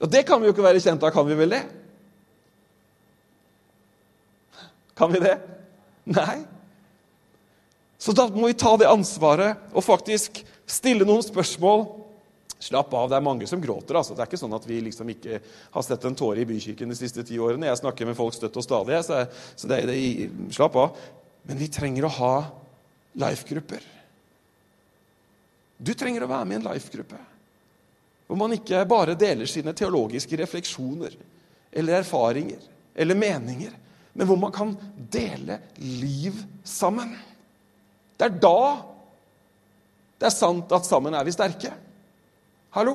Og 0.02 0.10
det 0.12 0.26
kan 0.28 0.42
vi 0.42 0.50
jo 0.50 0.56
ikke 0.56 0.66
være 0.66 0.82
kjent 0.82 1.06
av, 1.06 1.14
kan 1.14 1.26
vi 1.28 1.38
vel 1.38 1.54
det? 1.54 1.62
Kan 4.96 5.12
vi 5.12 5.22
det? 5.22 5.36
Nei. 6.08 6.42
Så 7.98 8.12
da 8.16 8.26
må 8.28 8.50
vi 8.50 8.58
ta 8.58 8.74
det 8.78 8.88
ansvaret 8.90 9.72
og 9.72 9.84
faktisk 9.84 10.42
stille 10.68 11.06
noen 11.08 11.24
spørsmål. 11.24 11.86
Slapp 12.58 12.94
av, 12.96 13.10
det 13.10 13.18
er 13.18 13.24
mange 13.24 13.46
som 13.46 13.60
gråter. 13.60 13.98
altså. 13.98 14.14
Det 14.16 14.24
er 14.24 14.30
ikke 14.30 14.40
sånn 14.40 14.56
at 14.56 14.66
vi 14.68 14.78
liksom 14.86 15.10
ikke 15.12 15.40
har 15.74 15.84
sett 15.84 16.04
en 16.08 16.16
tåre 16.16 16.40
i 16.40 16.48
bykirken 16.48 16.88
de 16.88 16.96
siste 16.96 17.24
ti 17.26 17.36
årene. 17.38 17.68
Jeg 17.68 17.82
snakker 17.82 18.08
med 18.08 18.16
folk 18.16 18.34
støtt 18.34 18.56
og 18.56 18.64
stadig, 18.64 19.02
så, 19.04 19.26
så 19.56 19.68
det, 19.70 19.82
det, 19.90 19.98
slapp 20.56 20.78
av. 20.80 21.02
Men 21.46 21.60
vi 21.60 21.68
trenger 21.72 22.08
å 22.08 22.14
ha 22.16 22.32
life-grupper. 23.20 23.84
Du 25.76 25.92
trenger 25.92 26.24
å 26.24 26.30
være 26.32 26.48
med 26.48 26.56
i 26.56 26.60
en 26.62 26.68
life-gruppe. 26.70 27.20
Hvor 28.26 28.40
man 28.40 28.56
ikke 28.56 28.80
bare 28.88 29.18
deler 29.20 29.46
sine 29.46 29.76
teologiske 29.76 30.40
refleksjoner 30.40 31.12
eller 31.76 32.00
erfaringer 32.00 32.64
eller 32.96 33.18
meninger, 33.20 33.74
men 34.16 34.26
hvor 34.26 34.40
man 34.40 34.54
kan 34.54 34.72
dele 34.96 35.60
liv 35.76 36.38
sammen. 36.64 37.12
Det 38.16 38.30
er 38.30 38.38
da 38.40 38.60
det 40.16 40.30
er 40.30 40.32
sant 40.32 40.72
at 40.72 40.88
sammen 40.88 41.14
er 41.14 41.26
vi 41.28 41.34
sterke. 41.34 41.74
Hallo? 42.76 42.92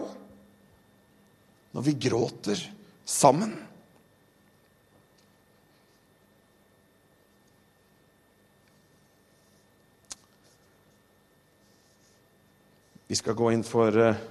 Når 1.73 1.81
vi 1.81 1.95
gråter 1.97 2.59
sammen. 3.05 3.55
Vi 13.09 13.17
skal 13.17 13.33
gå 13.33 13.49
inn 13.55 13.65
for 13.65 13.97
uh, 13.97 14.21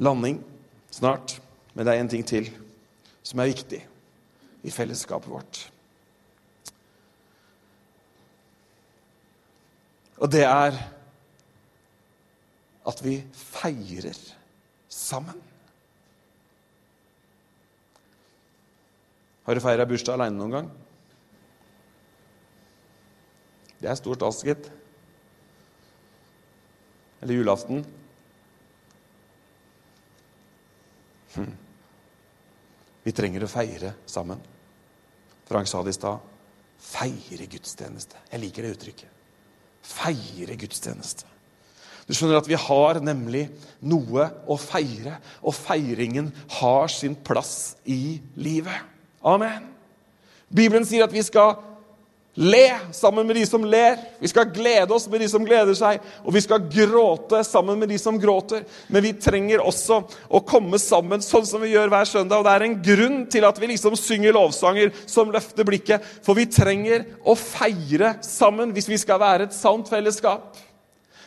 landing 0.00 0.40
snart. 0.88 1.36
Men 1.76 1.84
det 1.84 1.92
er 1.92 2.00
en 2.00 2.14
ting 2.16 2.24
til 2.24 2.48
som 3.20 3.44
er 3.44 3.52
viktig 3.52 3.84
i 4.64 4.72
fellesskapet 4.72 5.28
vårt. 5.28 5.66
Og 10.16 10.32
det 10.32 10.48
er 10.48 10.86
at 12.88 13.02
vi 13.04 13.18
feirer 13.36 14.16
sammen. 14.88 15.36
Har 19.44 19.56
du 19.56 19.64
feira 19.64 19.86
bursdag 19.88 20.16
aleine 20.16 20.36
noen 20.36 20.54
gang? 20.56 20.66
Det 23.78 23.88
er 23.88 23.96
stort 23.96 24.20
stas, 24.20 24.42
gitt. 24.44 24.66
Eller 27.22 27.38
julaften. 27.38 27.84
Hm. 31.36 31.54
Vi 33.04 33.14
trenger 33.16 33.44
å 33.44 33.50
feire 33.50 33.94
sammen. 34.08 34.42
Frank 35.48 35.70
sa 35.70 35.80
det 35.84 35.94
i 35.94 35.96
stad. 35.96 36.20
Feire 36.78 37.48
gudstjeneste. 37.50 38.20
Jeg 38.32 38.42
liker 38.42 38.66
det 38.66 38.76
uttrykket. 38.76 39.24
Feire 39.88 40.58
gudstjeneste. 40.60 41.37
Du 42.08 42.16
skjønner 42.16 42.40
at 42.40 42.48
Vi 42.48 42.56
har 42.56 43.00
nemlig 43.04 43.46
noe 43.84 44.30
å 44.48 44.56
feire, 44.58 45.18
og 45.44 45.54
feiringen 45.54 46.32
har 46.58 46.88
sin 46.92 47.14
plass 47.14 47.76
i 47.84 48.18
livet. 48.40 48.80
Amen. 49.22 49.68
Bibelen 50.48 50.86
sier 50.88 51.04
at 51.04 51.12
vi 51.12 51.22
skal 51.26 51.58
le 52.38 52.70
sammen 52.94 53.26
med 53.26 53.36
de 53.36 53.42
som 53.46 53.64
ler. 53.66 53.98
Vi 54.22 54.30
skal 54.30 54.46
glede 54.54 54.94
oss 54.94 55.08
med 55.10 55.20
de 55.20 55.28
som 55.28 55.44
gleder 55.44 55.74
seg, 55.76 55.98
og 56.22 56.32
vi 56.36 56.42
skal 56.44 56.68
gråte 56.70 57.42
sammen 57.44 57.80
med 57.80 57.90
de 57.90 57.98
som 57.98 58.16
gråter. 58.20 58.62
Men 58.88 59.02
vi 59.04 59.12
trenger 59.18 59.64
også 59.64 59.98
å 60.30 60.40
komme 60.46 60.78
sammen 60.80 61.24
sånn 61.24 61.46
som 61.48 61.64
vi 61.64 61.72
gjør 61.74 61.90
hver 61.92 62.08
søndag. 62.08 62.38
Og 62.38 62.46
det 62.46 62.54
er 62.54 62.66
en 62.68 62.78
grunn 62.88 63.18
til 63.32 63.48
at 63.48 63.58
vi 63.58 63.72
liksom 63.72 63.98
synger 63.98 64.36
lovsanger 64.38 64.94
som 65.02 65.34
løfter 65.34 65.66
blikket. 65.66 66.06
For 66.22 66.38
vi 66.38 66.46
trenger 66.46 67.08
å 67.26 67.34
feire 67.38 68.14
sammen 68.24 68.72
hvis 68.76 68.88
vi 68.92 69.00
skal 69.02 69.20
være 69.20 69.50
et 69.50 69.58
sant 69.58 69.90
fellesskap. 69.90 70.54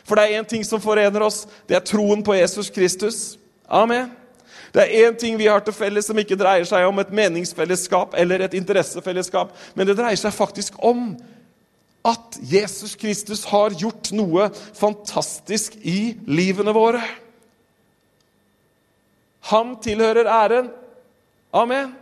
For 0.04 0.18
det 0.18 0.24
er 0.24 0.40
én 0.40 0.48
ting 0.48 0.64
som 0.66 0.82
forener 0.82 1.22
oss. 1.22 1.44
Det 1.68 1.76
er 1.78 1.86
troen 1.86 2.24
på 2.24 2.34
Jesus 2.34 2.70
Kristus. 2.74 3.20
Amen. 3.68 4.10
Det 4.72 4.82
er 4.82 5.08
én 5.08 5.16
ting 5.18 5.36
vi 5.38 5.50
har 5.50 5.60
til 5.60 5.74
felles 5.76 6.06
som 6.08 6.18
ikke 6.18 6.38
dreier 6.40 6.64
seg 6.68 6.86
om 6.88 6.98
et 7.02 7.12
meningsfellesskap 7.12 8.16
eller 8.18 8.40
et 8.40 8.54
interessefellesskap, 8.56 9.52
men 9.76 9.88
det 9.88 9.98
dreier 9.98 10.16
seg 10.16 10.32
faktisk 10.32 10.78
om 10.80 11.10
at 12.08 12.38
Jesus 12.40 12.96
Kristus 12.98 13.44
har 13.50 13.76
gjort 13.78 14.10
noe 14.16 14.48
fantastisk 14.74 15.76
i 15.86 16.14
livene 16.26 16.72
våre. 16.74 17.02
Han 19.52 19.76
tilhører 19.82 20.30
æren. 20.30 20.70
Amen. 21.52 21.92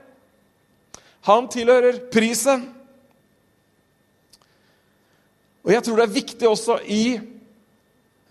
Han 1.26 1.48
tilhører 1.52 1.98
prisen. 2.12 2.64
Og 5.66 5.74
jeg 5.74 5.84
tror 5.84 6.00
det 6.00 6.06
er 6.06 6.16
viktig 6.16 6.48
også 6.48 6.78
i 6.86 7.04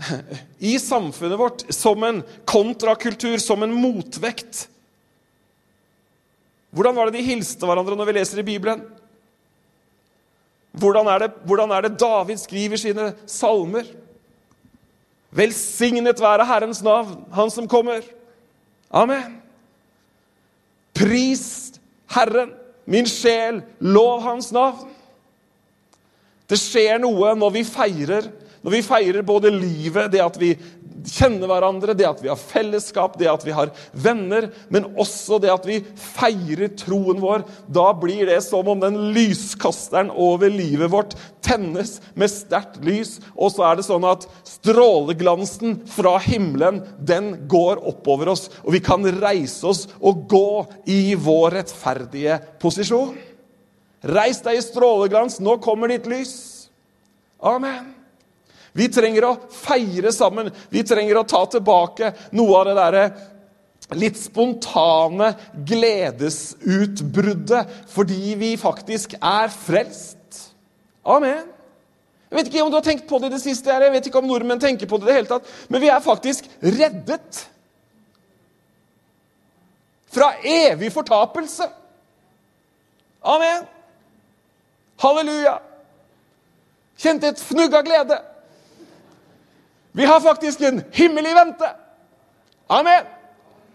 i 0.60 0.80
samfunnet 0.80 1.40
vårt 1.40 1.66
som 1.74 2.04
en 2.04 2.22
kontrakultur, 2.46 3.38
som 3.38 3.64
en 3.64 3.74
motvekt. 3.74 4.68
Hvordan 6.70 6.96
var 6.96 7.10
det 7.10 7.20
de 7.20 7.26
hilste 7.26 7.66
hverandre 7.66 7.98
når 7.98 8.10
vi 8.10 8.18
leser 8.20 8.42
i 8.42 8.48
Bibelen? 8.48 8.84
Hvordan 10.80 11.10
er 11.10 11.26
det, 11.26 11.32
hvordan 11.50 11.72
er 11.74 11.86
det 11.86 11.98
David 12.00 12.38
skriver 12.38 12.78
sine 12.78 13.10
salmer? 13.26 13.88
Velsignet 15.34 16.22
være 16.22 16.46
Herrens 16.46 16.82
navn, 16.86 17.26
Han 17.34 17.52
som 17.52 17.68
kommer. 17.68 18.06
Amen. 18.90 19.42
Pris 20.94 21.74
Herren, 22.10 22.54
min 22.86 23.06
sjel, 23.08 23.62
lov 23.80 24.22
Hans 24.26 24.52
navn. 24.52 24.88
Det 26.50 26.58
skjer 26.58 26.98
noe 27.02 27.36
når 27.38 27.54
vi 27.60 27.66
feirer. 27.68 28.30
Når 28.64 28.76
vi 28.76 28.84
feirer 28.84 29.26
både 29.26 29.52
livet, 29.54 30.12
det 30.12 30.22
at 30.24 30.38
vi 30.40 30.54
kjenner 31.08 31.48
hverandre, 31.48 31.94
det 31.96 32.08
at 32.08 32.20
vi 32.24 32.30
har 32.32 32.40
fellesskap, 32.40 33.16
det 33.20 33.30
at 33.32 33.44
vi 33.48 33.54
har 33.56 33.72
venner, 33.92 34.50
men 34.74 34.90
også 35.00 35.40
det 35.42 35.52
at 35.54 35.68
vi 35.68 35.80
feirer 35.96 36.74
troen 36.80 37.22
vår. 37.24 37.46
Da 37.72 37.90
blir 37.98 38.26
det 38.30 38.40
som 38.46 38.68
om 38.68 38.82
den 38.84 38.98
lyskasteren 39.16 40.12
over 40.12 40.52
livet 40.52 40.92
vårt 40.92 41.16
tennes 41.46 41.98
med 42.20 42.32
sterkt 42.32 42.82
lys, 42.86 43.18
og 43.36 43.54
så 43.56 43.70
er 43.70 43.80
det 43.80 43.88
sånn 43.88 44.08
at 44.08 44.28
stråleglansen 44.48 45.80
fra 45.90 46.18
himmelen, 46.24 46.82
den 47.00 47.32
går 47.52 47.84
oppover 47.90 48.34
oss, 48.36 48.50
og 48.66 48.76
vi 48.76 48.84
kan 48.84 49.06
reise 49.22 49.70
oss 49.70 49.86
og 50.00 50.26
gå 50.32 50.50
i 50.92 51.16
vår 51.20 51.62
rettferdige 51.62 52.42
posisjon. 52.62 53.16
Reis 54.10 54.40
deg 54.44 54.60
i 54.60 54.64
stråleglans, 54.64 55.42
nå 55.44 55.58
kommer 55.64 55.92
ditt 55.92 56.08
lys. 56.08 56.36
Amen. 57.40 57.99
Vi 58.78 58.86
trenger 58.94 59.26
å 59.26 59.38
feire 59.54 60.12
sammen. 60.14 60.52
Vi 60.70 60.84
trenger 60.88 61.18
å 61.20 61.28
ta 61.28 61.46
tilbake 61.50 62.14
noe 62.38 62.58
av 62.60 62.66
det 62.70 62.76
derre 62.78 63.06
litt 63.98 64.20
spontane 64.22 65.32
gledesutbruddet 65.66 67.66
fordi 67.90 68.36
vi 68.38 68.58
faktisk 68.62 69.16
er 69.18 69.50
frelst. 69.54 70.54
Amen. 71.10 71.48
Jeg 72.30 72.38
vet 72.38 72.48
ikke 72.52 72.62
om 72.62 72.70
du 72.70 72.78
har 72.78 72.86
tenkt 72.86 73.10
på 73.10 73.18
det 73.18 73.32
i 73.32 73.34
det 73.34 73.42
siste, 73.42 73.74
jeg 73.74 73.94
vet 73.96 74.06
ikke 74.06 74.22
om 74.22 74.30
nordmenn 74.30 74.62
tenker 74.62 74.86
på 74.90 75.00
det 75.00 75.06
i 75.08 75.10
det 75.10 75.18
hele 75.18 75.32
tatt, 75.32 75.48
men 75.68 75.82
vi 75.82 75.90
er 75.90 76.06
faktisk 76.06 76.46
reddet 76.62 77.50
fra 80.14 80.28
evig 80.46 80.94
fortapelse. 80.94 81.66
Amen. 83.26 83.66
Halleluja. 85.02 85.58
Kjente 87.00 87.28
et 87.32 87.42
fnugg 87.42 87.74
av 87.74 87.84
glede. 87.88 88.18
Vi 89.92 90.06
har 90.06 90.20
faktisk 90.22 90.62
en 90.62 90.84
himmel 90.92 91.28
i 91.28 91.34
vente. 91.34 91.70
Amen. 92.70 93.06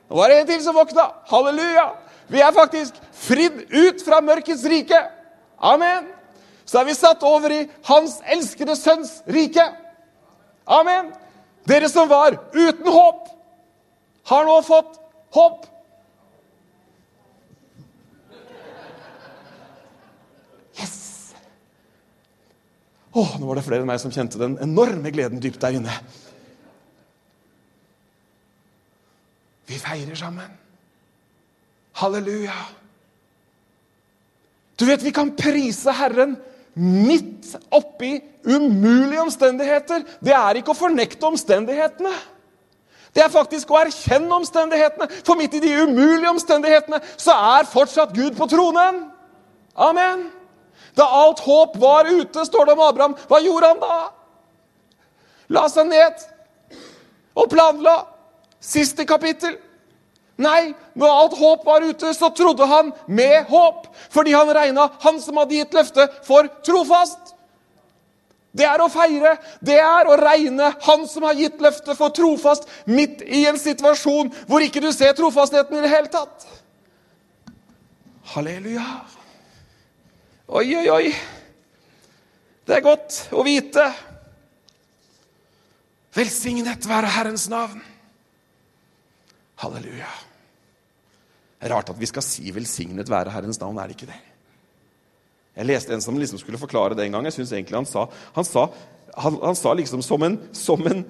Nå 0.09 0.17
var 0.17 0.31
det 0.31 0.41
en 0.41 0.47
til 0.47 0.63
som 0.63 0.77
våkna. 0.77 1.09
Halleluja. 1.31 1.89
Vi 2.29 2.41
er 2.41 2.53
faktisk 2.55 2.97
fridd 3.13 3.65
ut 3.73 4.05
fra 4.05 4.21
mørkets 4.25 4.65
rike. 4.71 5.01
Amen. 5.59 6.07
Så 6.65 6.81
er 6.81 6.89
vi 6.89 6.95
satt 6.97 7.23
over 7.27 7.53
i 7.53 7.65
Hans 7.85 8.21
elskede 8.31 8.77
sønns 8.77 9.19
rike. 9.27 9.65
Amen. 10.67 11.13
Dere 11.69 11.89
som 11.89 12.09
var 12.09 12.37
uten 12.55 12.89
håp, 12.93 13.29
har 14.29 14.45
nå 14.45 14.57
fått 14.65 14.99
håp. 15.37 15.65
Åh, 23.15 23.37
nå 23.39 23.47
var 23.47 23.59
det 23.59 23.67
flere 23.67 23.85
enn 23.85 23.91
meg 23.91 24.01
som 24.03 24.13
kjente 24.15 24.41
den 24.41 24.57
enorme 24.65 25.13
gleden 25.15 25.43
dypt 25.43 25.61
der 25.63 25.77
inne. 25.79 25.95
Vi 29.71 29.79
feirer 29.81 30.19
sammen. 30.19 30.51
Halleluja. 32.01 32.57
Du 34.75 34.85
vet, 34.89 35.05
vi 35.05 35.15
kan 35.15 35.31
prise 35.39 35.95
Herren 35.95 36.35
midt 36.75 37.55
oppi 37.71 38.17
umulige 38.45 39.23
omstendigheter. 39.23 40.03
Det 40.19 40.35
er 40.35 40.59
ikke 40.59 40.75
å 40.75 40.79
fornekte 40.79 41.31
omstendighetene. 41.31 42.13
Det 43.15 43.23
er 43.23 43.31
faktisk 43.31 43.71
å 43.71 43.79
erkjenne 43.79 44.41
omstendighetene. 44.41 45.07
For 45.23 45.39
midt 45.39 45.55
i 45.55 45.63
de 45.63 45.71
umulige 45.85 46.33
omstendighetene 46.35 46.99
så 47.15 47.37
er 47.59 47.71
fortsatt 47.71 48.15
Gud 48.17 48.35
på 48.35 48.49
tronen. 48.51 49.05
Amen. 49.79 50.27
Da 50.95 51.07
alt 51.25 51.43
håp 51.45 51.77
var 51.83 52.09
ute, 52.11 52.45
står 52.47 52.67
det 52.67 52.77
om 52.77 52.85
Abraham. 52.87 53.17
Hva 53.29 53.41
gjorde 53.43 53.73
han 53.73 53.83
da? 53.83 54.01
La 55.55 55.67
seg 55.69 55.89
ned 55.91 56.25
og 57.35 57.51
planla. 57.53 57.99
Siste 58.65 59.05
kapittel. 59.05 59.59
Nei, 60.41 60.73
når 60.99 61.19
alt 61.21 61.37
håp 61.39 61.67
var 61.67 61.85
ute, 61.85 62.11
så 62.17 62.31
trodde 62.35 62.67
han 62.67 62.91
med 63.07 63.51
håp. 63.51 63.87
Fordi 64.11 64.33
han 64.35 64.51
regna 64.57 64.89
han 65.05 65.21
som 65.23 65.39
hadde 65.39 65.61
gitt 65.61 65.77
løftet, 65.77 66.17
for 66.27 66.49
trofast. 66.67 67.35
Det 68.55 68.67
er 68.67 68.83
å 68.83 68.91
feire. 68.91 69.35
Det 69.63 69.79
er 69.83 70.09
å 70.11 70.17
regne 70.19 70.73
han 70.87 71.07
som 71.11 71.27
har 71.27 71.39
gitt 71.39 71.63
løftet, 71.63 71.95
for 71.99 72.15
trofast 72.15 72.69
midt 72.87 73.23
i 73.27 73.45
en 73.51 73.59
situasjon 73.59 74.33
hvor 74.49 74.63
ikke 74.63 74.83
du 74.83 74.91
ser 74.95 75.15
trofastheten 75.19 75.79
i 75.79 75.83
det 75.85 75.91
hele 75.93 76.11
tatt. 76.11 76.47
Halleluja. 78.35 78.87
Oi, 80.45 80.77
oi, 80.77 80.89
oi. 80.93 81.13
Det 82.69 82.75
er 82.77 82.83
godt 82.85 83.17
å 83.33 83.41
vite. 83.47 83.85
Velsignet 86.15 86.85
være 86.85 87.09
Herrens 87.15 87.47
navn. 87.49 87.81
Halleluja. 89.63 90.11
Det 91.57 91.71
er 91.71 91.73
rart 91.73 91.95
at 91.95 92.01
vi 92.01 92.11
skal 92.11 92.23
si 92.23 92.53
'velsignet 92.53 93.09
være 93.09 93.33
Herrens 93.33 93.61
navn', 93.61 93.79
er 93.79 93.89
det 93.89 93.97
ikke 93.97 94.13
det? 94.13 94.21
Jeg 95.57 95.67
leste 95.67 95.95
en 95.95 96.01
som 96.01 96.19
liksom 96.19 96.39
skulle 96.39 96.59
forklare 96.59 96.95
det 96.95 97.07
en 97.07 97.13
gang. 97.13 97.25
Jeg 97.25 97.33
synes 97.33 97.53
egentlig 97.53 97.77
Han 97.77 97.87
sa, 97.87 98.07
han 98.35 98.45
sa, 98.45 98.69
han, 99.17 99.39
han 99.43 99.55
sa 99.55 99.73
liksom 99.73 100.03
som 100.03 100.23
en, 100.23 100.39
som 100.53 100.87
en 100.87 101.07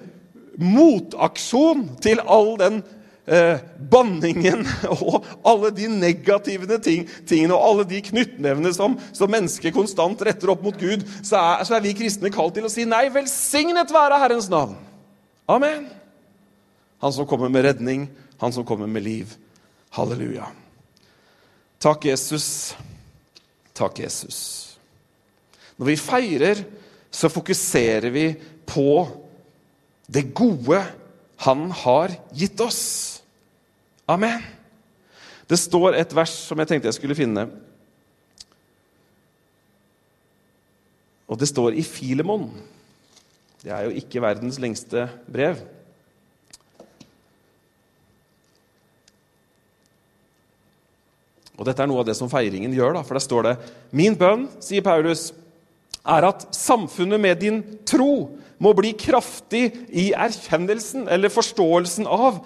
motaksjon 0.57 1.97
til 1.99 2.19
all 2.23 2.57
den 2.57 2.83
eh, 3.25 3.61
banningen 3.91 4.63
og 4.95 5.25
alle 5.45 5.71
de 5.75 5.89
negative 5.91 6.79
ting, 6.83 7.05
tingene 7.27 7.55
og 7.57 7.67
alle 7.69 7.87
de 7.89 8.01
knyttnevene 8.05 8.73
som, 8.75 8.97
som 9.15 9.31
mennesket 9.31 9.75
konstant 9.75 10.21
retter 10.25 10.51
opp 10.53 10.65
mot 10.65 10.77
Gud, 10.79 11.05
så 11.21 11.39
er, 11.41 11.65
så 11.67 11.77
er 11.77 11.85
vi 11.85 11.95
kristne 11.97 12.33
kalt 12.33 12.57
til 12.57 12.67
å 12.67 12.71
si 12.71 12.87
nei, 12.89 13.07
velsignet 13.13 13.93
være 13.93 14.19
Herrens 14.21 14.49
navn. 14.51 14.77
Amen. 15.51 15.87
Han 17.03 17.13
som 17.13 17.27
kommer 17.29 17.51
med 17.53 17.67
redning, 17.67 18.07
han 18.41 18.53
som 18.53 18.65
kommer 18.65 18.89
med 18.89 19.05
liv. 19.05 19.35
Halleluja. 19.95 20.47
Takk, 21.79 22.07
Jesus. 22.09 22.75
Takk, 23.75 23.99
Jesus. 24.01 24.39
Når 25.77 25.91
vi 25.91 25.95
feirer, 25.99 26.63
så 27.11 27.29
fokuserer 27.31 28.09
vi 28.11 28.29
på 28.67 29.05
det 30.11 30.29
gode 30.35 30.81
han 31.45 31.67
har 31.71 32.13
gitt 32.35 32.59
oss. 32.63 33.14
Amen. 34.05 34.41
Det 35.49 35.57
står 35.57 35.97
et 35.97 36.13
vers 36.13 36.33
som 36.47 36.59
jeg 36.61 36.69
tenkte 36.69 36.89
jeg 36.89 36.97
skulle 36.97 37.17
finne. 37.17 37.47
Og 41.25 41.39
det 41.41 41.49
står 41.49 41.73
i 41.73 41.85
Filemon. 41.85 42.51
Det 43.63 43.73
er 43.73 43.87
jo 43.87 43.95
ikke 43.97 44.21
verdens 44.21 44.59
lengste 44.61 45.07
brev. 45.25 45.57
Og 51.55 51.65
Dette 51.65 51.81
er 51.81 51.89
noe 51.89 52.03
av 52.03 52.09
det 52.09 52.17
som 52.17 52.29
feiringen 52.29 52.73
gjør. 52.75 52.99
da, 52.99 53.01
for 53.01 53.17
Der 53.17 53.25
står 53.25 53.43
det 53.47 53.55
Min 53.91 54.17
bønn, 54.19 54.49
sier 54.59 54.85
Paulus, 54.85 55.31
er 56.05 56.27
at 56.27 56.45
samfunnet 56.53 57.19
med 57.19 57.39
din 57.41 57.63
tro 57.87 58.37
må 58.61 58.73
bli 58.77 58.91
kraftig 58.93 59.71
i 59.89 60.11
erkjennelsen 60.13 61.09
eller 61.09 61.33
forståelsen 61.33 62.05
av 62.05 62.43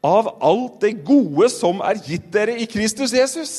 av 0.00 0.30
alt 0.40 0.80
det 0.80 0.92
gode 1.04 1.48
som 1.52 1.82
er 1.84 2.00
gitt 2.00 2.30
dere 2.32 2.56
i 2.60 2.66
Kristus 2.68 3.12
Jesus. 3.12 3.54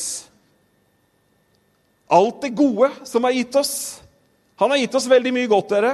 Alt 2.12 2.42
det 2.44 2.54
gode 2.58 2.90
som 3.08 3.26
er 3.30 3.38
gitt 3.38 3.56
oss. 3.56 4.02
Han 4.62 4.74
har 4.74 4.82
gitt 4.82 4.96
oss 4.98 5.10
veldig 5.10 5.34
mye 5.34 5.50
godt, 5.50 5.70
dere. 5.74 5.94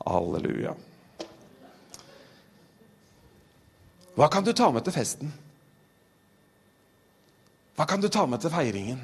Halleluja. 0.00 0.72
Hva 4.16 4.28
kan 4.32 4.44
du 4.44 4.52
ta 4.56 4.70
med 4.72 4.84
til 4.84 4.96
festen? 4.96 5.30
Hva 7.76 7.86
kan 7.88 8.02
du 8.02 8.08
ta 8.12 8.26
med 8.28 8.42
til 8.42 8.52
feiringen? 8.52 8.98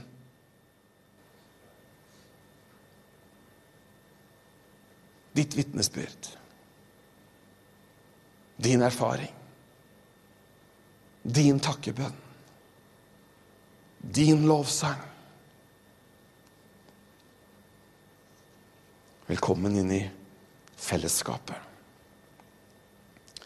Ditt 5.37 5.57
vitnesbyrd 5.57 6.33
din 8.57 8.83
erfaring, 8.83 9.33
din 11.23 11.61
takkebønn, 11.61 12.15
din 13.99 14.47
lovsang. 14.47 15.01
Velkommen 19.27 19.75
inn 19.77 19.91
i 19.93 20.03
fellesskapet. 20.77 21.57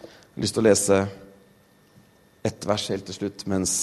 Jeg 0.01 0.37
har 0.37 0.45
lyst 0.45 0.55
til 0.57 0.63
å 0.63 0.69
lese 0.69 1.01
ett 2.47 2.67
vers 2.69 2.87
helt 2.93 3.09
til 3.09 3.17
slutt 3.17 3.47
mens 3.51 3.75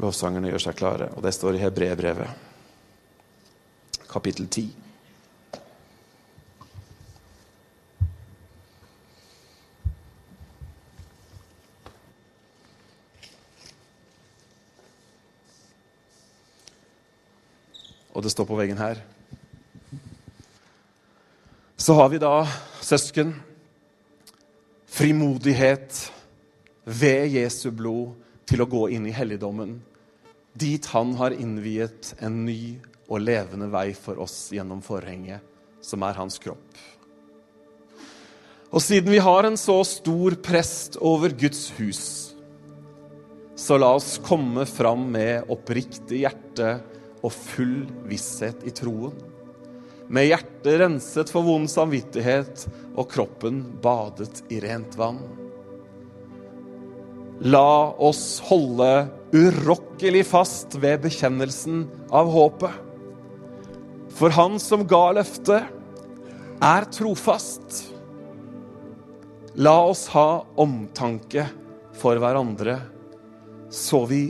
lovsangerne 0.00 0.52
gjør 0.52 0.64
seg 0.68 0.78
klare. 0.78 1.10
Og 1.16 1.24
det 1.24 1.34
står 1.36 1.56
i 1.56 1.64
Hebrebrevet, 1.64 2.46
kapittel 4.12 4.46
10. 4.46 4.79
Og 18.20 18.24
det 18.26 18.34
står 18.34 18.44
på 18.50 18.56
veggen 18.58 18.76
her. 18.76 18.98
Så 21.80 21.94
har 21.96 22.10
vi 22.12 22.18
da, 22.20 22.44
søsken, 22.84 23.30
frimodighet 24.92 26.02
ved 26.84 27.32
Jesu 27.32 27.70
blod 27.72 28.18
til 28.44 28.60
å 28.60 28.66
gå 28.68 28.82
inn 28.92 29.06
i 29.08 29.14
helligdommen, 29.16 29.78
dit 30.52 30.84
han 30.92 31.14
har 31.16 31.32
innviet 31.32 32.12
en 32.20 32.42
ny 32.44 32.76
og 33.08 33.24
levende 33.24 33.70
vei 33.72 33.86
for 33.96 34.20
oss 34.20 34.50
gjennom 34.52 34.84
forhenget, 34.84 35.40
som 35.80 36.04
er 36.04 36.20
hans 36.20 36.36
kropp. 36.44 36.76
Og 38.68 38.84
siden 38.84 39.16
vi 39.16 39.24
har 39.24 39.48
en 39.48 39.56
så 39.56 39.80
stor 39.88 40.36
prest 40.44 41.00
over 41.00 41.32
Guds 41.32 41.70
hus, 41.80 42.04
så 43.56 43.80
la 43.80 43.94
oss 43.96 44.18
komme 44.20 44.68
fram 44.68 45.08
med 45.16 45.48
oppriktig 45.48 46.26
hjerte 46.26 46.74
og 47.20 47.32
full 47.34 47.84
visshet 48.08 48.64
i 48.68 48.72
troen. 48.74 49.14
Med 50.10 50.26
hjertet 50.30 50.80
renset 50.82 51.30
for 51.30 51.46
vond 51.46 51.70
samvittighet 51.70 52.66
og 52.96 53.06
kroppen 53.12 53.62
badet 53.82 54.42
i 54.50 54.58
rent 54.64 54.96
vann. 54.98 55.20
La 57.40 57.94
oss 57.96 58.40
holde 58.50 59.06
urokkelig 59.32 60.26
fast 60.28 60.74
ved 60.82 61.04
bekjennelsen 61.06 61.86
av 62.12 62.28
håpet. 62.34 62.74
For 64.12 64.34
han 64.34 64.58
som 64.60 64.82
ga 64.88 65.06
løftet, 65.16 65.70
er 66.60 66.84
trofast. 66.92 67.78
La 69.56 69.78
oss 69.88 70.04
ha 70.12 70.42
omtanke 70.60 71.46
for 71.96 72.20
hverandre, 72.20 72.76
så 73.72 74.02
vi 74.10 74.26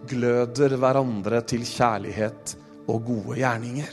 oppgløder 0.00 0.76
hverandre 0.80 1.42
til 1.44 1.64
kjærlighet 1.66 2.54
og 2.88 3.02
gode 3.04 3.36
gjerninger. 3.40 3.92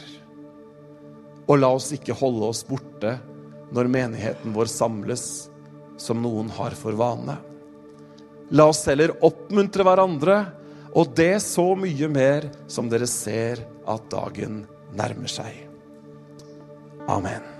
Og 1.48 1.60
la 1.60 1.72
oss 1.76 1.92
ikke 1.96 2.16
holde 2.16 2.48
oss 2.48 2.64
borte 2.68 3.18
når 3.76 3.92
menigheten 3.92 4.56
vår 4.56 4.72
samles, 4.72 5.50
som 5.98 6.22
noen 6.22 6.50
har 6.50 6.76
for 6.78 6.96
vane. 6.96 7.36
La 8.52 8.70
oss 8.70 8.86
heller 8.88 9.18
oppmuntre 9.26 9.84
hverandre, 9.84 10.38
og 10.96 11.12
det 11.18 11.42
så 11.44 11.74
mye 11.76 12.08
mer 12.08 12.48
som 12.72 12.88
dere 12.90 13.08
ser 13.08 13.66
at 13.88 14.08
dagen 14.10 14.64
nærmer 14.96 15.28
seg. 15.28 15.68
Amen. 17.08 17.57